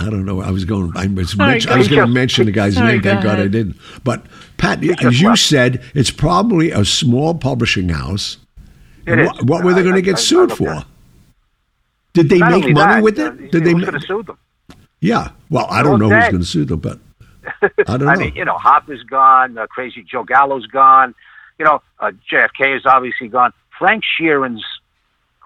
I 0.00 0.08
don't 0.08 0.24
know. 0.24 0.40
I 0.40 0.50
was 0.50 0.64
going. 0.64 0.92
I 0.96 1.06
was, 1.06 1.38
I 1.38 1.76
was 1.76 1.88
going 1.88 2.00
to 2.00 2.06
mention 2.06 2.46
the 2.46 2.52
guy's 2.52 2.76
name. 2.76 3.02
Thank 3.02 3.22
go 3.22 3.28
God 3.28 3.38
I 3.38 3.48
didn't. 3.48 3.76
But 4.02 4.24
Pat, 4.56 4.82
as 5.04 5.20
you 5.20 5.36
said, 5.36 5.82
it's 5.94 6.10
probably 6.10 6.70
a 6.70 6.84
small 6.86 7.34
publishing 7.34 7.90
house. 7.90 8.38
What, 9.06 9.62
were 9.64 9.74
they 9.74 9.82
going 9.82 9.96
to 9.96 10.02
get 10.02 10.18
sued 10.18 10.52
for? 10.52 10.84
Did 12.14 12.28
they 12.28 12.38
Not 12.38 12.50
make 12.52 12.74
money 12.74 12.94
that, 12.94 13.02
with 13.02 13.18
uh, 13.18 13.32
it? 13.32 13.52
Did 13.52 13.64
they? 13.64 13.72
Who's 13.72 13.84
going 13.84 14.00
to 14.00 14.06
sue 14.06 14.22
them? 14.22 14.38
yeah. 15.00 15.32
Well, 15.50 15.66
I 15.68 15.82
don't 15.82 16.00
know 16.00 16.08
who's 16.08 16.30
going 16.30 16.40
to 16.40 16.46
sue 16.46 16.64
them, 16.64 16.80
but 16.80 16.98
I 17.62 17.96
don't 17.96 18.04
know. 18.04 18.08
I 18.08 18.16
mean, 18.16 18.34
you 18.34 18.44
know, 18.44 18.56
Hoffa's 18.56 19.02
gone. 19.02 19.58
Uh, 19.58 19.66
Crazy 19.66 20.02
Joe 20.02 20.24
Gallo's 20.24 20.66
gone. 20.66 21.14
You 21.58 21.66
know, 21.66 21.82
uh, 21.98 22.12
JFK 22.32 22.76
is 22.76 22.86
obviously 22.86 23.28
gone. 23.28 23.52
Frank 23.78 24.02
Sheeran's 24.18 24.64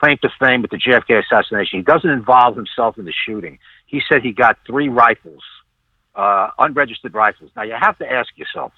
claim 0.05 0.19
to 0.19 0.29
fame 0.38 0.62
with 0.62 0.71
the 0.71 0.77
JFK 0.77 1.23
assassination. 1.25 1.79
He 1.79 1.83
doesn't 1.83 2.11
involve 2.11 2.57
himself 2.57 2.99
in 2.99 3.05
the 3.05 3.12
shooting. 3.27 3.59
He 3.87 4.03
said 4.09 4.23
he 4.23 4.33
got 4.33 4.59
three 4.67 4.88
rifles, 4.88 5.43
uh, 6.14 6.51
unregistered 6.59 7.14
rifles. 7.14 7.51
Now 7.57 7.62
you 7.62 7.75
have 7.79 7.97
to 7.99 8.11
ask 8.11 8.29
yourself: 8.37 8.73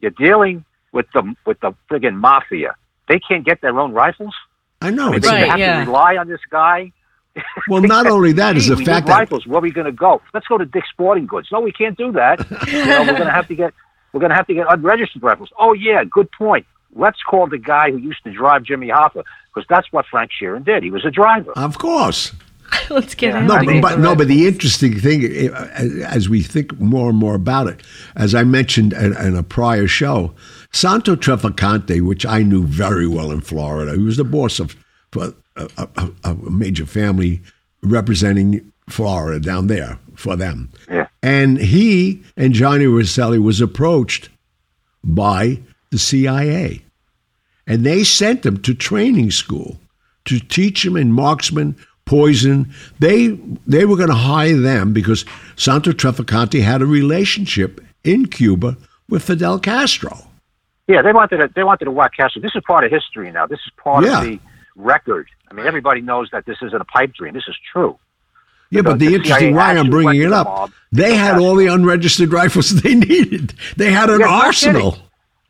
you're 0.00 0.10
dealing 0.10 0.64
with 0.92 1.06
the 1.14 1.34
with 1.46 1.60
the 1.60 1.72
friggin' 1.90 2.16
mafia. 2.16 2.74
They 3.08 3.18
can't 3.18 3.44
get 3.44 3.60
their 3.60 3.78
own 3.78 3.92
rifles. 3.92 4.34
I 4.80 4.90
know. 4.90 5.10
They 5.10 5.16
It's, 5.18 5.26
Right, 5.26 5.48
have 5.48 5.58
yeah. 5.58 5.80
to 5.84 5.86
rely 5.86 6.16
on 6.16 6.28
this 6.28 6.40
guy. 6.50 6.92
Well, 7.68 7.82
not 7.82 8.06
only 8.06 8.32
that 8.34 8.56
is 8.56 8.68
the 8.68 8.76
we 8.76 8.84
fact 8.84 9.06
that 9.08 9.18
rifles. 9.18 9.46
Where 9.46 9.58
are 9.58 9.62
we 9.62 9.72
going 9.72 9.86
to 9.86 9.92
go? 9.92 10.20
Let's 10.32 10.46
go 10.46 10.56
to 10.56 10.64
Dick's 10.64 10.88
Sporting 10.90 11.26
Goods. 11.26 11.48
No, 11.50 11.60
we 11.60 11.72
can't 11.72 11.96
do 11.96 12.12
that. 12.12 12.38
you 12.68 12.84
know, 12.84 13.00
we're 13.00 13.18
going 13.18 13.26
to 13.26 13.32
have 13.32 13.48
to 13.48 13.56
get 13.56 13.72
we're 14.12 14.20
going 14.20 14.30
to 14.30 14.36
have 14.36 14.46
to 14.46 14.54
get 14.54 14.66
unregistered 14.68 15.22
rifles. 15.22 15.50
Oh 15.58 15.72
yeah, 15.72 16.04
good 16.04 16.30
point. 16.30 16.66
Let's 16.94 17.22
call 17.22 17.46
the 17.48 17.58
guy 17.58 17.90
who 17.90 17.98
used 17.98 18.22
to 18.24 18.32
drive 18.32 18.62
Jimmy 18.64 18.88
Hoffa 18.88 19.24
because 19.54 19.66
that's 19.68 19.92
what 19.92 20.06
Frank 20.06 20.30
Sheeran 20.40 20.64
did. 20.64 20.82
He 20.82 20.90
was 20.90 21.04
a 21.04 21.10
driver. 21.10 21.52
of 21.56 21.78
course. 21.78 22.32
Let's 22.90 23.14
get 23.14 23.34
Yeah. 23.34 23.42
into 23.42 23.54
No, 23.54 23.64
but, 23.64 23.80
but 23.82 23.98
no, 24.00 24.16
but 24.16 24.26
the 24.28 24.46
interesting 24.46 24.98
thing, 24.98 25.22
eh, 25.24 25.48
eh, 25.52 26.04
as 26.06 26.28
we 26.28 26.42
think 26.42 26.78
more 26.80 27.10
and 27.10 27.18
more 27.18 27.34
about 27.34 27.66
it, 27.68 27.82
as 28.16 28.34
I 28.34 28.42
mentioned 28.44 28.92
in, 28.94 29.16
in 29.16 29.36
a 29.36 29.42
prior 29.42 29.86
show, 29.86 30.34
Santo 30.72 31.14
Trafficante, 31.14 32.00
which 32.00 32.24
I 32.26 32.42
knew 32.42 32.64
very 32.64 33.06
well 33.06 33.30
in 33.30 33.42
Florida, 33.42 33.92
he 33.92 34.02
was 34.02 34.16
the 34.16 34.24
boss 34.24 34.58
of 34.60 34.74
a, 35.14 35.32
a, 35.56 35.62
uh, 35.76 35.86
uh, 35.96 36.08
uh, 36.24 36.34
a 36.46 36.50
major 36.50 36.86
family 36.86 37.42
representing 37.82 38.72
Florida, 38.88 39.38
down 39.40 39.66
there 39.68 39.98
for 40.16 40.34
them. 40.36 40.70
Yeah. 40.90 41.06
And 41.22 41.58
he 41.58 42.22
and 42.36 42.52
Johnny 42.54 42.86
Rosselli 42.86 43.38
was 43.38 43.60
approached 43.60 44.30
by 45.04 45.60
the 45.90 45.98
CIA. 45.98 46.83
And 47.66 47.84
they 47.84 48.04
sent 48.04 48.44
him 48.44 48.58
to 48.62 48.74
training 48.74 49.30
school 49.30 49.78
to 50.26 50.38
teach 50.38 50.84
him 50.84 50.96
in 50.96 51.12
marksman, 51.12 51.76
poison. 52.04 52.72
They 52.98 53.28
they 53.66 53.84
were 53.84 53.96
going 53.96 54.08
to 54.10 54.14
hire 54.14 54.56
them 54.56 54.92
because 54.92 55.24
Santo 55.56 55.92
Trafficante 55.92 56.62
had 56.62 56.82
a 56.82 56.86
relationship 56.86 57.80
in 58.04 58.26
Cuba 58.26 58.76
with 59.08 59.22
Fidel 59.22 59.58
Castro. 59.58 60.18
Yeah, 60.86 61.00
they 61.00 61.12
wanted 61.12 61.38
to. 61.38 61.48
They 61.54 61.64
wanted 61.64 61.86
to 61.86 61.90
whack 61.90 62.12
Castro. 62.16 62.42
This 62.42 62.52
is 62.54 62.62
part 62.66 62.84
of 62.84 62.90
history 62.90 63.30
now. 63.32 63.46
This 63.46 63.60
is 63.60 63.72
part 63.82 64.04
Yeah. 64.04 64.18
of 64.18 64.24
the 64.26 64.38
record. 64.76 65.28
I 65.50 65.54
mean, 65.54 65.66
everybody 65.66 66.00
knows 66.02 66.28
that 66.32 66.44
this 66.44 66.58
isn't 66.60 66.80
a 66.80 66.84
pipe 66.84 67.14
dream. 67.14 67.32
This 67.32 67.44
is 67.48 67.56
true. 67.72 67.98
Yeah, 68.70 68.82
but 68.82 68.98
the 68.98 69.08
The 69.08 69.14
interesting 69.14 69.54
why 69.54 69.72
I'm 69.76 69.88
bringing 69.88 70.22
it 70.22 70.32
up, 70.32 70.46
mob. 70.46 70.72
they 70.90 71.14
had 71.14 71.38
all 71.38 71.54
the 71.54 71.68
unregistered 71.68 72.32
rifles 72.32 72.70
they 72.82 72.94
needed. 72.94 73.54
They 73.76 73.90
had 73.90 74.10
an 74.10 74.20
Yeah, 74.20 74.28
arsenal. 74.28 74.98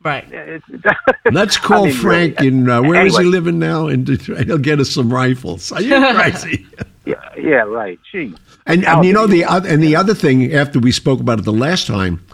Kidding. 0.05 0.61
Right. 0.73 0.93
Let's 1.31 1.57
call 1.57 1.83
I 1.83 1.87
mean, 1.87 1.95
Frank 1.95 2.39
really. 2.39 2.47
in 2.47 2.69
uh, 2.69 2.81
where 2.81 3.05
is 3.05 3.13
Anyway. 3.15 3.23
he 3.23 3.29
living 3.29 3.59
now? 3.59 3.87
In 3.87 4.03
Detroit. 4.03 4.45
He'll 4.45 4.57
get 4.57 4.79
us 4.79 4.89
some 4.91 5.11
rifles. 5.13 5.71
Are 5.71 5.81
you 5.81 5.95
crazy? 6.15 6.67
Yeah, 7.05 7.35
yeah, 7.37 7.55
right. 7.57 7.99
Gee. 8.11 8.33
And, 8.65 8.83
and 8.83 9.05
you 9.05 9.13
know 9.13 9.27
the 9.27 9.45
other 9.45 9.69
and 9.69 9.83
the 9.83 9.95
other 9.95 10.15
thing 10.15 10.51
after 10.55 10.79
we 10.79 10.91
spoke 10.91 11.19
about 11.19 11.37
it 11.37 11.45
the 11.45 11.53
last 11.53 11.85
time, 11.85 12.25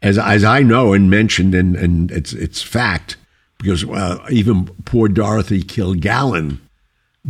as 0.00 0.18
as 0.18 0.44
I 0.44 0.62
know 0.62 0.94
and 0.94 1.10
mentioned 1.10 1.54
and 1.54 1.76
and 1.76 2.10
it's 2.10 2.32
it's 2.32 2.62
fact 2.62 3.18
because 3.58 3.84
uh, 3.84 4.26
even 4.30 4.64
poor 4.86 5.08
Dorothy 5.08 5.62
Kilgallen 5.62 6.58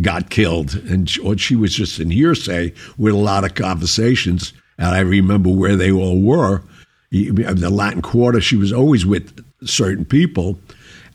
got 0.02 0.30
killed 0.30 0.76
and 0.88 1.10
she, 1.10 1.20
or 1.20 1.36
she 1.36 1.56
was 1.56 1.74
just 1.74 1.98
in 1.98 2.10
hearsay 2.10 2.72
with 2.96 3.14
a 3.14 3.18
lot 3.18 3.42
of 3.42 3.56
conversations 3.56 4.52
and 4.78 4.88
I 4.88 5.00
remember 5.00 5.50
where 5.50 5.74
they 5.74 5.90
all 5.90 6.20
were. 6.20 6.62
The 7.10 7.70
Latin 7.70 8.02
Quarter, 8.02 8.40
she 8.40 8.56
was 8.56 8.72
always 8.72 9.04
with 9.06 9.44
certain 9.64 10.04
people 10.04 10.58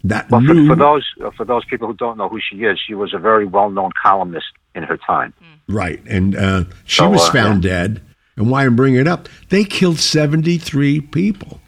that 0.04 0.30
Well, 0.32 0.42
for, 0.42 0.54
knew 0.54 0.68
for 0.68 0.76
those 0.76 1.06
for 1.36 1.46
those 1.46 1.66
people 1.66 1.88
who 1.88 1.94
don't 1.94 2.18
know 2.18 2.30
who 2.30 2.40
she 2.40 2.64
is, 2.64 2.80
she 2.86 2.94
was 2.94 3.14
a 3.14 3.18
very 3.18 3.46
well 3.46 3.70
known 3.70 3.92
columnist 4.02 4.48
in 4.76 4.84
her 4.84 4.98
time. 4.98 5.34
Right. 5.68 6.02
And 6.08 6.36
uh, 6.36 6.64
she 6.86 6.98
So, 6.98 7.10
was 7.10 7.28
uh, 7.28 7.32
found 7.32 7.64
dead. 7.64 8.02
And 8.38 8.50
why 8.50 8.66
I'm 8.66 8.76
bringing 8.78 9.02
it 9.02 9.08
up, 9.08 9.28
they 9.50 9.66
killed 9.66 10.00
73 10.00 11.02
people. 11.02 11.60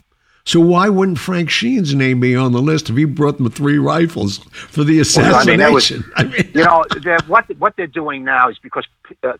So 0.44 0.58
why 0.58 0.88
wouldn't 0.88 1.18
Frank 1.18 1.50
Sheeran's 1.50 1.94
name 1.94 2.18
be 2.18 2.34
on 2.34 2.52
the 2.52 2.62
list 2.62 2.88
if 2.90 2.96
he 2.96 3.04
brought 3.04 3.36
them 3.36 3.48
three 3.50 3.78
rifles 3.78 4.38
for 4.38 4.82
the 4.82 4.96
Well, 5.16 5.34
I 5.36 5.44
mean, 5.44 5.60
was- 5.72 5.90
assassination? 5.90 6.04
I 6.16 6.24
mean, 6.24 6.50
You 6.54 6.64
know, 6.64 6.84
they're- 7.02 7.18
what 7.28 7.44
what 7.58 7.76
they're 7.76 7.86
doing 7.86 8.24
now 8.24 8.48
is 8.48 8.58
because 8.58 8.86
uh, 9.22 9.34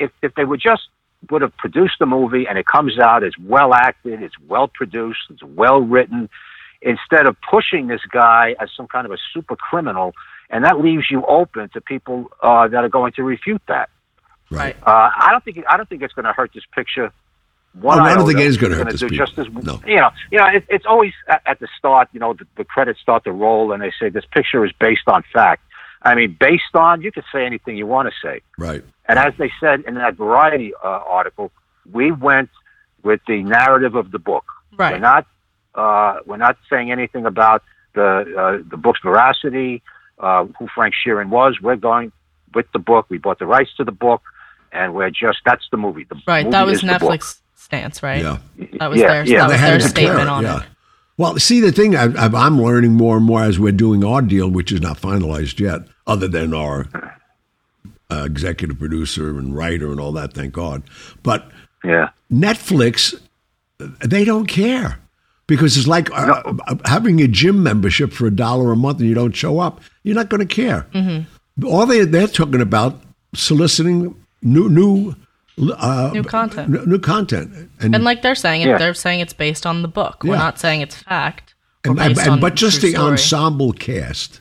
if 0.00 0.10
if 0.20 0.34
they 0.34 0.44
would 0.44 0.60
just 0.60 0.82
would 1.30 1.40
have 1.40 1.56
produced 1.56 1.94
the 2.00 2.04
movie 2.06 2.46
and 2.46 2.58
it 2.58 2.66
comes 2.66 2.98
out 2.98 3.22
as 3.24 3.32
well 3.38 3.72
acted, 3.72 4.20
it's 4.22 4.38
well 4.48 4.68
produced, 4.68 5.20
it's 5.30 5.42
well 5.42 5.80
written, 5.80 6.28
instead 6.84 7.26
of 7.26 7.36
pushing 7.50 7.88
this 7.88 8.02
guy 8.12 8.54
as 8.60 8.68
some 8.76 8.86
kind 8.86 9.04
of 9.06 9.12
a 9.12 9.16
super 9.32 9.56
criminal, 9.56 10.14
and 10.50 10.64
that 10.64 10.78
leaves 10.80 11.06
you 11.10 11.24
open 11.26 11.68
to 11.70 11.80
people 11.80 12.30
uh, 12.42 12.68
that 12.68 12.84
are 12.84 12.88
going 12.88 13.12
to 13.14 13.22
refute 13.24 13.62
that. 13.68 13.88
right. 14.50 14.76
Uh, 14.86 15.10
I 15.26 15.28
don't 15.32 15.44
think 15.44 15.58
I 15.68 15.76
don't 15.76 15.88
think 15.88 16.02
it's 16.02 16.14
going 16.14 16.26
to 16.26 16.32
hurt 16.32 16.50
this 16.54 16.64
picture. 16.74 17.10
One 17.80 17.98
Oh, 17.98 18.02
I 18.02 18.10
don't 18.10 18.18
iota. 18.18 18.26
think 18.28 18.38
it 18.40 18.46
is 18.46 18.56
gonna 18.56 18.76
hurt 18.76 18.90
this 18.92 19.00
do 19.00 19.08
people. 19.08 19.26
Just 19.26 19.36
as, 19.36 19.46
No. 19.64 19.80
You 19.84 19.96
know, 19.96 20.10
you 20.30 20.38
know, 20.38 20.46
it, 20.46 20.64
it's 20.68 20.86
always 20.86 21.12
at, 21.28 21.42
at 21.44 21.58
the 21.58 21.66
start. 21.76 22.08
You 22.12 22.20
know, 22.20 22.32
the, 22.34 22.46
the 22.56 22.64
credits 22.64 23.00
start 23.00 23.24
to 23.24 23.32
roll, 23.32 23.72
and 23.72 23.82
they 23.82 23.90
say 23.98 24.10
this 24.10 24.24
picture 24.32 24.64
is 24.64 24.70
based 24.78 25.08
on 25.08 25.24
fact. 25.32 25.62
I 26.00 26.14
mean, 26.14 26.36
based 26.38 26.74
on 26.74 27.02
you 27.02 27.10
could 27.10 27.24
say 27.32 27.44
anything 27.44 27.76
you 27.76 27.86
want 27.86 28.08
to 28.08 28.14
say. 28.22 28.42
Right. 28.58 28.84
And 29.08 29.18
as 29.18 29.32
they 29.38 29.50
said 29.58 29.80
in 29.88 29.94
that 29.96 30.14
Variety 30.14 30.72
uh, 30.72 30.86
article, 30.86 31.50
we 31.92 32.12
went 32.12 32.50
with 33.02 33.20
the 33.26 33.42
narrative 33.42 33.96
of 33.96 34.12
the 34.12 34.20
book. 34.20 34.44
Right. 34.76 34.92
We're 34.92 34.98
not 35.00 35.26
uh, 35.74 36.18
we're 36.26 36.36
not 36.36 36.56
saying 36.70 36.90
anything 36.92 37.26
about 37.26 37.62
the 37.94 38.04
uh, 38.62 38.68
the 38.70 38.76
book's 38.76 39.00
veracity, 39.02 39.82
uh, 40.18 40.44
who 40.58 40.68
Frank 40.74 40.94
Sheeran 41.04 41.28
was. 41.28 41.58
We're 41.62 41.76
going 41.76 42.12
with 42.54 42.66
the 42.72 42.78
book. 42.78 43.06
We 43.08 43.18
bought 43.18 43.38
the 43.38 43.46
rights 43.46 43.70
to 43.78 43.84
the 43.84 43.92
book, 43.92 44.22
and 44.72 44.94
we're 44.94 45.10
just 45.10 45.38
that's 45.44 45.64
the 45.70 45.76
movie. 45.76 46.04
The 46.04 46.20
Right. 46.26 46.44
movie 46.44 46.52
That 46.52 46.66
was 46.66 46.78
is. 46.82 46.88
Netflix 46.90 47.38
stance, 47.54 48.02
right? 48.02 48.22
Yeah. 48.22 48.38
That 48.78 48.90
was 48.90 49.00
Yeah, 49.00 49.06
their 49.08 49.24
yeah. 49.26 49.38
that 49.46 49.48
was 49.50 49.60
their 49.60 49.78
to 49.78 49.84
declare 49.84 49.88
statement 49.88 50.20
it, 50.22 50.28
on 50.28 50.42
yeah. 50.44 50.60
it. 50.60 50.66
Well, 51.16 51.38
see, 51.38 51.60
the 51.60 51.70
thing 51.72 51.94
I, 51.96 52.06
I- 52.14 52.44
I'm 52.46 52.60
learning 52.60 52.92
more 52.92 53.16
and 53.16 53.24
more 53.24 53.42
as 53.42 53.58
we're 53.58 53.72
doing 53.72 54.04
our 54.04 54.20
deal, 54.20 54.48
which 54.50 54.72
is 54.72 54.80
not 54.80 54.98
finalized 55.00 55.60
yet, 55.60 55.82
other 56.06 56.26
than 56.28 56.52
our 56.52 56.86
uh, 58.10 58.24
executive 58.24 58.78
producer 58.78 59.38
and 59.38 59.56
writer 59.56 59.90
and 59.90 60.00
all 60.00 60.12
that, 60.12 60.32
thank 60.34 60.52
God. 60.54 60.82
But 61.22 61.50
Yeah. 61.84 62.08
Netflix, 62.32 63.14
they 63.78 64.24
don't 64.24 64.46
care 64.46 64.98
because 65.46 65.76
it's 65.76 65.86
like 65.86 66.10
uh, 66.12 66.42
uh, 66.66 66.74
having 66.86 67.20
a 67.20 67.28
gym 67.28 67.62
membership 67.62 68.12
for 68.12 68.26
a 68.26 68.30
dollar 68.30 68.72
a 68.72 68.76
month 68.76 69.00
and 69.00 69.08
you 69.08 69.14
don't 69.14 69.34
show 69.36 69.58
up. 69.60 69.80
You're 70.02 70.14
not 70.14 70.28
going 70.30 70.46
to 70.46 70.54
care. 70.54 70.86
Mm-hmm. 70.94 71.66
All 71.66 71.86
they 71.86 72.04
they're 72.04 72.26
talking 72.28 72.60
about 72.60 73.00
soliciting 73.34 74.14
new 74.42 74.68
new 74.68 75.14
uh, 75.78 76.10
New 76.12 76.24
content. 76.24 76.74
n- 76.74 76.84
new 76.88 76.98
content, 76.98 77.70
and, 77.80 77.94
And 77.94 78.02
like 78.02 78.22
they're 78.22 78.34
saying, 78.34 78.62
it, 78.62 78.66
Yeah. 78.68 78.78
they're 78.78 78.92
saying 78.94 79.20
it's 79.20 79.32
based 79.32 79.66
on 79.66 79.82
the 79.82 79.88
book. 79.88 80.24
We're 80.24 80.36
not 80.36 80.58
saying 80.58 80.80
it's 80.80 80.96
fact. 80.96 81.54
And, 81.84 82.00
and- 82.00 82.18
and- 82.18 82.40
but 82.40 82.54
just 82.56 82.80
the 82.80 82.90
story. 82.92 83.12
ensemble 83.12 83.72
cast 83.72 84.40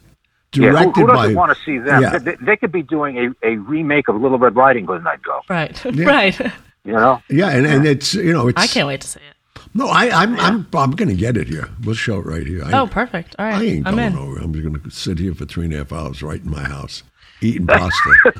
Yeah, 0.55 0.71
who, 0.71 0.91
who 0.91 1.07
doesn't 1.07 1.35
want 1.35 1.55
to 1.55 1.63
see 1.63 1.77
them? 1.77 2.01
Yeah. 2.01 2.17
They, 2.17 2.35
they 2.41 2.55
could 2.57 2.71
be 2.71 2.81
doing 2.81 3.17
a, 3.43 3.47
a 3.47 3.57
remake 3.57 4.07
of 4.07 4.19
Little 4.19 4.39
Red 4.39 4.55
Riding 4.55 4.85
Hood, 4.87 4.99
and 4.99 5.07
I'd 5.07 5.21
go. 5.21 5.41
Right. 5.49 5.85
right. 5.95 6.39
You 6.85 6.93
know? 6.93 7.21
yeah, 7.29 7.49
and, 7.49 7.65
and 7.67 7.85
it's 7.85 8.13
you 8.15 8.33
know 8.33 8.47
it's 8.47 8.59
I 8.61 8.65
can't 8.67 8.87
wait 8.87 9.01
to 9.01 9.07
see 9.07 9.19
it. 9.19 9.32
No 9.73 9.87
I 9.87 10.09
I'm 10.09 10.39
I'm 10.39 10.67
I'm 10.73 10.91
going 10.91 11.09
to 11.09 11.15
get 11.15 11.37
it 11.37 11.47
here. 11.47 11.69
We'll 11.83 11.95
show 11.95 12.19
it 12.19 12.25
right 12.25 12.45
here. 12.45 12.63
I, 12.63 12.79
Oh, 12.79 12.87
perfect. 12.87 13.35
All 13.39 13.45
right. 13.45 13.55
I 13.61 13.63
ain't 13.63 13.87
I'm 13.87 13.95
going 13.95 14.13
in. 14.13 14.17
over. 14.17 14.37
I'm 14.39 14.53
just 14.53 14.65
going 14.67 14.79
to 14.79 14.89
sit 14.91 15.19
here 15.19 15.33
for 15.33 15.45
three 15.45 15.65
and 15.65 15.73
a 15.73 15.77
half 15.77 15.91
hours 15.91 16.21
right 16.23 16.41
in 16.41 16.49
my 16.49 16.63
house 16.63 17.03
eating 17.41 17.67
pasta. 17.67 18.31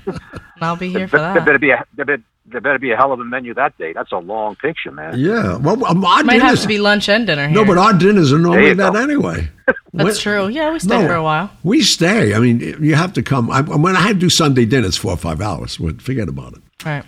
I'll 0.62 0.76
be 0.78 0.90
here 0.90 1.08
for 1.08 1.18
that. 1.20 1.34
There 1.34 1.44
better 1.46 1.60
be 1.60 1.72
a 1.72 1.86
there 1.96 2.06
better, 2.06 2.24
there 2.46 2.62
better 2.62 2.80
be 2.80 2.92
a 2.92 2.96
hell 2.98 3.12
of 3.12 3.20
a 3.20 3.26
menu 3.26 3.54
that 3.56 3.78
day. 3.78 3.92
That's 3.94 4.12
a 4.14 4.18
long 4.18 4.56
picture, 4.56 4.92
man. 4.92 5.18
yeah, 5.20 5.58
well, 5.58 5.84
um, 5.86 6.06
our 6.06 6.24
Might 6.24 6.42
have 6.42 6.62
to 6.62 6.68
be 6.68 6.78
lunch 6.78 7.10
and 7.10 7.26
dinner 7.28 7.48
here. 7.48 7.56
no, 7.56 7.66
but 7.66 7.78
our 7.78 7.94
dinners 7.94 8.32
are 8.32 8.40
normally 8.40 8.74
that 8.76 8.96
anyway. 8.96 9.50
That's 9.68 10.06
When- 10.06 10.16
true. 10.16 10.48
Yeah, 10.48 10.72
we 10.72 10.80
stay 10.80 11.02
No, 11.02 11.08
for 11.08 11.14
a 11.16 11.24
while. 11.24 11.52
We 11.64 11.82
stay. 11.84 12.34
I 12.34 12.40
mean, 12.40 12.60
you 12.82 12.96
have 12.96 13.14
to 13.14 13.24
come. 13.24 13.50
I, 13.52 13.62
when 13.62 13.96
I 13.96 14.02
had 14.02 14.16
to 14.16 14.20
do 14.20 14.30
Sunday 14.30 14.66
dinners, 14.66 14.96
four 14.98 15.12
or 15.12 15.18
five 15.18 15.42
hours. 15.42 15.80
Well, 15.80 15.94
forget 16.00 16.28
about 16.30 16.54
it. 16.54 16.62
Right. 16.86 17.04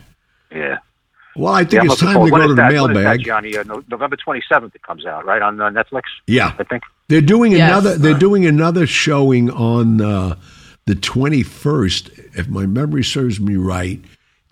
Yeah. 1.36 1.42
Well, 1.44 1.54
I 1.54 1.64
think 1.66 1.84
Yeah, 1.84 1.92
it's 1.92 2.00
time 2.00 2.14
forward- 2.16 2.32
to 2.32 2.36
go 2.38 2.42
to 2.44 2.48
the 2.50 2.56
that? 2.56 2.64
When 2.72 2.76
is 2.76 2.88
that, 2.88 2.94
mailbag. 2.94 3.26
Johnny? 3.26 3.58
Uh, 3.58 3.64
November 3.90 4.16
27th 4.18 4.74
it 4.76 4.82
comes 4.84 5.06
out, 5.06 5.26
right, 5.26 5.42
on 5.42 5.60
uh, 5.60 5.70
Netflix? 5.70 6.04
Yeah, 6.28 6.54
I 6.58 6.64
think. 6.64 6.84
They're 7.08 7.22
doing 7.22 7.52
Yes. 7.52 7.70
another. 7.72 7.98
They're 7.98 8.18
doing 8.18 8.46
another 8.46 8.88
showing 8.88 9.52
on 9.52 10.02
uh, 10.02 10.36
the 10.86 10.96
twenty 10.96 11.44
first. 11.44 12.10
If 12.34 12.48
my 12.48 12.66
memory 12.66 13.04
serves 13.04 13.40
me 13.40 13.56
right, 13.58 14.00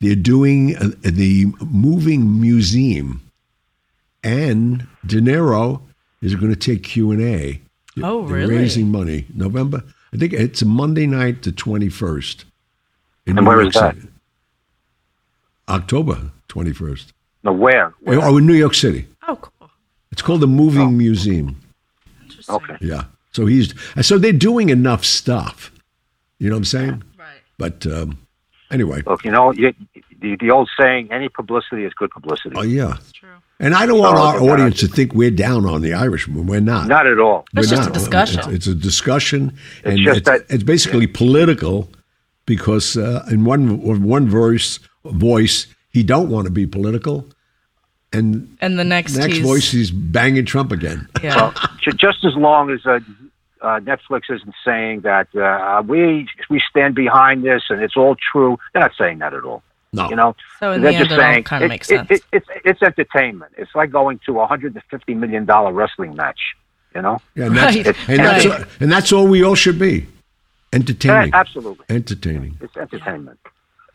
they're 0.02 0.15
doing 0.15 0.76
uh, 0.78 0.89
the 1.02 1.48
moving 1.65 2.39
museum, 2.39 3.22
and 4.24 4.86
De 5.06 5.19
Niro 5.19 5.82
is 6.22 6.36
going 6.36 6.52
to 6.54 6.60
take 6.60 6.84
Q 6.84 7.12
and 7.12 7.22
A. 7.22 7.62
Oh, 8.04 8.28
They're 8.28 8.38
really? 8.38 8.56
Raising 8.58 8.89
money. 8.91 9.26
November. 9.34 9.84
I 10.13 10.17
think 10.17 10.34
it's 10.34 10.63
Monday 10.63 11.08
night, 11.08 11.41
the 11.43 11.52
twenty 11.52 11.89
first. 11.89 12.46
And 13.26 13.48
where 13.48 13.62
is 13.62 13.74
that? 13.74 13.96
October 15.67 16.32
twenty 16.54 16.72
first. 16.72 17.13
No, 17.44 17.52
where? 17.52 17.94
where? 18.02 18.22
Oh, 18.22 18.38
in 18.38 18.46
New 18.46 18.54
York 18.54 18.76
City. 18.76 19.08
Oh, 19.28 19.36
cool. 19.38 19.70
It's 20.12 20.22
called 20.22 20.42
the 20.42 20.48
Moving 20.48 20.96
Museum. 20.98 21.60
Interesting. 22.22 22.56
Okay. 22.56 22.78
Yeah. 22.80 23.06
So 23.32 23.48
he's 23.48 23.74
so 24.02 24.20
they're 24.20 24.32
doing 24.50 24.70
enough 24.70 25.04
stuff. 25.04 25.72
You 26.38 26.50
know 26.50 26.56
what 26.56 26.60
I'm 26.60 26.66
saying? 26.66 27.04
Right. 27.18 27.42
But 27.58 27.88
um, 27.88 28.20
anyway, 28.70 29.02
Look, 29.08 29.26
you 29.26 29.32
know, 29.32 29.51
you, 29.51 29.74
the, 30.22 30.36
the 30.39 30.51
old 30.51 30.70
saying, 30.80 31.12
any 31.12 31.28
publicity 31.28 31.84
is 31.86 31.93
good 31.95 32.12
publicity. 32.12 32.56
oh 32.56 32.62
yeah. 32.62 32.89
That's 32.89 33.12
true. 33.12 33.30
And 33.60 33.74
I 33.74 33.86
don't 33.88 33.99
want 33.99 34.18
Oh, 34.18 34.22
our 34.22 34.39
audience 34.51 34.80
to 34.82 34.88
think 34.88 35.14
we're 35.14 35.32
down 35.32 35.66
on 35.66 35.82
the 35.82 35.93
Irishman. 35.93 36.45
We're 36.45 36.60
not. 36.60 36.88
Not 36.88 37.08
at 37.08 37.18
all. 37.20 37.45
We're 37.54 37.62
It's 37.62 37.70
just 37.72 37.89
a 37.89 37.93
discussion. 37.93 38.39
It's, 38.41 38.47
it's 38.56 38.68
a 38.68 38.76
discussion, 38.76 39.58
and 39.84 39.97
just 39.99 40.18
it's, 40.20 40.30
that- 40.30 40.45
it's 40.49 40.64
basically 40.64 41.08
political 41.08 41.89
because 42.45 42.95
uh, 42.97 43.26
in 43.32 43.43
one 43.45 43.64
one 44.04 44.28
voice 44.30 44.80
voice 45.06 45.68
he 45.94 46.04
don't 46.04 46.30
want 46.30 46.46
to 46.46 46.52
be 46.52 46.66
political, 46.68 47.26
and 48.12 48.56
And 48.62 48.78
the 48.78 48.84
next, 48.84 49.16
next 49.16 49.36
he's, 49.36 49.46
voice 49.46 49.72
he's 49.72 49.91
banging 49.91 50.46
Trump 50.46 50.72
again. 50.72 51.08
Yeah. 51.24 51.36
Well, 51.38 51.54
just 51.96 52.26
as 52.26 52.36
long 52.36 52.70
as 52.72 52.86
uh, 52.86 53.00
uh, 53.62 53.80
Netflix 53.80 54.24
isn't 54.30 54.56
saying 54.66 55.02
that 55.02 55.34
uh, 55.36 55.82
we 55.88 56.28
we 56.50 56.62
stand 56.70 56.96
behind 56.96 57.44
this 57.46 57.64
and 57.70 57.82
it's 57.82 57.96
all 57.96 58.16
true, 58.32 58.58
they're 58.74 58.82
not 58.82 58.91
saying 58.98 59.20
that 59.20 59.34
at 59.34 59.44
all. 59.44 59.64
No. 59.94 60.10
You 60.10 60.16
know, 60.18 60.36
So 60.60 60.72
in 60.74 60.82
they're 60.82 60.91
the 60.91 60.98
end, 60.98 61.08
just 61.10 61.12
it 61.12 61.24
all 61.24 61.32
saying 61.32 61.44
kinda 61.46 61.66
it- 61.66 61.70
makes 61.70 61.89
it- 61.91 61.98
sense. 61.98 62.12
it- 62.12 62.24
it's 62.34 62.48
it's 62.66 62.82
entertainment. 62.82 63.54
It's 63.58 63.74
like 63.76 63.91
going 63.91 64.20
to 64.26 64.39
a 64.41 64.48
hundred 64.48 64.74
and 64.74 64.84
fifty 64.89 65.14
million 65.14 65.46
dollar 65.46 65.72
wrestling 65.72 66.16
match. 66.16 66.39
You 66.96 67.02
know, 67.02 67.20
Yeah, 67.36 67.46
and 67.48 67.58
that's, 67.58 67.76
Right. 67.76 67.88
and, 68.10 68.20
that's 68.20 68.46
Right. 68.46 68.60
all, 68.60 68.66
and 68.80 68.91
that's 68.91 69.12
all 69.14 69.28
we 69.28 69.44
all 69.44 69.56
should 69.56 69.80
be, 69.80 70.06
entertaining, 70.72 71.34
absolutely, 71.34 71.86
entertaining. 71.89 72.58
it's 72.62 72.76
entertainment. 72.78 73.39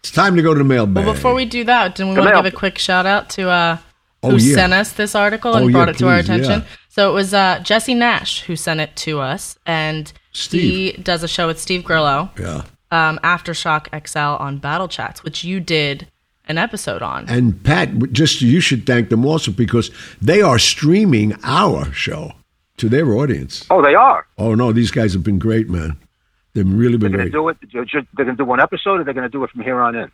It's 0.01 0.11
time 0.11 0.37
to 0.37 0.43
go 0.43 0.55
to 0.55 0.59
the 0.59 0.65
mailbag. 0.65 1.05
Well, 1.05 1.15
before 1.15 1.35
we 1.35 1.45
do 1.45 1.65
that, 1.65 1.95
do 1.95 2.07
we 2.09 2.15
The 2.15 2.21
want 2.21 2.35
to 2.35 2.43
give 2.43 2.53
a 2.53 2.57
quick 2.57 2.79
shout 2.79 3.07
out 3.07 3.31
to 3.31 3.49
uh, 3.51 3.79
Oh, 4.23 4.31
who 4.31 4.37
yeah. 4.39 4.55
sent 4.55 4.73
us 4.73 4.93
this 4.93 5.15
article 5.15 5.55
and 5.55 5.65
Oh, 5.65 5.69
yeah, 5.69 5.73
brought 5.73 5.89
it 5.91 5.99
to 5.99 6.09
our 6.09 6.17
attention? 6.19 6.61
yeah. 6.63 6.67
So 6.89 7.11
it 7.11 7.15
was 7.15 7.33
uh, 7.35 7.61
Jesse 7.63 7.95
Nash 7.95 8.43
who 8.43 8.57
sent 8.57 8.81
it 8.81 8.97
to 8.97 9.21
us, 9.21 9.57
and 9.67 10.13
Steve. 10.33 10.95
he 10.97 11.03
does 11.03 11.23
a 11.23 11.29
show 11.29 11.47
with 11.47 11.61
Steve 11.61 11.85
Grillo, 11.85 12.29
yeah. 12.39 12.63
um, 12.91 13.21
Aftershock 13.23 13.87
XL 14.09 14.43
on 14.43 14.59
Battle 14.59 14.89
Chats, 14.89 15.23
which 15.23 15.45
you 15.45 15.61
did 15.61 16.09
an 16.49 16.59
episode 16.59 17.01
on. 17.03 17.29
And 17.29 17.63
Pat, 17.63 18.13
just 18.13 18.41
you 18.43 18.59
should 18.61 18.87
thank 18.87 19.11
them 19.11 19.25
also 19.25 19.53
because 19.53 19.91
they 20.21 20.43
are 20.43 20.59
streaming 20.59 21.37
our 21.45 21.93
show 21.93 22.33
to 22.79 22.89
their 22.89 23.13
audience. 23.13 23.65
Oh, 23.71 23.83
they 23.83 23.95
are. 23.95 24.27
Oh 24.37 24.55
no, 24.57 24.73
these 24.73 24.91
guys 24.91 25.13
have 25.13 25.23
been 25.23 25.39
great, 25.39 25.69
man. 25.69 25.97
They've 26.65 26.73
really 26.73 26.99
been 26.99 27.13
They're 27.13 27.29
going 27.31 27.53
to 27.53 27.67
do 27.67 27.85
it. 27.85 27.87
They're 28.17 28.25
going 28.25 28.37
to 28.37 28.43
do 28.43 28.45
one 28.45 28.61
episode, 28.61 29.01
or 29.01 29.05
they're 29.05 29.15
going 29.15 29.23
to 29.31 29.31
do 29.31 29.45
it 29.45 29.51
from 29.51 29.63
here 29.63 29.81
on 29.81 29.95
in. 29.95 30.11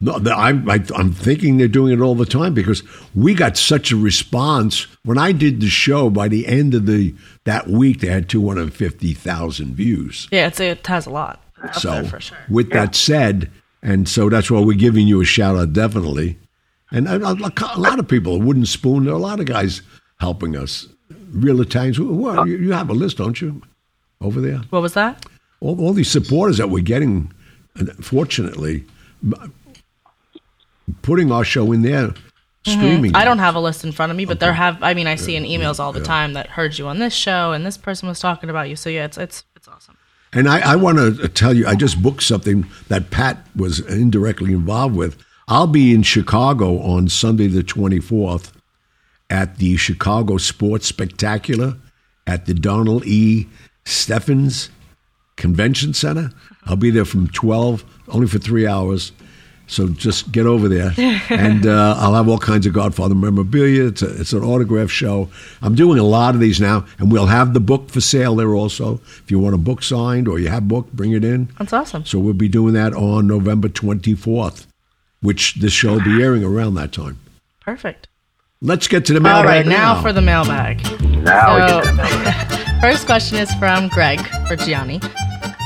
No, 0.00 0.14
I'm 0.34 0.68
I, 0.68 0.82
I'm 0.96 1.12
thinking 1.12 1.58
they're 1.58 1.68
doing 1.68 1.92
it 1.92 2.00
all 2.00 2.16
the 2.16 2.26
time 2.26 2.54
because 2.54 2.82
we 3.14 3.34
got 3.34 3.56
such 3.56 3.92
a 3.92 3.96
response 3.96 4.88
when 5.04 5.16
I 5.16 5.30
did 5.30 5.60
the 5.60 5.68
show. 5.68 6.10
By 6.10 6.26
the 6.26 6.48
end 6.48 6.74
of 6.74 6.86
the 6.86 7.14
that 7.44 7.68
week, 7.68 8.00
they 8.00 8.08
had 8.08 8.28
250,000 8.28 9.74
views. 9.76 10.28
yeah, 10.32 10.48
it's, 10.48 10.60
it 10.60 10.84
has 10.86 11.06
a 11.06 11.10
lot. 11.10 11.40
So, 11.74 12.04
for 12.04 12.20
sure. 12.20 12.36
with 12.48 12.70
that 12.70 12.96
said, 12.96 13.50
and 13.82 14.08
so 14.08 14.28
that's 14.28 14.50
why 14.50 14.60
we're 14.60 14.76
giving 14.76 15.06
you 15.06 15.20
a 15.20 15.24
shout 15.24 15.56
out, 15.56 15.72
definitely. 15.72 16.38
And 16.90 17.06
a, 17.06 17.24
a- 17.24 17.52
a 17.74 17.78
lot 17.78 18.00
of 18.00 18.08
people, 18.08 18.40
Wooden 18.40 18.66
Spoon, 18.66 19.04
there 19.04 19.14
are 19.14 19.16
a 19.16 19.20
lot 19.20 19.38
of 19.38 19.46
guys 19.46 19.82
helping 20.18 20.56
us. 20.56 20.88
Real 21.30 21.60
Italians. 21.60 22.00
Well, 22.00 22.40
uh, 22.40 22.44
you, 22.44 22.56
you 22.58 22.72
have 22.72 22.90
a 22.90 22.94
list, 22.94 23.18
don't 23.18 23.40
you, 23.40 23.62
over 24.20 24.40
there? 24.40 24.58
What 24.70 24.82
was 24.82 24.94
that? 24.94 25.24
All, 25.62 25.80
all 25.80 25.92
these 25.92 26.10
supporters 26.10 26.58
that 26.58 26.70
we're 26.70 26.82
getting, 26.82 27.32
fortunately, 28.00 28.84
putting 31.02 31.30
our 31.30 31.44
show 31.44 31.72
in 31.72 31.82
there, 31.82 32.14
streaming. 32.66 33.12
Mm-hmm. 33.12 33.16
I 33.16 33.24
don't 33.24 33.38
have 33.38 33.54
a 33.54 33.60
list 33.60 33.84
in 33.84 33.92
front 33.92 34.10
of 34.10 34.16
me, 34.16 34.24
but 34.24 34.40
there 34.40 34.52
have. 34.52 34.82
I 34.82 34.94
mean, 34.94 35.06
I 35.06 35.14
see 35.14 35.36
in 35.36 35.44
emails 35.44 35.78
all 35.78 35.92
the 35.92 36.02
time 36.02 36.32
that 36.34 36.48
heard 36.48 36.78
you 36.78 36.88
on 36.88 36.98
this 36.98 37.14
show, 37.14 37.52
and 37.52 37.64
this 37.64 37.76
person 37.76 38.08
was 38.08 38.20
talking 38.20 38.50
about 38.50 38.68
you. 38.68 38.76
So 38.76 38.90
yeah, 38.90 39.04
it's 39.04 39.16
it's 39.16 39.44
it's 39.56 39.68
awesome. 39.68 39.96
And 40.32 40.48
I, 40.48 40.72
I 40.72 40.76
want 40.76 40.98
to 40.98 41.28
tell 41.28 41.54
you, 41.54 41.66
I 41.66 41.74
just 41.74 42.02
booked 42.02 42.22
something 42.22 42.66
that 42.88 43.10
Pat 43.10 43.46
was 43.54 43.80
indirectly 43.80 44.52
involved 44.52 44.96
with. 44.96 45.22
I'll 45.46 45.66
be 45.66 45.92
in 45.92 46.02
Chicago 46.02 46.78
on 46.80 47.08
Sunday, 47.08 47.48
the 47.48 47.62
24th, 47.62 48.52
at 49.28 49.58
the 49.58 49.76
Chicago 49.76 50.38
Sports 50.38 50.86
Spectacular 50.86 51.76
at 52.26 52.46
the 52.46 52.54
Donald 52.54 53.04
E. 53.04 53.48
Stephens 53.84 54.70
Convention 55.36 55.94
Center. 55.94 56.30
I'll 56.66 56.76
be 56.76 56.90
there 56.90 57.04
from 57.04 57.28
12, 57.28 57.84
only 58.08 58.26
for 58.26 58.38
three 58.38 58.66
hours. 58.66 59.12
So 59.68 59.88
just 59.88 60.32
get 60.32 60.44
over 60.44 60.68
there, 60.68 60.92
and 61.30 61.66
uh, 61.66 61.94
I'll 61.96 62.14
have 62.14 62.28
all 62.28 62.36
kinds 62.36 62.66
of 62.66 62.74
Godfather 62.74 63.14
memorabilia. 63.14 63.86
It's, 63.86 64.02
a, 64.02 64.20
it's 64.20 64.32
an 64.34 64.42
autograph 64.44 64.90
show. 64.90 65.30
I'm 65.62 65.74
doing 65.74 65.98
a 65.98 66.02
lot 66.02 66.34
of 66.34 66.40
these 66.42 66.60
now, 66.60 66.84
and 66.98 67.10
we'll 67.10 67.26
have 67.26 67.54
the 67.54 67.60
book 67.60 67.88
for 67.88 68.00
sale 68.02 68.36
there 68.36 68.54
also. 68.54 68.94
If 69.22 69.30
you 69.30 69.38
want 69.38 69.54
a 69.54 69.58
book 69.58 69.82
signed 69.82 70.28
or 70.28 70.38
you 70.38 70.48
have 70.48 70.64
a 70.64 70.66
book, 70.66 70.92
bring 70.92 71.12
it 71.12 71.24
in. 71.24 71.48
That's 71.58 71.72
awesome. 71.72 72.04
So 72.04 72.18
we'll 72.18 72.34
be 72.34 72.48
doing 72.48 72.74
that 72.74 72.92
on 72.92 73.26
November 73.26 73.68
24th, 73.68 74.66
which 75.22 75.54
this 75.54 75.72
show 75.72 75.94
will 75.94 76.04
be 76.04 76.22
airing 76.22 76.44
around 76.44 76.74
that 76.74 76.92
time. 76.92 77.18
Perfect. 77.60 78.08
Let's 78.60 78.88
get 78.88 79.06
to 79.06 79.12
the 79.14 79.20
All 79.20 79.42
mailbag 79.42 79.64
right, 79.64 79.66
now 79.66 80.02
for 80.02 80.12
the 80.12 80.20
mailbag. 80.20 80.82
Now 81.02 81.54
we 81.54 81.68
So- 81.68 81.80
get 81.80 81.84
the 81.84 81.92
mailbag. 81.94 82.58
First 82.82 83.06
question 83.06 83.38
is 83.38 83.52
from 83.54 83.88
Greg 83.88 84.20
for 84.48 84.56
Gianni. 84.56 85.00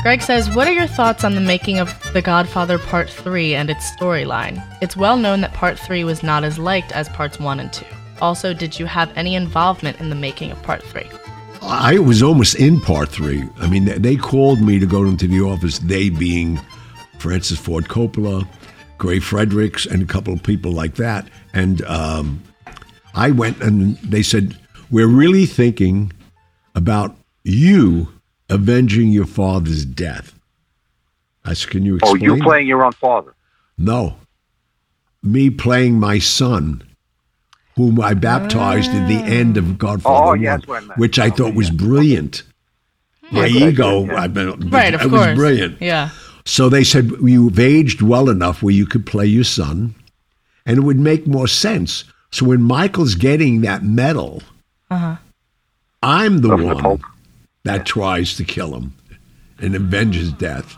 Greg 0.07 0.21
says, 0.21 0.49
What 0.55 0.69
are 0.69 0.71
your 0.71 0.87
thoughts 0.87 1.25
on 1.25 1.35
the 1.35 1.41
making 1.41 1.79
of 1.79 1.93
The 2.13 2.21
Godfather 2.21 2.79
Part 2.79 3.09
3 3.09 3.55
and 3.55 3.69
its 3.69 3.91
storyline? 3.91 4.65
It's 4.81 4.95
well 4.95 5.17
known 5.17 5.41
that 5.41 5.53
Part 5.53 5.77
3 5.77 6.05
was 6.05 6.23
not 6.23 6.45
as 6.45 6.57
liked 6.57 6.93
as 6.93 7.09
Parts 7.09 7.41
1 7.41 7.59
and 7.59 7.73
2. 7.73 7.85
Also, 8.21 8.53
did 8.53 8.79
you 8.79 8.85
have 8.85 9.11
any 9.17 9.35
involvement 9.35 9.99
in 9.99 10.09
the 10.09 10.15
making 10.15 10.49
of 10.49 10.63
Part 10.63 10.81
3? 10.81 11.03
I 11.61 11.99
was 11.99 12.23
almost 12.23 12.55
in 12.55 12.79
part 12.79 13.09
three. 13.09 13.43
I 13.59 13.67
mean, 13.67 13.83
they- 13.83 13.97
they 13.97 14.15
called 14.15 14.61
me 14.61 14.79
to 14.79 14.85
go 14.85 15.03
into 15.03 15.27
the 15.27 15.41
office, 15.41 15.79
they 15.79 16.07
being 16.09 16.57
Francis 17.19 17.59
Ford 17.59 17.89
Coppola, 17.89 18.47
Gray 18.97 19.19
Fredericks, 19.19 19.85
and 19.85 20.01
a 20.01 20.05
couple 20.05 20.33
of 20.33 20.41
people 20.41 20.71
like 20.71 20.95
that. 20.95 21.27
And 21.53 21.81
um, 21.81 22.41
I 23.13 23.31
went 23.31 23.61
and 23.61 23.97
they 23.97 24.23
said, 24.23 24.55
We're 24.89 25.07
really 25.07 25.45
thinking 25.45 26.13
about 26.75 27.13
you 27.43 28.07
avenging 28.49 29.09
your 29.09 29.25
father's 29.25 29.85
death. 29.85 30.33
I 31.45 31.53
said, 31.53 31.69
Can 31.71 31.85
you 31.85 31.93
oh, 31.93 31.97
explain? 31.97 32.11
Oh, 32.11 32.15
explain? 32.15 32.37
you 32.37 32.43
playing 32.43 32.67
your 32.67 32.83
own 32.83 32.91
father? 32.93 33.33
No. 33.77 34.15
Me 35.23 35.49
playing 35.49 35.99
my 35.99 36.19
son, 36.19 36.83
whom 37.75 37.99
I 37.99 38.13
baptized 38.13 38.91
at 38.91 39.07
the 39.07 39.15
end 39.15 39.57
of 39.57 39.77
Godfather 39.77 40.23
Oh, 40.23 40.27
1, 40.29 40.41
yeah, 40.41 40.57
that's 40.57 40.69
I 40.69 40.79
meant. 40.81 40.97
which 40.99 41.19
I 41.19 41.29
thought 41.29 41.53
was 41.53 41.69
brilliant. 41.69 42.43
My 43.31 43.45
Yeah, 43.45 43.59
good 43.59 43.73
ego, 43.73 44.01
idea, 44.03 44.13
yeah. 44.13 44.21
I've 44.21 44.33
been, 44.33 44.69
Right, 44.69 44.93
of 44.93 45.01
it 45.01 45.09
course. 45.09 45.27
was 45.27 45.35
brilliant. 45.35 45.81
Yeah. 45.81 46.09
So 46.45 46.69
they 46.69 46.83
said, 46.83 47.11
You've 47.21 47.59
aged 47.59 48.01
well 48.01 48.29
enough 48.29 48.63
where 48.63 48.73
you 48.73 48.85
could 48.85 49.05
play 49.05 49.25
your 49.25 49.43
son, 49.43 49.95
and 50.65 50.77
it 50.77 50.81
would 50.81 50.99
make 50.99 51.27
more 51.27 51.47
sense. 51.47 52.05
So 52.31 52.45
when 52.45 52.61
Michael's 52.61 53.15
getting 53.15 53.61
that 53.61 53.83
medal, 53.83 54.43
uh-huh. 54.89 55.17
I'm 56.03 56.39
the 56.39 56.49
From 56.49 56.63
one 56.63 56.77
Pope. 56.81 57.01
That 57.67 57.85
tries 57.85 58.35
to 58.37 58.43
kill 58.43 58.75
him 58.75 58.93
and 59.59 59.75
avenge 59.75 60.15
his 60.15 60.31
death. 60.33 60.75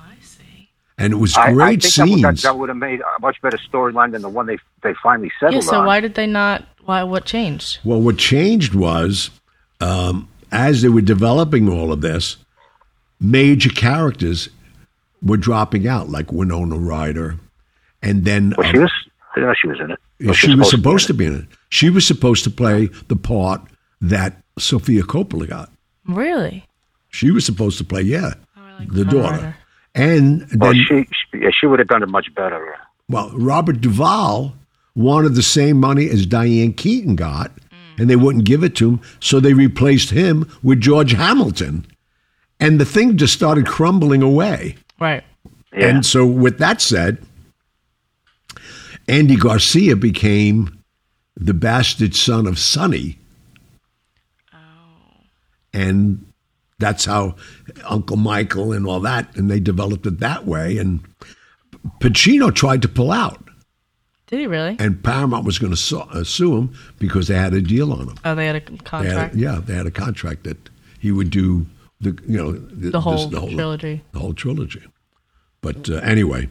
And 0.97 1.13
it 1.13 1.15
was 1.15 1.33
great 1.33 1.45
I 1.47 1.69
think 1.69 1.81
that 1.81 1.89
scenes. 1.89 2.11
would, 2.11 2.23
that, 2.23 2.41
that 2.41 2.57
would 2.57 2.69
have 2.69 2.77
made 2.77 2.99
a 2.99 3.21
much 3.21 3.41
better 3.41 3.57
storyline 3.57 4.11
than 4.11 4.21
the 4.21 4.29
one 4.29 4.45
they 4.47 4.57
they 4.83 4.93
finally 5.01 5.31
settled 5.39 5.63
Yeah, 5.63 5.69
so 5.69 5.79
on. 5.79 5.85
why 5.85 6.01
did 6.01 6.15
they 6.15 6.27
not? 6.27 6.65
Why? 6.83 7.03
What 7.03 7.23
changed? 7.25 7.79
Well, 7.85 8.01
what 8.01 8.17
changed 8.17 8.75
was 8.75 9.31
um, 9.79 10.27
as 10.51 10.81
they 10.81 10.89
were 10.89 11.01
developing 11.01 11.69
all 11.69 11.93
of 11.93 12.01
this, 12.01 12.37
major 13.21 13.69
characters 13.69 14.49
were 15.21 15.37
dropping 15.37 15.87
out, 15.87 16.09
like 16.09 16.31
Winona 16.31 16.77
Ryder, 16.77 17.37
and 18.01 18.25
then 18.25 18.53
Well, 18.57 18.67
um, 18.67 18.73
she 18.73 18.79
was. 18.79 18.91
I 19.35 19.39
know 19.41 19.53
she 19.53 19.67
was 19.67 19.79
in 19.79 19.91
it. 19.91 19.99
Well, 20.21 20.33
she 20.33 20.53
was 20.55 20.69
supposed 20.69 21.07
be 21.07 21.13
to 21.13 21.17
be 21.17 21.25
in 21.27 21.35
it. 21.35 21.45
She 21.69 21.89
was 21.89 22.05
supposed 22.05 22.43
to 22.43 22.49
play 22.49 22.87
the 23.07 23.15
part 23.15 23.61
that 24.01 24.41
Sofia 24.57 25.03
Coppola 25.03 25.47
got. 25.47 25.71
Really? 26.07 26.65
She 27.09 27.31
was 27.31 27.45
supposed 27.45 27.77
to 27.79 27.83
play, 27.83 28.01
yeah, 28.01 28.33
the 28.79 29.03
Winona 29.03 29.11
daughter. 29.11 29.35
Ryder. 29.35 29.55
And 29.95 30.41
in 30.41 30.47
it. 30.51 30.59
Well, 30.59 30.73
then, 30.73 30.85
she, 30.87 31.03
she, 31.03 31.43
yeah, 31.43 31.49
she 31.59 31.65
would 31.65 31.79
have 31.79 31.87
done 31.87 32.03
it 32.03 32.09
much 32.09 32.33
better. 32.35 32.75
well, 33.09 33.31
Robert 33.33 33.81
Duvall 33.81 34.53
wanted 34.95 35.35
the 35.35 35.43
same 35.43 35.79
money 35.79 36.09
as 36.09 36.25
Diane 36.25 36.73
Keaton 36.73 37.15
got, 37.15 37.51
and 37.97 38.09
they 38.09 38.15
wouldn't 38.15 38.45
give 38.45 38.63
it 38.63 38.75
to 38.77 38.91
him, 38.91 39.01
so 39.19 39.39
they 39.39 39.53
replaced 39.53 40.11
him 40.11 40.49
with 40.61 40.79
George 40.79 41.11
Hamilton. 41.11 41.85
And 42.59 42.79
the 42.79 42.85
thing 42.85 43.17
just 43.17 43.33
started 43.33 43.65
crumbling 43.65 44.21
away. 44.21 44.77
Right. 44.99 45.23
Yeah. 45.73 45.87
And 45.87 46.05
so, 46.05 46.25
with 46.25 46.57
that 46.59 46.81
said, 46.81 47.23
Andy 49.07 49.35
Garcia 49.35 49.95
became 49.95 50.83
the 51.35 51.53
bastard 51.53 52.15
son 52.15 52.45
of 52.45 52.59
Sonny. 52.59 53.17
And 55.73 56.25
that's 56.79 57.05
how 57.05 57.35
Uncle 57.85 58.17
Michael 58.17 58.71
and 58.73 58.87
all 58.87 58.99
that, 59.01 59.35
and 59.35 59.49
they 59.51 59.59
developed 59.59 60.05
it 60.05 60.19
that 60.19 60.45
way. 60.45 60.77
And 60.77 61.01
Pacino 61.99 62.53
tried 62.53 62.81
to 62.81 62.87
pull 62.87 63.11
out, 63.11 63.49
Did 64.27 64.39
he 64.39 64.47
really? 64.47 64.75
and 64.79 65.03
Paramount 65.03 65.45
was 65.45 65.59
going 65.59 65.71
to 65.71 65.77
sue, 65.77 65.99
uh, 65.99 66.23
sue 66.23 66.57
him 66.57 66.73
because 66.99 67.27
they 67.27 67.35
had 67.35 67.53
a 67.53 67.61
deal 67.61 67.91
on 67.91 68.09
him. 68.09 68.15
Oh, 68.25 68.35
they 68.35 68.47
had 68.47 68.55
a 68.55 68.59
They 68.61 68.71
had, 68.71 68.83
contract. 68.85 69.35
yeah, 69.35 69.59
they 69.63 69.75
had 69.75 69.85
a 69.85 69.91
contract 69.91 70.43
that 70.43 70.57
he 70.99 71.11
would 71.11 71.29
do 71.29 71.65
the 72.01 72.17
you 72.27 72.37
know 72.37 72.51
the, 72.53 72.91
The 72.91 73.01
whole 73.01 73.27
this- 73.27 73.53
trilogy. 73.53 74.01
the 74.13 74.19
whole 74.19 74.33
trilogy. 74.33 74.81
But 75.61 75.89
uh, 75.89 75.95
anyway, 75.95 76.47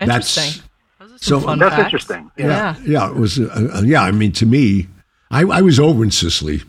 that's 0.00 0.36
Interesting. 0.36 0.62
Those 0.98 1.12
are 1.12 1.18
so- 1.18 1.40
fun 1.40 1.58
That's 1.60 1.74
facts. 1.74 1.84
interesting. 1.84 2.30
Yeah. 2.36 2.74
yeah, 2.84 3.08
it 3.10 3.14
was. 3.16 3.38
Uh, 3.38 3.70
uh, 3.74 3.82
yeah, 3.82 4.02
I 4.02 4.10
mean, 4.10 4.32
to 4.32 4.46
me, 4.46 4.88
I, 5.30 5.42
I 5.42 5.60
was 5.62 5.78
over 5.78 6.02
in 6.02 6.10
Sicily 6.10 6.62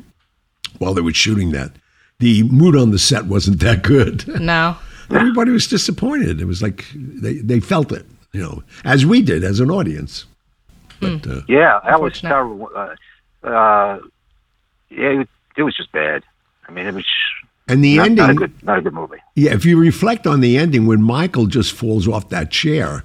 while 0.77 0.93
they 0.93 1.01
were 1.01 1.13
shooting 1.13 1.51
that. 1.53 1.71
The 2.19 2.43
mood 2.43 2.75
on 2.75 2.91
the 2.91 2.99
set 2.99 3.25
wasn't 3.25 3.59
that 3.61 3.81
good. 3.83 4.27
No. 4.41 4.77
Everybody 5.09 5.51
was 5.51 5.67
disappointed. 5.67 6.39
It 6.41 6.45
was 6.45 6.61
like 6.61 6.85
they, 6.93 7.35
they 7.35 7.59
felt 7.59 7.91
it, 7.91 8.05
you 8.33 8.41
know, 8.41 8.61
as 8.83 9.05
we 9.05 9.21
did 9.21 9.43
as 9.43 9.59
an 9.59 9.71
audience. 9.71 10.25
But 10.99 11.25
uh, 11.25 11.41
Yeah, 11.47 11.79
that 11.85 12.01
was 12.01 12.19
terrible. 12.19 12.69
Uh, 12.75 12.95
uh, 13.47 13.99
yeah, 14.89 15.21
it, 15.21 15.29
it 15.57 15.63
was 15.63 15.75
just 15.75 15.91
bad. 15.93 16.23
I 16.67 16.71
mean, 16.71 16.85
it 16.85 16.93
was 16.93 17.05
and 17.67 17.83
the 17.83 17.97
not, 17.97 18.05
ending, 18.07 18.17
not 18.17 18.29
a 18.31 18.33
good, 18.35 18.63
not 18.63 18.77
a 18.79 18.81
good 18.81 18.93
movie. 18.93 19.17
yeah. 19.35 19.51
If 19.53 19.63
you 19.65 19.79
reflect 19.79 20.27
on 20.27 20.41
the 20.41 20.57
ending, 20.57 20.85
when 20.87 21.01
Michael 21.01 21.45
just 21.47 21.71
falls 21.71 22.07
off 22.07 22.29
that 22.29 22.51
chair, 22.51 23.03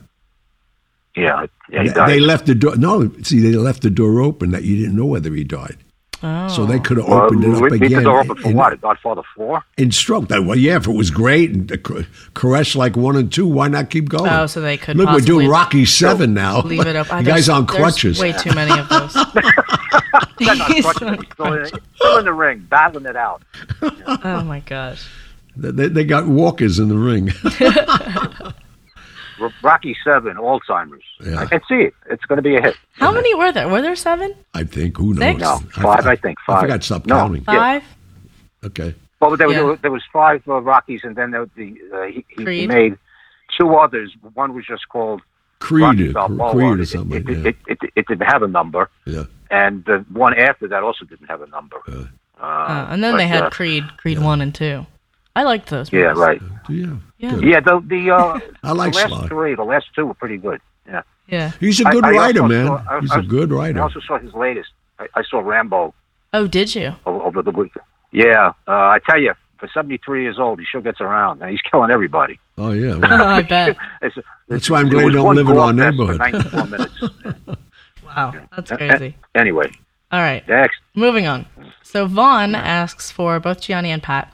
Yeah, 1.16 1.46
yeah, 1.70 1.82
he 1.82 1.88
they, 1.88 1.94
died. 1.94 2.08
they 2.08 2.20
left 2.20 2.46
the 2.46 2.54
door. 2.54 2.76
No, 2.76 3.10
see, 3.22 3.40
they 3.40 3.52
left 3.56 3.82
the 3.82 3.90
door 3.90 4.20
open 4.20 4.50
that 4.50 4.64
you 4.64 4.76
didn't 4.76 4.96
know 4.96 5.06
whether 5.06 5.32
he 5.32 5.44
died. 5.44 5.76
So 6.20 6.64
they 6.66 6.78
could 6.78 6.96
have 6.96 7.06
Well, 7.08 7.24
opened 7.24 7.44
it 7.44 7.54
up 7.54 7.62
we, 7.62 7.68
we 7.70 7.76
again. 7.86 7.90
could 7.98 8.04
go 8.04 8.18
open 8.18 8.36
for 8.36 8.48
in- 8.50 8.56
what? 8.56 8.80
Godfather 8.80 9.22
Four. 9.36 9.62
In 9.76 9.90
stroke. 9.92 10.28
That, 10.28 10.44
well, 10.44 10.56
yeah, 10.58 10.76
if 10.76 10.86
it 10.86 10.92
was 10.94 11.10
great 11.10 11.50
and 11.50 11.70
uh, 11.70 11.76
Car- 11.78 12.06
Caress 12.34 12.74
like 12.76 12.96
one 12.96 13.16
and 13.16 13.30
two, 13.32 13.46
why 13.46 13.68
not 13.68 13.90
keep 13.90 14.08
going? 14.08 14.30
Oh, 14.30 14.46
so 14.46 14.60
they 14.60 14.76
could 14.78 14.96
Look, 14.96 15.10
we're 15.10 15.20
doing 15.20 15.48
Rocky 15.48 15.84
Seven 15.84 16.32
now. 16.34 16.60
Leave 16.62 16.86
it 16.86 16.96
up. 16.96 17.08
You 17.20 17.22
guys 17.24 17.48
on 17.48 17.66
crutches. 17.66 18.18
Way 18.20 18.32
too 18.32 18.54
many 18.54 18.78
of 18.78 18.88
those. 18.88 19.12
They're 20.38 20.54
not 20.56 20.70
He's 20.72 20.82
clutching 20.84 21.08
on 21.08 21.16
it. 21.18 21.70
He's 21.70 21.80
still 21.96 22.18
in, 22.18 22.24
the 22.24 22.32
ring, 22.32 22.66
battling 22.70 23.06
it 23.06 23.16
out. 23.16 23.42
oh 23.82 24.42
my 24.44 24.60
gosh. 24.60 25.06
They, 25.56 25.88
they 25.88 26.04
got 26.04 26.26
walkers 26.26 26.78
in 26.78 26.88
the 26.88 26.96
ring. 26.98 27.30
R- 29.44 29.52
Rocky 29.62 29.96
Seven, 30.04 30.36
Alzheimer's. 30.36 31.02
Yeah. 31.24 31.38
I 31.40 31.46
can 31.46 31.60
see 31.68 31.76
it. 31.86 31.94
It's 32.10 32.24
going 32.24 32.36
to 32.36 32.42
be 32.42 32.56
a 32.56 32.60
hit. 32.60 32.76
How 32.92 33.12
many 33.12 33.34
were 33.34 33.52
there? 33.52 33.68
Were 33.68 33.82
there 33.82 33.96
seven? 33.96 34.34
I 34.54 34.64
think. 34.64 34.96
Who 34.96 35.14
knows? 35.14 35.18
Six? 35.22 35.40
No, 35.40 35.58
five. 35.82 36.06
I, 36.06 36.12
I, 36.12 36.16
think 36.16 36.38
I 36.48 36.52
five. 36.52 36.60
forgot 36.62 36.80
to 36.80 36.86
stop 36.86 37.06
no, 37.06 37.14
counting. 37.16 37.44
Yeah. 37.48 37.54
Five? 37.54 37.82
Okay. 38.64 38.94
Well, 39.20 39.36
there, 39.36 39.46
was- 39.48 39.54
Yeah. 39.54 39.60
there, 39.60 39.66
was, 39.70 39.78
there 39.82 39.90
was 39.90 40.02
five 40.12 40.42
uh, 40.48 40.60
Rockies, 40.60 41.00
and 41.04 41.16
then 41.16 41.30
there, 41.30 41.46
the 41.56 41.74
uh, 41.94 42.02
he, 42.06 42.24
he 42.36 42.66
made 42.66 42.96
two 43.58 43.74
others. 43.74 44.12
One 44.34 44.54
was 44.54 44.64
just 44.66 44.88
called 44.88 45.22
Creed, 45.60 46.14
Rocky 46.14 46.42
or- 46.42 46.50
Creed 46.52 46.78
or 46.78 46.82
It- 46.82 46.86
something. 46.86 47.28
It, 47.28 47.30
yeah. 47.38 47.48
it, 47.48 47.56
it, 47.68 47.78
it, 47.96 48.06
didn't 48.06 48.26
have 48.26 48.42
a 48.42 48.48
number, 48.48 48.90
yeah. 49.06 49.24
and 49.50 49.84
the 49.84 50.04
one 50.12 50.34
after 50.38 50.68
that 50.68 50.82
also 50.82 51.04
didn't 51.04 51.26
have 51.28 51.40
a 51.42 51.46
number. 51.48 51.76
Uh, 51.88 52.04
Uh, 52.40 52.44
Uh, 52.44 52.86
and 52.90 53.02
then 53.02 53.12
but, 53.12 53.18
they 53.18 53.28
had 53.28 53.44
uh, 53.44 53.50
Creed, 53.50 53.84
Creed 53.96 54.18
one 54.18 54.40
and 54.40 54.52
two. 54.54 54.84
I 55.36 55.42
liked 55.42 55.68
those. 55.70 55.92
yeah, 55.92 56.12
movies. 56.12 56.18
right. 56.18 56.42
yeah. 56.68 56.96
Yeah. 57.18 57.36
Yeah, 57.38 57.60
the 57.60 57.80
the, 57.86 58.10
uh, 58.10 58.38
I 58.62 58.72
like 58.72 58.92
the 58.92 58.98
last 59.00 59.08
Sly. 59.10 59.28
three, 59.28 59.54
the 59.54 59.64
last 59.64 59.86
two 59.94 60.06
were 60.06 60.14
pretty 60.14 60.36
good. 60.36 60.60
Yeah. 60.86 61.02
Yeah. 61.26 61.52
He's 61.58 61.80
a 61.80 61.84
good 61.84 62.04
I 62.04 62.10
writer, 62.10 62.42
also 62.42 62.54
man. 62.54 62.66
saw- 62.66 62.82
I- 62.88 63.00
He's 63.00 63.10
I 63.12 63.18
a 63.18 63.22
good 63.22 63.48
good 63.48 63.76
I 63.76 63.80
also 63.80 64.00
saw 64.00 64.18
his 64.18 64.32
latest. 64.34 64.70
I, 64.98 65.08
I 65.14 65.22
saw 65.24 65.40
Rambo 65.40 65.94
Oh, 66.32 66.46
did 66.46 66.74
you? 66.74 66.94
over, 67.06 67.22
over 67.24 67.42
the 67.42 67.50
week. 67.50 67.72
Yeah, 68.12 68.48
uh, 68.68 68.72
I 68.72 68.98
tell 69.08 69.20
you, 69.20 69.32
for 69.58 69.68
73 69.72 70.22
years 70.22 70.38
old, 70.38 70.58
he 70.60 70.66
sure 70.66 70.80
gets 70.82 71.00
around, 71.00 71.40
and 71.42 71.50
he's 71.50 71.60
killing 71.62 71.90
everybody. 71.90 72.38
Oh 72.58 72.70
yeah. 72.72 72.94
well, 72.98 73.22
I 73.28 73.42
bet. 73.42 73.76
It's, 74.02 74.16
That's 74.48 74.68
why 74.70 74.80
I'm 74.80 74.86
it 74.86 74.90
glad 74.90 75.04
was 75.06 75.14
you 75.14 75.20
don't 75.22 75.34
live 75.34 75.48
in 75.48 75.56
our 75.58 75.72
neighborhood. 75.72 76.20
Wow, 78.04 78.32
that's 78.54 78.70
crazy. 78.70 79.16
Anyway, 79.34 79.72
All 80.12 80.20
right, 80.20 80.46
next. 80.46 80.78
moving 80.94 81.26
on. 81.26 81.46
So 81.82 82.06
Vaughn 82.06 82.54
asks 82.54 83.10
for 83.10 83.40
both 83.40 83.60
Gianni 83.60 83.90
and 83.90 84.00
Pat. 84.02 84.32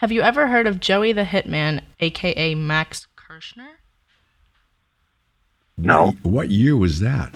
Have 0.00 0.10
you 0.10 0.22
ever 0.22 0.46
heard 0.46 0.66
of 0.66 0.80
Joey 0.80 1.12
the 1.12 1.24
Hitman, 1.24 1.82
aka 2.00 2.54
Max 2.54 3.06
Kirschner? 3.16 3.68
No. 5.76 6.06
What, 6.06 6.16
what 6.24 6.50
year 6.50 6.74
was 6.74 7.00
that? 7.00 7.34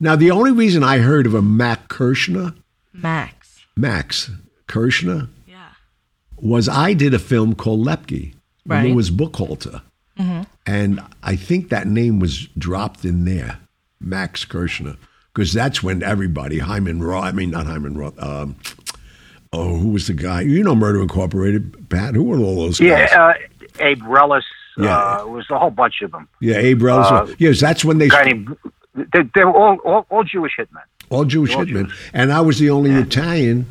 Now 0.00 0.16
the 0.16 0.30
only 0.30 0.50
reason 0.52 0.82
I 0.82 0.98
heard 0.98 1.26
of 1.26 1.34
a 1.34 1.42
Mac 1.42 1.88
Kirshner, 1.88 2.54
Max. 2.94 3.60
Max 3.76 4.30
Kirshner, 4.66 5.28
Yeah. 5.46 5.72
was 6.36 6.70
I 6.70 6.94
did 6.94 7.12
a 7.12 7.18
film 7.18 7.54
called 7.54 7.86
Lepke. 7.86 8.32
And 8.32 8.34
Right. 8.66 8.86
It 8.90 8.94
was 8.94 9.10
Buchalter. 9.10 9.82
And 10.66 11.00
I 11.22 11.34
think 11.36 11.68
that 11.70 11.86
name 11.86 12.18
was 12.18 12.46
dropped 12.56 13.04
in 13.04 13.24
there, 13.24 13.58
Max 14.00 14.44
Kirshner, 14.44 14.96
because 15.34 15.52
that's 15.52 15.82
when 15.82 16.02
everybody, 16.02 16.58
Hyman 16.60 17.02
Roth, 17.02 17.24
I 17.24 17.32
mean, 17.32 17.50
not 17.50 17.66
Hyman 17.66 17.96
Roth, 17.96 18.22
um, 18.22 18.56
oh, 19.52 19.76
who 19.76 19.90
was 19.90 20.06
the 20.06 20.14
guy? 20.14 20.42
You 20.42 20.62
know 20.62 20.74
Murder 20.74 21.02
Incorporated, 21.02 21.88
Pat? 21.88 22.14
Who 22.14 22.24
were 22.24 22.38
all 22.38 22.56
those 22.56 22.78
guys? 22.78 23.10
Yeah, 23.12 23.34
uh, 23.34 23.34
Abe 23.84 24.02
Reles. 24.02 24.42
Yeah. 24.78 24.96
Uh, 24.96 25.24
it 25.26 25.30
was 25.30 25.46
a 25.50 25.58
whole 25.58 25.70
bunch 25.70 26.00
of 26.02 26.12
them. 26.12 26.28
yeah, 26.40 26.56
Abe 26.56 26.80
Reles. 26.82 27.10
uh, 27.10 27.34
yes, 27.38 27.60
that's 27.60 27.84
when 27.84 27.98
they, 27.98 28.08
guy 28.08 28.24
named. 28.24 28.56
They, 28.94 29.22
they 29.34 29.44
were 29.44 29.56
all, 29.56 29.76
all 29.84 30.06
all 30.10 30.24
Jewish 30.24 30.52
hitmen. 30.58 30.82
all 31.10 31.24
Jewish 31.24 31.54
all 31.54 31.64
hitmen. 31.64 31.86
Jewish. 31.88 32.10
And 32.12 32.32
I 32.32 32.40
was 32.40 32.58
the 32.58 32.70
only 32.70 32.90
Italian. 32.92 33.66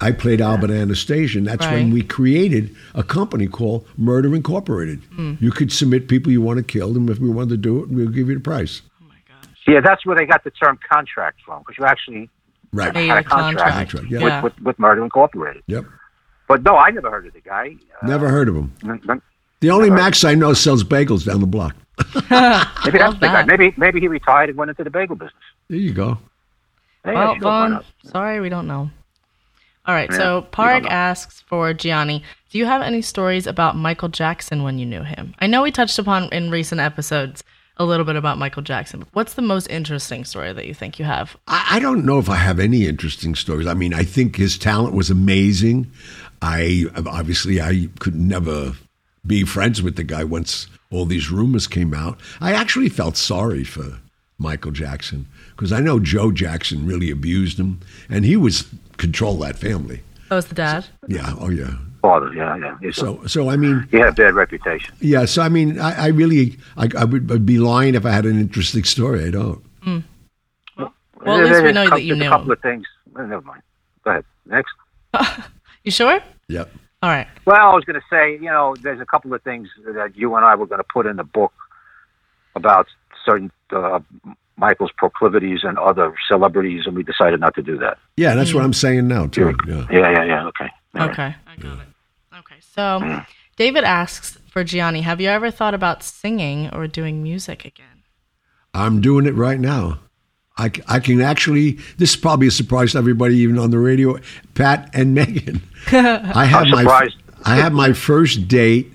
I 0.00 0.10
played 0.12 0.40
Albert 0.40 0.70
Anastasia. 0.70 1.38
and 1.38 1.46
That's 1.46 1.64
when 1.66 1.90
we 1.92 2.02
created 2.02 2.74
a 2.94 3.02
company 3.02 3.46
called 3.46 3.86
Murder 3.96 4.34
Incorporated. 4.34 5.00
Hmm. 5.14 5.34
You 5.40 5.50
could 5.50 5.72
submit 5.72 6.08
people 6.08 6.30
you 6.32 6.42
want 6.42 6.58
to 6.58 6.62
kill, 6.64 6.94
and 6.96 7.08
if 7.08 7.18
we 7.20 7.30
wanted 7.30 7.50
to 7.50 7.56
do 7.56 7.82
it, 7.82 7.88
we'll 7.88 8.08
give 8.08 8.28
you 8.28 8.34
the 8.34 8.40
price. 8.40 8.82
Oh 9.00 9.06
my 9.08 9.14
gosh. 9.28 9.48
Yeah, 9.66 9.80
that's 9.80 10.04
where 10.04 10.16
they 10.16 10.26
got 10.26 10.44
the 10.44 10.50
term 10.50 10.78
contract 10.86 11.40
from, 11.46 11.60
because 11.60 11.78
you 11.78 11.84
actually 11.86 12.28
Right. 12.74 12.94
Had 12.94 13.16
a 13.16 13.20
a 13.20 13.22
contract, 13.24 13.90
contract. 13.90 14.10
yeah. 14.10 14.18
with, 14.22 14.28
Yeah. 14.32 14.42
with, 14.42 14.60
with 14.60 14.78
Murder 14.78 15.04
Incorporated. 15.04 15.62
Yep. 15.66 15.84
But 16.48 16.62
no, 16.62 16.76
I 16.76 16.90
never 16.90 17.10
heard 17.10 17.26
of 17.26 17.32
the 17.32 17.40
guy. 17.40 17.76
Uh, 18.02 18.06
Never 18.06 18.28
heard 18.28 18.48
of 18.48 18.56
him. 18.56 18.72
n- 18.84 19.00
n- 19.08 19.22
The 19.60 19.70
only 19.70 19.88
Max 19.90 20.24
I 20.24 20.34
know 20.34 20.52
sells 20.52 20.84
bagels 20.84 21.24
down 21.24 21.40
the 21.40 21.46
block. 21.46 21.74
Maybe 22.30 22.98
that's 22.98 23.14
the 23.20 23.28
guy. 23.28 23.44
Maybe 23.44 23.72
maybe 23.76 24.00
he 24.00 24.08
retired 24.08 24.48
and 24.50 24.58
went 24.58 24.68
into 24.68 24.84
the 24.84 24.90
bagel 24.90 25.16
business. 25.16 25.32
There 25.68 25.78
you 25.78 25.92
go. 25.94 26.18
Hey, 27.04 27.14
Well, 27.14 27.34
sure, 27.34 27.40
Vaughn, 27.42 27.84
sorry, 28.04 28.40
we 28.40 28.48
don't 28.48 28.66
know. 28.66 28.90
All 29.86 29.94
right, 29.94 30.10
Yeah, 30.10 30.16
so 30.16 30.40
we 30.40 30.46
Park 30.48 30.84
asks 30.86 31.42
for 31.42 31.72
Gianni. 31.74 32.22
Do 32.50 32.58
you 32.58 32.66
have 32.66 32.82
any 32.82 33.00
stories 33.02 33.46
about 33.46 33.76
Michael 33.76 34.08
Jackson 34.08 34.62
when 34.64 34.78
you 34.78 34.86
knew 34.86 35.02
him? 35.02 35.34
I 35.38 35.46
know 35.46 35.62
we 35.62 35.70
touched 35.70 35.98
upon 35.98 36.28
in 36.32 36.50
recent 36.50 36.80
episodes 36.80 37.44
a 37.76 37.84
little 37.84 38.04
bit 38.04 38.16
about 38.16 38.38
Michael 38.38 38.62
Jackson. 38.62 39.04
What's 39.12 39.34
the 39.34 39.42
most 39.42 39.66
interesting 39.68 40.24
story 40.24 40.52
that 40.52 40.66
you 40.66 40.74
think 40.74 40.98
you 40.98 41.04
have? 41.04 41.36
I, 41.48 41.66
I 41.72 41.80
don't 41.80 42.04
know 42.04 42.18
if 42.18 42.28
I 42.28 42.36
have 42.36 42.60
any 42.60 42.86
interesting 42.86 43.34
stories. 43.34 43.66
I 43.66 43.74
mean, 43.74 43.92
I 43.94 44.04
think 44.04 44.36
his 44.36 44.56
talent 44.58 44.94
was 44.94 45.10
amazing. 45.10 45.90
I 46.42 46.84
obviously 47.06 47.60
I 47.60 47.88
could 47.98 48.14
never 48.14 48.74
be 49.26 49.44
friends 49.44 49.82
with 49.82 49.96
the 49.96 50.04
guy 50.04 50.24
once 50.24 50.66
all 50.90 51.06
these 51.06 51.30
rumors 51.30 51.66
came 51.66 51.94
out. 51.94 52.20
I 52.40 52.52
actually 52.52 52.88
felt 52.90 53.16
sorry 53.16 53.64
for 53.64 53.98
Michael 54.38 54.72
Jackson 54.72 55.26
because 55.50 55.72
I 55.72 55.80
know 55.80 55.98
Joe 55.98 56.30
Jackson 56.30 56.86
really 56.86 57.10
abused 57.10 57.58
him, 57.58 57.80
and 58.08 58.24
he 58.24 58.36
was 58.36 58.68
control 58.98 59.36
that 59.38 59.56
family. 59.58 60.02
Oh, 60.26 60.28
that 60.30 60.36
was 60.36 60.46
the 60.46 60.54
dad. 60.54 60.86
Yeah. 61.08 61.34
Oh 61.38 61.50
yeah. 61.50 61.74
Father, 62.04 62.30
yeah, 62.34 62.56
yeah. 62.58 62.76
He's 62.82 62.98
a- 62.98 63.00
So 63.00 63.26
so 63.26 63.48
I 63.48 63.56
mean. 63.56 63.88
he 63.90 63.96
had 63.98 64.08
a 64.08 64.12
bad 64.12 64.34
reputation. 64.34 64.94
Yeah, 65.00 65.24
so 65.24 65.40
I 65.40 65.48
mean, 65.48 65.80
I, 65.80 66.04
I 66.04 66.06
really, 66.08 66.58
I, 66.76 66.88
I 66.98 67.04
would 67.04 67.46
be 67.46 67.58
lying 67.58 67.94
if 67.94 68.04
I 68.04 68.10
had 68.10 68.26
an 68.26 68.38
interesting 68.38 68.84
story. 68.84 69.24
I 69.24 69.30
don't. 69.30 69.64
Well, 70.76 70.92
at 71.40 71.44
least 71.48 71.62
we 71.62 71.72
know 71.72 71.86
a 71.86 71.90
that 71.90 72.02
you 72.02 72.08
there's 72.14 72.18
knew 72.20 72.26
a 72.26 72.28
couple 72.28 72.46
him. 72.46 72.52
of 72.52 72.60
things. 72.60 72.86
Well, 73.14 73.26
never 73.26 73.40
mind. 73.42 73.62
Go 74.04 74.10
ahead. 74.10 74.24
Next. 74.46 74.72
You 75.84 75.90
sure? 75.90 76.18
Yep. 76.48 76.70
All 77.02 77.10
right. 77.10 77.26
Well, 77.44 77.56
I 77.60 77.74
was 77.74 77.84
going 77.84 78.00
to 78.00 78.06
say, 78.08 78.32
you 78.32 78.50
know, 78.50 78.74
there's 78.82 79.00
a 79.02 79.04
couple 79.06 79.34
of 79.34 79.42
things 79.42 79.68
that 79.84 80.16
you 80.16 80.34
and 80.34 80.46
I 80.46 80.54
were 80.54 80.66
going 80.66 80.80
to 80.80 80.86
put 80.90 81.04
in 81.06 81.16
the 81.16 81.24
book 81.24 81.52
about 82.54 82.86
certain 83.26 83.50
uh, 83.70 84.00
Michael's 84.56 84.92
proclivities 84.96 85.60
and 85.62 85.78
other 85.78 86.14
celebrities, 86.26 86.84
and 86.86 86.96
we 86.96 87.02
decided 87.02 87.40
not 87.40 87.54
to 87.56 87.62
do 87.62 87.76
that. 87.78 87.98
Yeah, 88.16 88.34
that's 88.34 88.54
what 88.54 88.64
I'm 88.64 88.72
saying 88.72 89.08
now 89.08 89.26
too. 89.26 89.54
Yeah. 89.68 89.86
Yeah, 89.90 90.10
yeah, 90.10 90.24
yeah. 90.24 90.46
Okay. 90.46 90.68
All 90.94 91.00
right. 91.08 91.10
Okay. 91.10 91.34
I 91.46 91.56
got 91.56 91.78
it. 91.80 91.88
Okay. 92.54 92.60
So, 92.74 93.22
David 93.56 93.84
asks 93.84 94.38
for 94.50 94.64
Gianni, 94.64 95.00
have 95.02 95.20
you 95.20 95.28
ever 95.28 95.50
thought 95.50 95.74
about 95.74 96.02
singing 96.02 96.70
or 96.70 96.86
doing 96.86 97.22
music 97.22 97.64
again? 97.64 98.02
I'm 98.72 99.00
doing 99.00 99.26
it 99.26 99.34
right 99.34 99.58
now. 99.58 100.00
I, 100.56 100.70
I 100.86 101.00
can 101.00 101.20
actually. 101.20 101.78
This 101.96 102.10
is 102.10 102.16
probably 102.16 102.46
a 102.46 102.52
surprise 102.52 102.92
to 102.92 102.98
everybody, 102.98 103.36
even 103.38 103.58
on 103.58 103.70
the 103.70 103.78
radio. 103.78 104.18
Pat 104.54 104.88
and 104.94 105.12
Megan. 105.14 105.62
I 105.92 106.44
have 106.44 106.64
I'm 106.64 106.70
my. 106.70 107.08
I 107.44 107.56
have 107.56 107.72
my 107.72 107.92
first 107.92 108.46
date, 108.48 108.92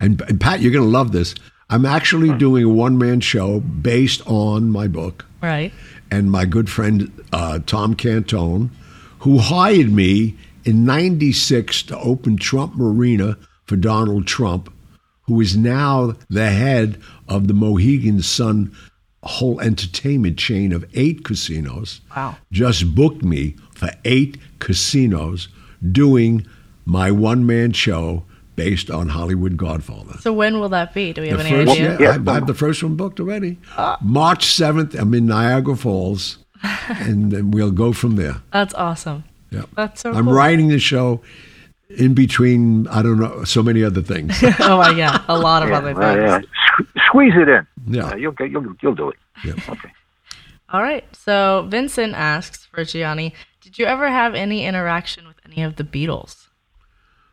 and, 0.00 0.20
and 0.22 0.40
Pat, 0.40 0.60
you're 0.60 0.72
going 0.72 0.84
to 0.84 0.90
love 0.90 1.12
this. 1.12 1.34
I'm 1.70 1.86
actually 1.86 2.36
doing 2.36 2.64
a 2.64 2.68
one 2.68 2.98
man 2.98 3.20
show 3.20 3.60
based 3.60 4.22
on 4.26 4.70
my 4.70 4.88
book. 4.88 5.24
Right. 5.40 5.72
and 6.10 6.32
my 6.32 6.44
good 6.46 6.68
friend 6.68 7.12
uh, 7.32 7.60
Tom 7.64 7.94
Cantone, 7.94 8.70
who 9.20 9.38
hired 9.38 9.92
me 9.92 10.36
in 10.68 10.84
'96 10.84 11.82
to 11.84 11.98
open 11.98 12.36
Trump 12.36 12.74
Marina 12.76 13.36
for 13.64 13.76
Donald 13.76 14.26
Trump, 14.26 14.72
who 15.22 15.40
is 15.40 15.56
now 15.56 16.14
the 16.28 16.50
head 16.50 17.00
of 17.28 17.48
the 17.48 17.54
Mohegan 17.54 18.22
Sun 18.22 18.70
whole 19.24 19.60
entertainment 19.60 20.38
chain 20.38 20.72
of 20.72 20.84
eight 20.94 21.24
casinos. 21.24 22.00
Wow. 22.16 22.36
Just 22.52 22.94
booked 22.94 23.22
me 23.24 23.56
for 23.74 23.90
eight 24.04 24.38
casinos 24.60 25.48
doing 25.92 26.46
my 26.84 27.10
one 27.10 27.44
man 27.44 27.72
show 27.72 28.24
based 28.56 28.90
on 28.90 29.08
Hollywood 29.08 29.56
Godfather. 29.56 30.18
So, 30.20 30.32
when 30.32 30.60
will 30.60 30.68
that 30.70 30.94
be? 30.94 31.12
Do 31.12 31.22
we 31.22 31.28
have 31.28 31.38
The 31.38 31.44
any 31.46 31.56
first, 31.66 31.70
idea? 31.72 31.90
yeah, 31.92 31.98
Yeah. 32.00 32.22
I, 32.26 32.30
I 32.30 32.34
have 32.34 32.46
the 32.46 32.54
first 32.54 32.82
one 32.82 32.94
booked 32.96 33.20
already. 33.20 33.58
Uh. 33.76 33.96
March 34.00 34.46
7th, 34.46 34.98
I'm 34.98 35.12
in 35.14 35.26
Niagara 35.26 35.76
Falls, 35.76 36.38
and 36.88 37.30
then 37.32 37.50
we'll 37.50 37.70
go 37.72 37.92
from 37.92 38.16
there. 38.16 38.36
That's 38.52 38.74
awesome. 38.74 39.24
Yeah. 39.50 39.62
That's 39.74 40.02
so 40.02 40.12
I'm 40.12 40.24
cool. 40.24 40.34
writing 40.34 40.68
the 40.68 40.78
show 40.78 41.20
in 41.90 42.14
between, 42.14 42.86
I 42.88 43.02
don't 43.02 43.18
know, 43.18 43.44
so 43.44 43.62
many 43.62 43.82
other 43.82 44.02
things. 44.02 44.38
oh, 44.60 44.76
my 44.78 44.94
God. 44.94 45.24
A 45.28 45.38
lot 45.38 45.62
of 45.62 45.70
Yeah, 45.70 45.78
other 45.78 45.94
well, 45.94 46.38
things. 46.40 46.48
yeah. 46.96 47.02
Squeeze 47.06 47.32
it 47.34 47.48
in. 47.48 47.66
Yeah. 47.86 48.08
Uh, 48.10 48.16
you'll 48.16 48.32
get. 48.32 48.50
You'll 48.50 48.74
you'll 48.82 48.94
do 48.94 49.08
it. 49.10 49.16
Yeah. 49.44 49.54
Okay. 49.68 49.90
All 50.70 50.82
right. 50.82 51.04
So, 51.16 51.66
Vincent 51.70 52.14
asks 52.14 52.66
for 52.66 52.84
Gianni, 52.84 53.34
did 53.62 53.78
you 53.78 53.86
ever 53.86 54.08
have 54.08 54.34
any 54.34 54.64
interaction 54.66 55.26
with 55.26 55.36
any 55.46 55.62
of 55.62 55.76
the 55.76 55.84
Beatles? 55.84 56.46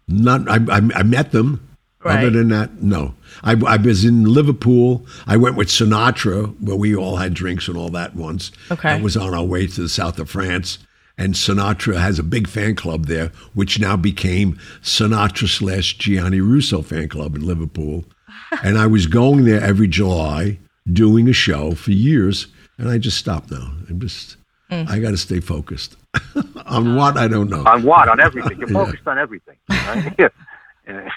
Not, 0.08 0.48
I, 0.50 0.56
I, 0.78 0.82
I 0.96 1.04
met 1.04 1.32
them. 1.32 1.68
Right. 2.04 2.20
Other 2.20 2.30
than 2.30 2.50
that, 2.50 2.84
no. 2.84 3.16
I, 3.44 3.54
I 3.66 3.78
was 3.78 4.06
in 4.06 4.26
Liverpool. 4.26 5.08
I 5.26 5.38
went 5.38 5.56
with 5.56 5.70
Sinatra, 5.70 6.56
where 6.62 6.76
we 6.76 6.96
all 6.96 7.16
had 7.18 7.34
drinks 7.34 7.68
and 7.68 7.76
all 7.76 7.90
that 7.90 8.16
once. 8.16 8.52
Okay. 8.70 8.90
I 8.90 9.02
was 9.02 9.18
on 9.18 9.34
our 9.34 9.44
way 9.44 9.66
to 9.66 9.82
the 9.82 9.90
south 9.90 10.20
of 10.20 10.30
France. 10.30 10.78
And 11.18 11.34
Sinatra 11.34 11.98
has 11.98 12.20
a 12.20 12.24
big 12.24 12.48
fan 12.48 12.76
club 12.76 13.06
there, 13.06 13.32
which 13.54 13.80
now 13.80 13.96
became 13.96 14.60
Sinatra 14.82 15.48
slash 15.48 15.98
Gianni 15.98 16.42
Russo 16.42 16.82
fan 16.82 17.08
club 17.08 17.36
in 17.36 17.46
Liverpool. 17.46 18.06
and 18.64 18.78
I 18.78 18.88
was 18.88 19.08
going 19.08 19.46
there 19.46 19.62
every 19.62 19.88
July 19.88 20.60
doing 20.92 21.28
a 21.30 21.34
show 21.34 21.72
for 21.72 21.92
years, 21.92 22.48
and 22.78 22.90
I 22.90 22.98
just 22.98 23.18
stopped 23.18 23.52
now. 23.52 23.72
I'm 23.90 24.00
just, 24.00 24.38
mm. 24.70 24.90
I 24.90 25.00
got 25.00 25.12
to 25.12 25.18
stay 25.18 25.40
focused. 25.40 25.96
on 26.66 26.96
what? 26.96 27.18
I 27.18 27.28
don't 27.28 27.50
know. 27.50 27.64
On 27.66 27.84
what? 27.84 28.10
On 28.10 28.20
everything. 28.20 28.60
You're 28.60 28.68
focused 28.86 29.08
on 29.08 29.18
everything. 29.18 29.56
Right? 29.70 30.14
Yeah. 30.18 31.10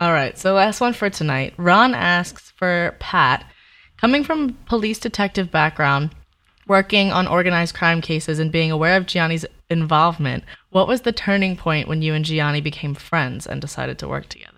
All 0.00 0.12
right. 0.12 0.36
So 0.38 0.54
last 0.54 0.80
one 0.80 0.92
for 0.92 1.08
tonight. 1.08 1.54
Ron 1.56 1.94
asks 1.94 2.50
for 2.56 2.96
Pat, 2.98 3.44
coming 3.96 4.24
from 4.24 4.54
police 4.66 4.98
detective 4.98 5.50
background, 5.50 6.14
working 6.66 7.12
on 7.12 7.26
organized 7.26 7.74
crime 7.74 8.00
cases 8.00 8.38
and 8.38 8.50
being 8.50 8.70
aware 8.70 8.96
of 8.96 9.06
Gianni's 9.06 9.46
involvement, 9.68 10.44
what 10.70 10.88
was 10.88 11.02
the 11.02 11.12
turning 11.12 11.56
point 11.56 11.88
when 11.88 12.02
you 12.02 12.14
and 12.14 12.24
Gianni 12.24 12.60
became 12.60 12.94
friends 12.94 13.46
and 13.46 13.60
decided 13.60 13.98
to 13.98 14.08
work 14.08 14.28
together? 14.28 14.52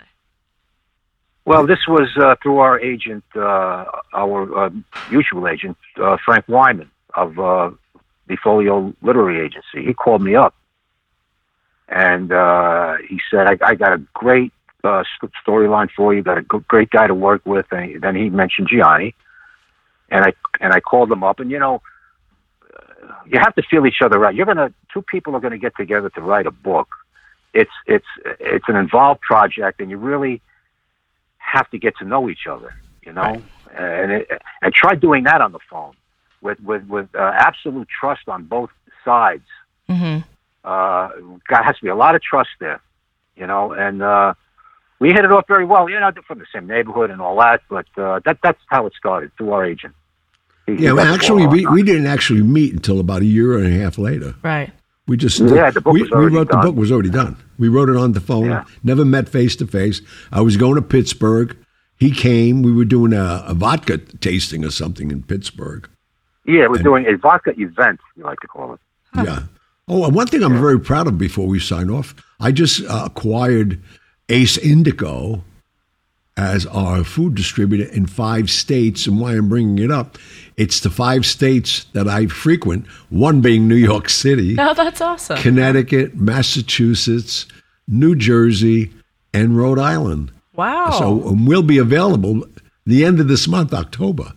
Well, 1.45 1.67
this 1.67 1.87
was 1.89 2.09
uh, 2.19 2.37
through 2.43 2.59
our 2.59 2.79
agent, 2.79 3.25
uh, 3.35 3.85
our 4.13 4.67
uh, 4.67 4.71
mutual 5.11 5.49
agent, 5.49 5.79
uh, 5.97 6.19
Frank 6.25 6.47
Weimann 6.47 6.89
of 7.15 7.39
uh, 7.39 7.71
the 8.27 8.37
Folio 8.37 8.93
Literary 9.03 9.45
Agency. 9.45 9.87
He 9.87 9.95
called 9.95 10.23
me 10.23 10.35
up 10.35 10.55
and 11.89 12.33
uh, 12.33 12.97
he 13.09 13.19
said, 13.31 13.47
I, 13.47 13.57
I 13.63 13.75
got 13.75 13.95
a 13.95 13.99
great 14.13 14.53
uh, 14.85 15.05
storyline 15.47 15.89
for 15.97 16.15
you, 16.15 16.23
got 16.23 16.39
a 16.39 16.43
great 16.43 16.91
guy 16.91 17.07
to 17.07 17.15
work 17.15 17.45
with. 17.47 17.67
And 17.71 17.91
he, 17.91 17.99
then 17.99 18.15
he 18.15 18.29
mentioned 18.29 18.69
Gianni. 18.71 19.15
And 20.11 20.25
I, 20.25 20.33
and 20.61 20.73
I 20.73 20.81
called 20.81 21.11
him 21.11 21.25
up 21.25 21.41
and, 21.41 21.51
you 21.51 21.59
know, 21.59 21.83
you 23.27 23.39
have 23.39 23.55
to 23.55 23.63
feel 23.63 23.87
each 23.87 24.03
other 24.03 24.25
out. 24.25 24.35
You're 24.35 24.47
gonna 24.47 24.73
two 24.93 25.03
people 25.03 25.35
are 25.37 25.41
gonna 25.41 25.59
get 25.59 25.77
together 25.77 26.11
to 26.11 26.21
write 26.21 26.47
a 26.47 26.51
book. 26.51 26.89
It's 27.55 27.71
it's 27.87 28.07
it's 28.41 28.65
an 28.69 28.77
involved 28.77 29.21
project, 29.21 29.81
and 29.81 29.91
you 29.91 29.97
really 29.97 30.41
have 31.39 31.71
to 31.71 31.79
get 31.79 31.97
to 31.99 32.05
know 32.05 32.29
each 32.29 32.47
other. 32.47 32.75
You 33.03 33.13
know, 33.13 33.23
Right. 33.23 33.43
and 33.75 34.13
it, 34.13 34.43
and 34.63 34.75
try 34.75 34.95
doing 34.95 35.25
that 35.25 35.41
on 35.41 35.53
the 35.53 35.59
phone 35.71 35.95
with 36.43 36.61
with 36.61 36.87
with 36.87 37.09
uh, 37.15 37.33
absolute 37.35 37.89
trust 37.89 38.29
on 38.29 38.45
both 38.45 38.71
sides. 39.05 39.47
Mm-hmm. 39.89 40.21
Uh, 40.65 41.09
God 41.49 41.63
has 41.63 41.77
to 41.77 41.83
be 41.83 41.89
a 41.89 41.97
lot 41.97 42.15
of 42.15 42.23
trust 42.23 42.51
there. 42.61 42.81
You 43.37 43.47
know, 43.47 43.73
and 43.73 44.03
uh, 44.03 44.35
we 44.99 45.11
hit 45.11 45.25
it 45.25 45.31
off 45.33 45.47
very 45.47 45.65
well. 45.65 45.89
You 45.89 46.01
know, 46.01 46.11
from 46.27 46.41
the 46.41 46.47
same 46.53 46.67
neighborhood 46.67 47.11
and 47.11 47.21
all 47.21 47.39
that, 47.39 47.63
but 47.71 47.87
uh, 47.97 48.21
that 48.25 48.39
that's 48.43 48.61
how 48.67 48.87
it 48.87 48.93
started 48.99 49.31
through 49.37 49.53
our 49.53 49.65
agent. 49.65 49.95
He- 50.69 50.77
he 50.77 50.85
Yeah, 50.85 50.93
well, 50.93 51.13
actually, 51.13 51.47
we, 51.47 51.67
we 51.67 51.83
didn't 51.83 52.07
actually 52.07 52.43
meet 52.43 52.73
until 52.73 53.01
about 53.01 53.23
a 53.23 53.27
year 53.27 53.57
and 53.59 53.67
a 53.67 53.71
half 53.71 53.99
later. 53.99 54.35
Right. 54.43 54.71
We 55.07 55.17
just 55.17 55.41
Yeah, 55.41 55.71
the 55.71 55.81
book 55.81 55.95
we, 55.95 56.03
was 56.03 56.11
we 56.11 56.17
already 56.17 56.37
wrote 56.37 56.49
done. 56.51 56.61
the 56.61 56.67
book 56.69 56.77
was 56.77 56.93
already 56.93 57.11
done. 57.11 57.37
We 57.59 57.69
wrote 57.69 57.89
it 57.89 57.97
on 57.97 58.13
the 58.13 58.21
phone. 58.21 58.47
Yeah. 58.51 58.65
Never 58.85 59.05
met 59.05 59.29
face 59.29 59.57
to 59.57 59.67
face. 59.67 60.03
I 60.31 60.43
was 60.43 60.57
going 60.57 60.75
to 60.75 60.83
Pittsburgh. 60.83 61.57
He 61.99 62.11
came. 62.11 62.63
We 62.63 62.73
were 62.73 62.85
doing 62.85 63.13
a, 63.15 63.43
a 63.47 63.55
vodka 63.55 63.99
tasting 63.99 64.65
or 64.65 64.71
something 64.71 65.11
in 65.11 65.23
Pittsburgh. 65.23 65.89
Yeah, 66.47 66.69
we're 66.69 66.83
doing 66.83 67.07
a 67.07 67.17
vodka 67.17 67.53
event, 67.59 68.01
You 68.17 68.25
like 68.25 68.41
to 68.41 68.47
call 68.47 68.75
it. 68.75 68.81
Yeah. 69.17 69.45
Oh, 69.89 70.05
and 70.05 70.15
one 70.15 70.27
thing 70.27 70.43
I'm 70.43 70.59
very 70.61 70.79
proud 70.79 71.07
of 71.07 71.17
before 71.19 71.47
we 71.47 71.59
sign 71.59 71.91
off, 71.91 72.15
I 72.41 72.53
just 72.53 72.85
uh, 72.85 73.03
acquired 73.07 73.81
Ace 74.29 74.59
Endico 74.59 75.43
as 76.39 76.65
our 76.67 77.03
food 77.03 77.35
distributor 77.35 77.93
in 77.93 78.07
five 78.07 78.49
states. 78.49 79.07
And 79.09 79.21
why 79.21 79.33
I'm 79.33 79.49
bringing 79.49 79.79
it 79.85 79.91
up, 79.91 80.17
it's 80.57 80.81
the 80.81 80.89
five 80.89 81.27
states 81.27 81.85
that 81.95 82.07
I 82.07 82.27
frequent, 82.27 82.87
one 83.11 83.41
being 83.41 83.67
New 83.67 83.75
York 83.75 84.09
City. 84.09 84.57
Oh, 84.69 84.73
that's 84.75 85.01
awesome. 85.01 85.37
Connecticut, 85.39 86.15
Massachusetts, 86.15 87.47
New 87.89 88.15
Jersey, 88.15 88.93
and 89.35 89.57
Rhode 89.57 89.79
Island. 89.79 90.31
wow. 90.55 90.91
So 90.91 91.27
um, 91.29 91.45
we'll 91.47 91.63
be 91.63 91.79
available 91.79 92.45
the 92.87 93.05
end 93.05 93.19
of 93.21 93.29
this 93.29 93.49
month, 93.49 93.75
October, 93.75 94.33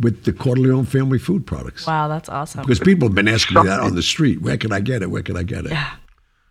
with 0.00 0.24
the 0.24 0.32
Corleone 0.32 0.84
family 0.84 1.18
food 1.18 1.46
products. 1.46 1.86
wow, 1.86 2.08
that's 2.08 2.28
awesome. 2.28 2.62
Because 2.62 2.80
people 2.80 3.08
have 3.08 3.14
been 3.14 3.28
asking 3.28 3.62
me 3.62 3.68
that 3.68 3.80
on 3.80 3.94
the 3.94 4.02
street. 4.02 4.42
Where 4.42 4.56
can 4.56 4.72
I 4.72 4.80
get 4.80 5.02
it? 5.02 5.10
Where 5.10 5.22
can 5.22 5.36
I 5.36 5.42
get 5.44 5.64
it? 5.66 5.70
Yeah. 5.72 5.94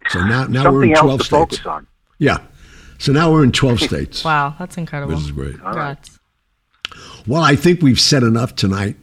So 0.09 0.19
now, 0.25 0.45
now 0.45 0.71
we're 0.71 0.85
in 0.85 0.95
12 0.95 1.21
states. 1.21 1.29
focus 1.29 1.65
on. 1.65 1.87
Yeah. 2.17 2.37
So 3.05 3.11
now 3.11 3.31
we're 3.31 3.43
in 3.43 3.51
12 3.51 3.79
states. 3.81 4.23
Wow, 4.23 4.55
that's 4.57 4.77
incredible. 4.79 5.13
This 5.13 5.25
is 5.25 5.31
great. 5.31 5.59
Congrats. 5.59 6.17
Well, 7.27 7.43
I 7.43 7.55
think 7.55 7.83
we've 7.83 7.99
said 7.99 8.23
enough 8.23 8.55
tonight. 8.55 8.95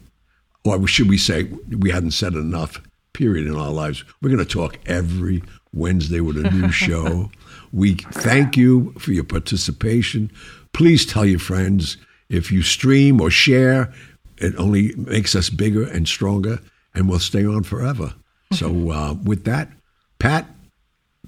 Or 0.64 0.88
should 0.88 1.09
we 1.09 1.16
say 1.16 1.44
we 1.44 1.90
hadn't 1.90 2.11
said 2.11 2.34
enough, 2.34 2.82
period, 3.12 3.46
in 3.46 3.55
our 3.55 3.70
lives. 3.70 4.03
We're 4.20 4.30
going 4.30 4.44
to 4.44 4.44
talk 4.44 4.76
every 4.86 5.44
Wednesday 5.72 6.18
with 6.18 6.36
a 6.36 6.50
new 6.50 6.72
show. 6.72 7.30
We 7.72 7.94
thank 7.94 8.57
you 8.57 8.92
for 8.98 9.12
your 9.12 9.22
participation. 9.22 10.32
Please 10.72 11.07
tell 11.07 11.24
your 11.24 11.38
friends. 11.38 11.96
If 12.28 12.50
you 12.50 12.62
stream 12.62 13.20
or 13.20 13.30
share, 13.30 13.92
it 14.38 14.57
only 14.57 14.96
makes 14.96 15.36
us 15.36 15.48
bigger 15.48 15.84
and 15.84 16.09
stronger, 16.09 16.59
and 16.92 17.09
we'll 17.09 17.20
stay 17.20 17.46
on 17.46 17.62
forever. 17.62 18.14
So, 18.53 18.90
uh, 18.90 19.14
with 19.14 19.44
that, 19.44 19.68
Pat, 20.18 20.48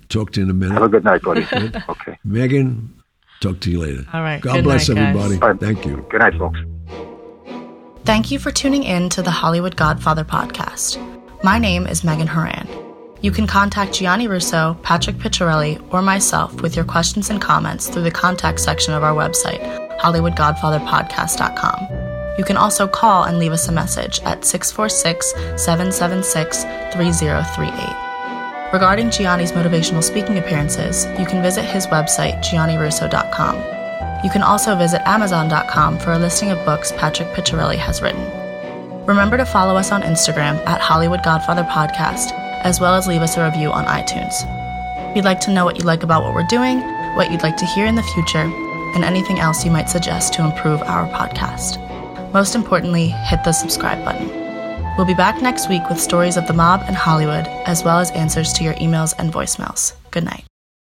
talk 0.08 0.32
to 0.32 0.40
you 0.40 0.44
in 0.44 0.50
a 0.50 0.54
minute. 0.54 0.74
Have 0.74 0.82
a 0.82 0.88
good 0.88 1.04
night, 1.04 1.22
buddy. 1.22 1.46
okay. 1.88 2.18
Megan, 2.24 3.02
talk 3.40 3.60
to 3.60 3.70
you 3.70 3.80
later. 3.80 4.04
All 4.12 4.22
right. 4.22 4.40
God 4.40 4.54
Good 4.54 4.64
bless 4.64 4.88
night, 4.88 4.98
everybody. 4.98 5.40
All 5.40 5.50
right. 5.50 5.60
Thank 5.60 5.86
you. 5.86 6.04
Good 6.10 6.20
night, 6.20 6.34
folks. 6.38 6.58
Thank 8.04 8.30
you 8.30 8.38
for 8.38 8.50
tuning 8.50 8.84
in 8.84 9.08
to 9.10 9.22
the 9.22 9.30
Hollywood 9.30 9.76
Godfather 9.76 10.24
podcast. 10.24 10.98
My 11.42 11.58
name 11.58 11.86
is 11.86 12.04
Megan 12.04 12.26
Horan. 12.26 12.68
You 13.22 13.30
can 13.30 13.46
contact 13.46 13.94
Gianni 13.94 14.28
Russo, 14.28 14.76
Patrick 14.82 15.16
Picciarelli, 15.16 15.82
or 15.92 16.02
myself 16.02 16.60
with 16.60 16.76
your 16.76 16.84
questions 16.84 17.30
and 17.30 17.40
comments 17.40 17.88
through 17.88 18.02
the 18.02 18.10
contact 18.10 18.60
section 18.60 18.92
of 18.92 19.02
our 19.02 19.14
website, 19.14 19.62
HollywoodGodfatherPodcast.com. 19.98 22.36
You 22.36 22.44
can 22.44 22.58
also 22.58 22.86
call 22.86 23.24
and 23.24 23.38
leave 23.38 23.52
us 23.52 23.68
a 23.68 23.72
message 23.72 24.20
at 24.20 24.44
646 24.44 25.30
776 25.62 26.64
3038. 26.92 28.03
Regarding 28.74 29.06
Gianni's 29.06 29.52
motivational 29.52 30.02
speaking 30.02 30.36
appearances, 30.36 31.06
you 31.16 31.24
can 31.26 31.40
visit 31.40 31.64
his 31.64 31.86
website, 31.86 32.42
giannirusso.com. 32.42 34.24
You 34.24 34.30
can 34.30 34.42
also 34.42 34.74
visit 34.74 35.00
Amazon.com 35.06 36.00
for 36.00 36.10
a 36.10 36.18
listing 36.18 36.50
of 36.50 36.58
books 36.64 36.90
Patrick 36.90 37.28
Picciarelli 37.28 37.76
has 37.76 38.02
written. 38.02 38.26
Remember 39.06 39.36
to 39.36 39.46
follow 39.46 39.76
us 39.76 39.92
on 39.92 40.02
Instagram 40.02 40.56
at 40.66 40.80
Hollywood 40.80 41.22
Godfather 41.22 41.62
Podcast, 41.62 42.32
as 42.64 42.80
well 42.80 42.96
as 42.96 43.06
leave 43.06 43.22
us 43.22 43.36
a 43.36 43.44
review 43.44 43.70
on 43.70 43.84
iTunes. 43.84 44.34
We'd 45.14 45.22
like 45.22 45.38
to 45.42 45.52
know 45.52 45.64
what 45.64 45.78
you 45.78 45.84
like 45.84 46.02
about 46.02 46.24
what 46.24 46.34
we're 46.34 46.42
doing, 46.48 46.80
what 47.14 47.30
you'd 47.30 47.44
like 47.44 47.56
to 47.58 47.66
hear 47.66 47.86
in 47.86 47.94
the 47.94 48.02
future, 48.02 48.50
and 48.96 49.04
anything 49.04 49.38
else 49.38 49.64
you 49.64 49.70
might 49.70 49.88
suggest 49.88 50.34
to 50.34 50.44
improve 50.44 50.82
our 50.82 51.08
podcast. 51.10 51.78
Most 52.32 52.56
importantly, 52.56 53.10
hit 53.28 53.44
the 53.44 53.52
subscribe 53.52 54.04
button. 54.04 54.43
We'll 54.96 55.06
be 55.06 55.14
back 55.14 55.42
next 55.42 55.68
week 55.68 55.88
with 55.88 56.00
stories 56.00 56.36
of 56.36 56.46
the 56.46 56.52
mob 56.52 56.82
and 56.86 56.94
Hollywood, 56.94 57.46
as 57.66 57.82
well 57.82 57.98
as 57.98 58.10
answers 58.12 58.52
to 58.54 58.64
your 58.64 58.74
emails 58.74 59.14
and 59.18 59.32
voicemails. 59.32 59.94
Good 60.10 60.24
night. 60.24 60.44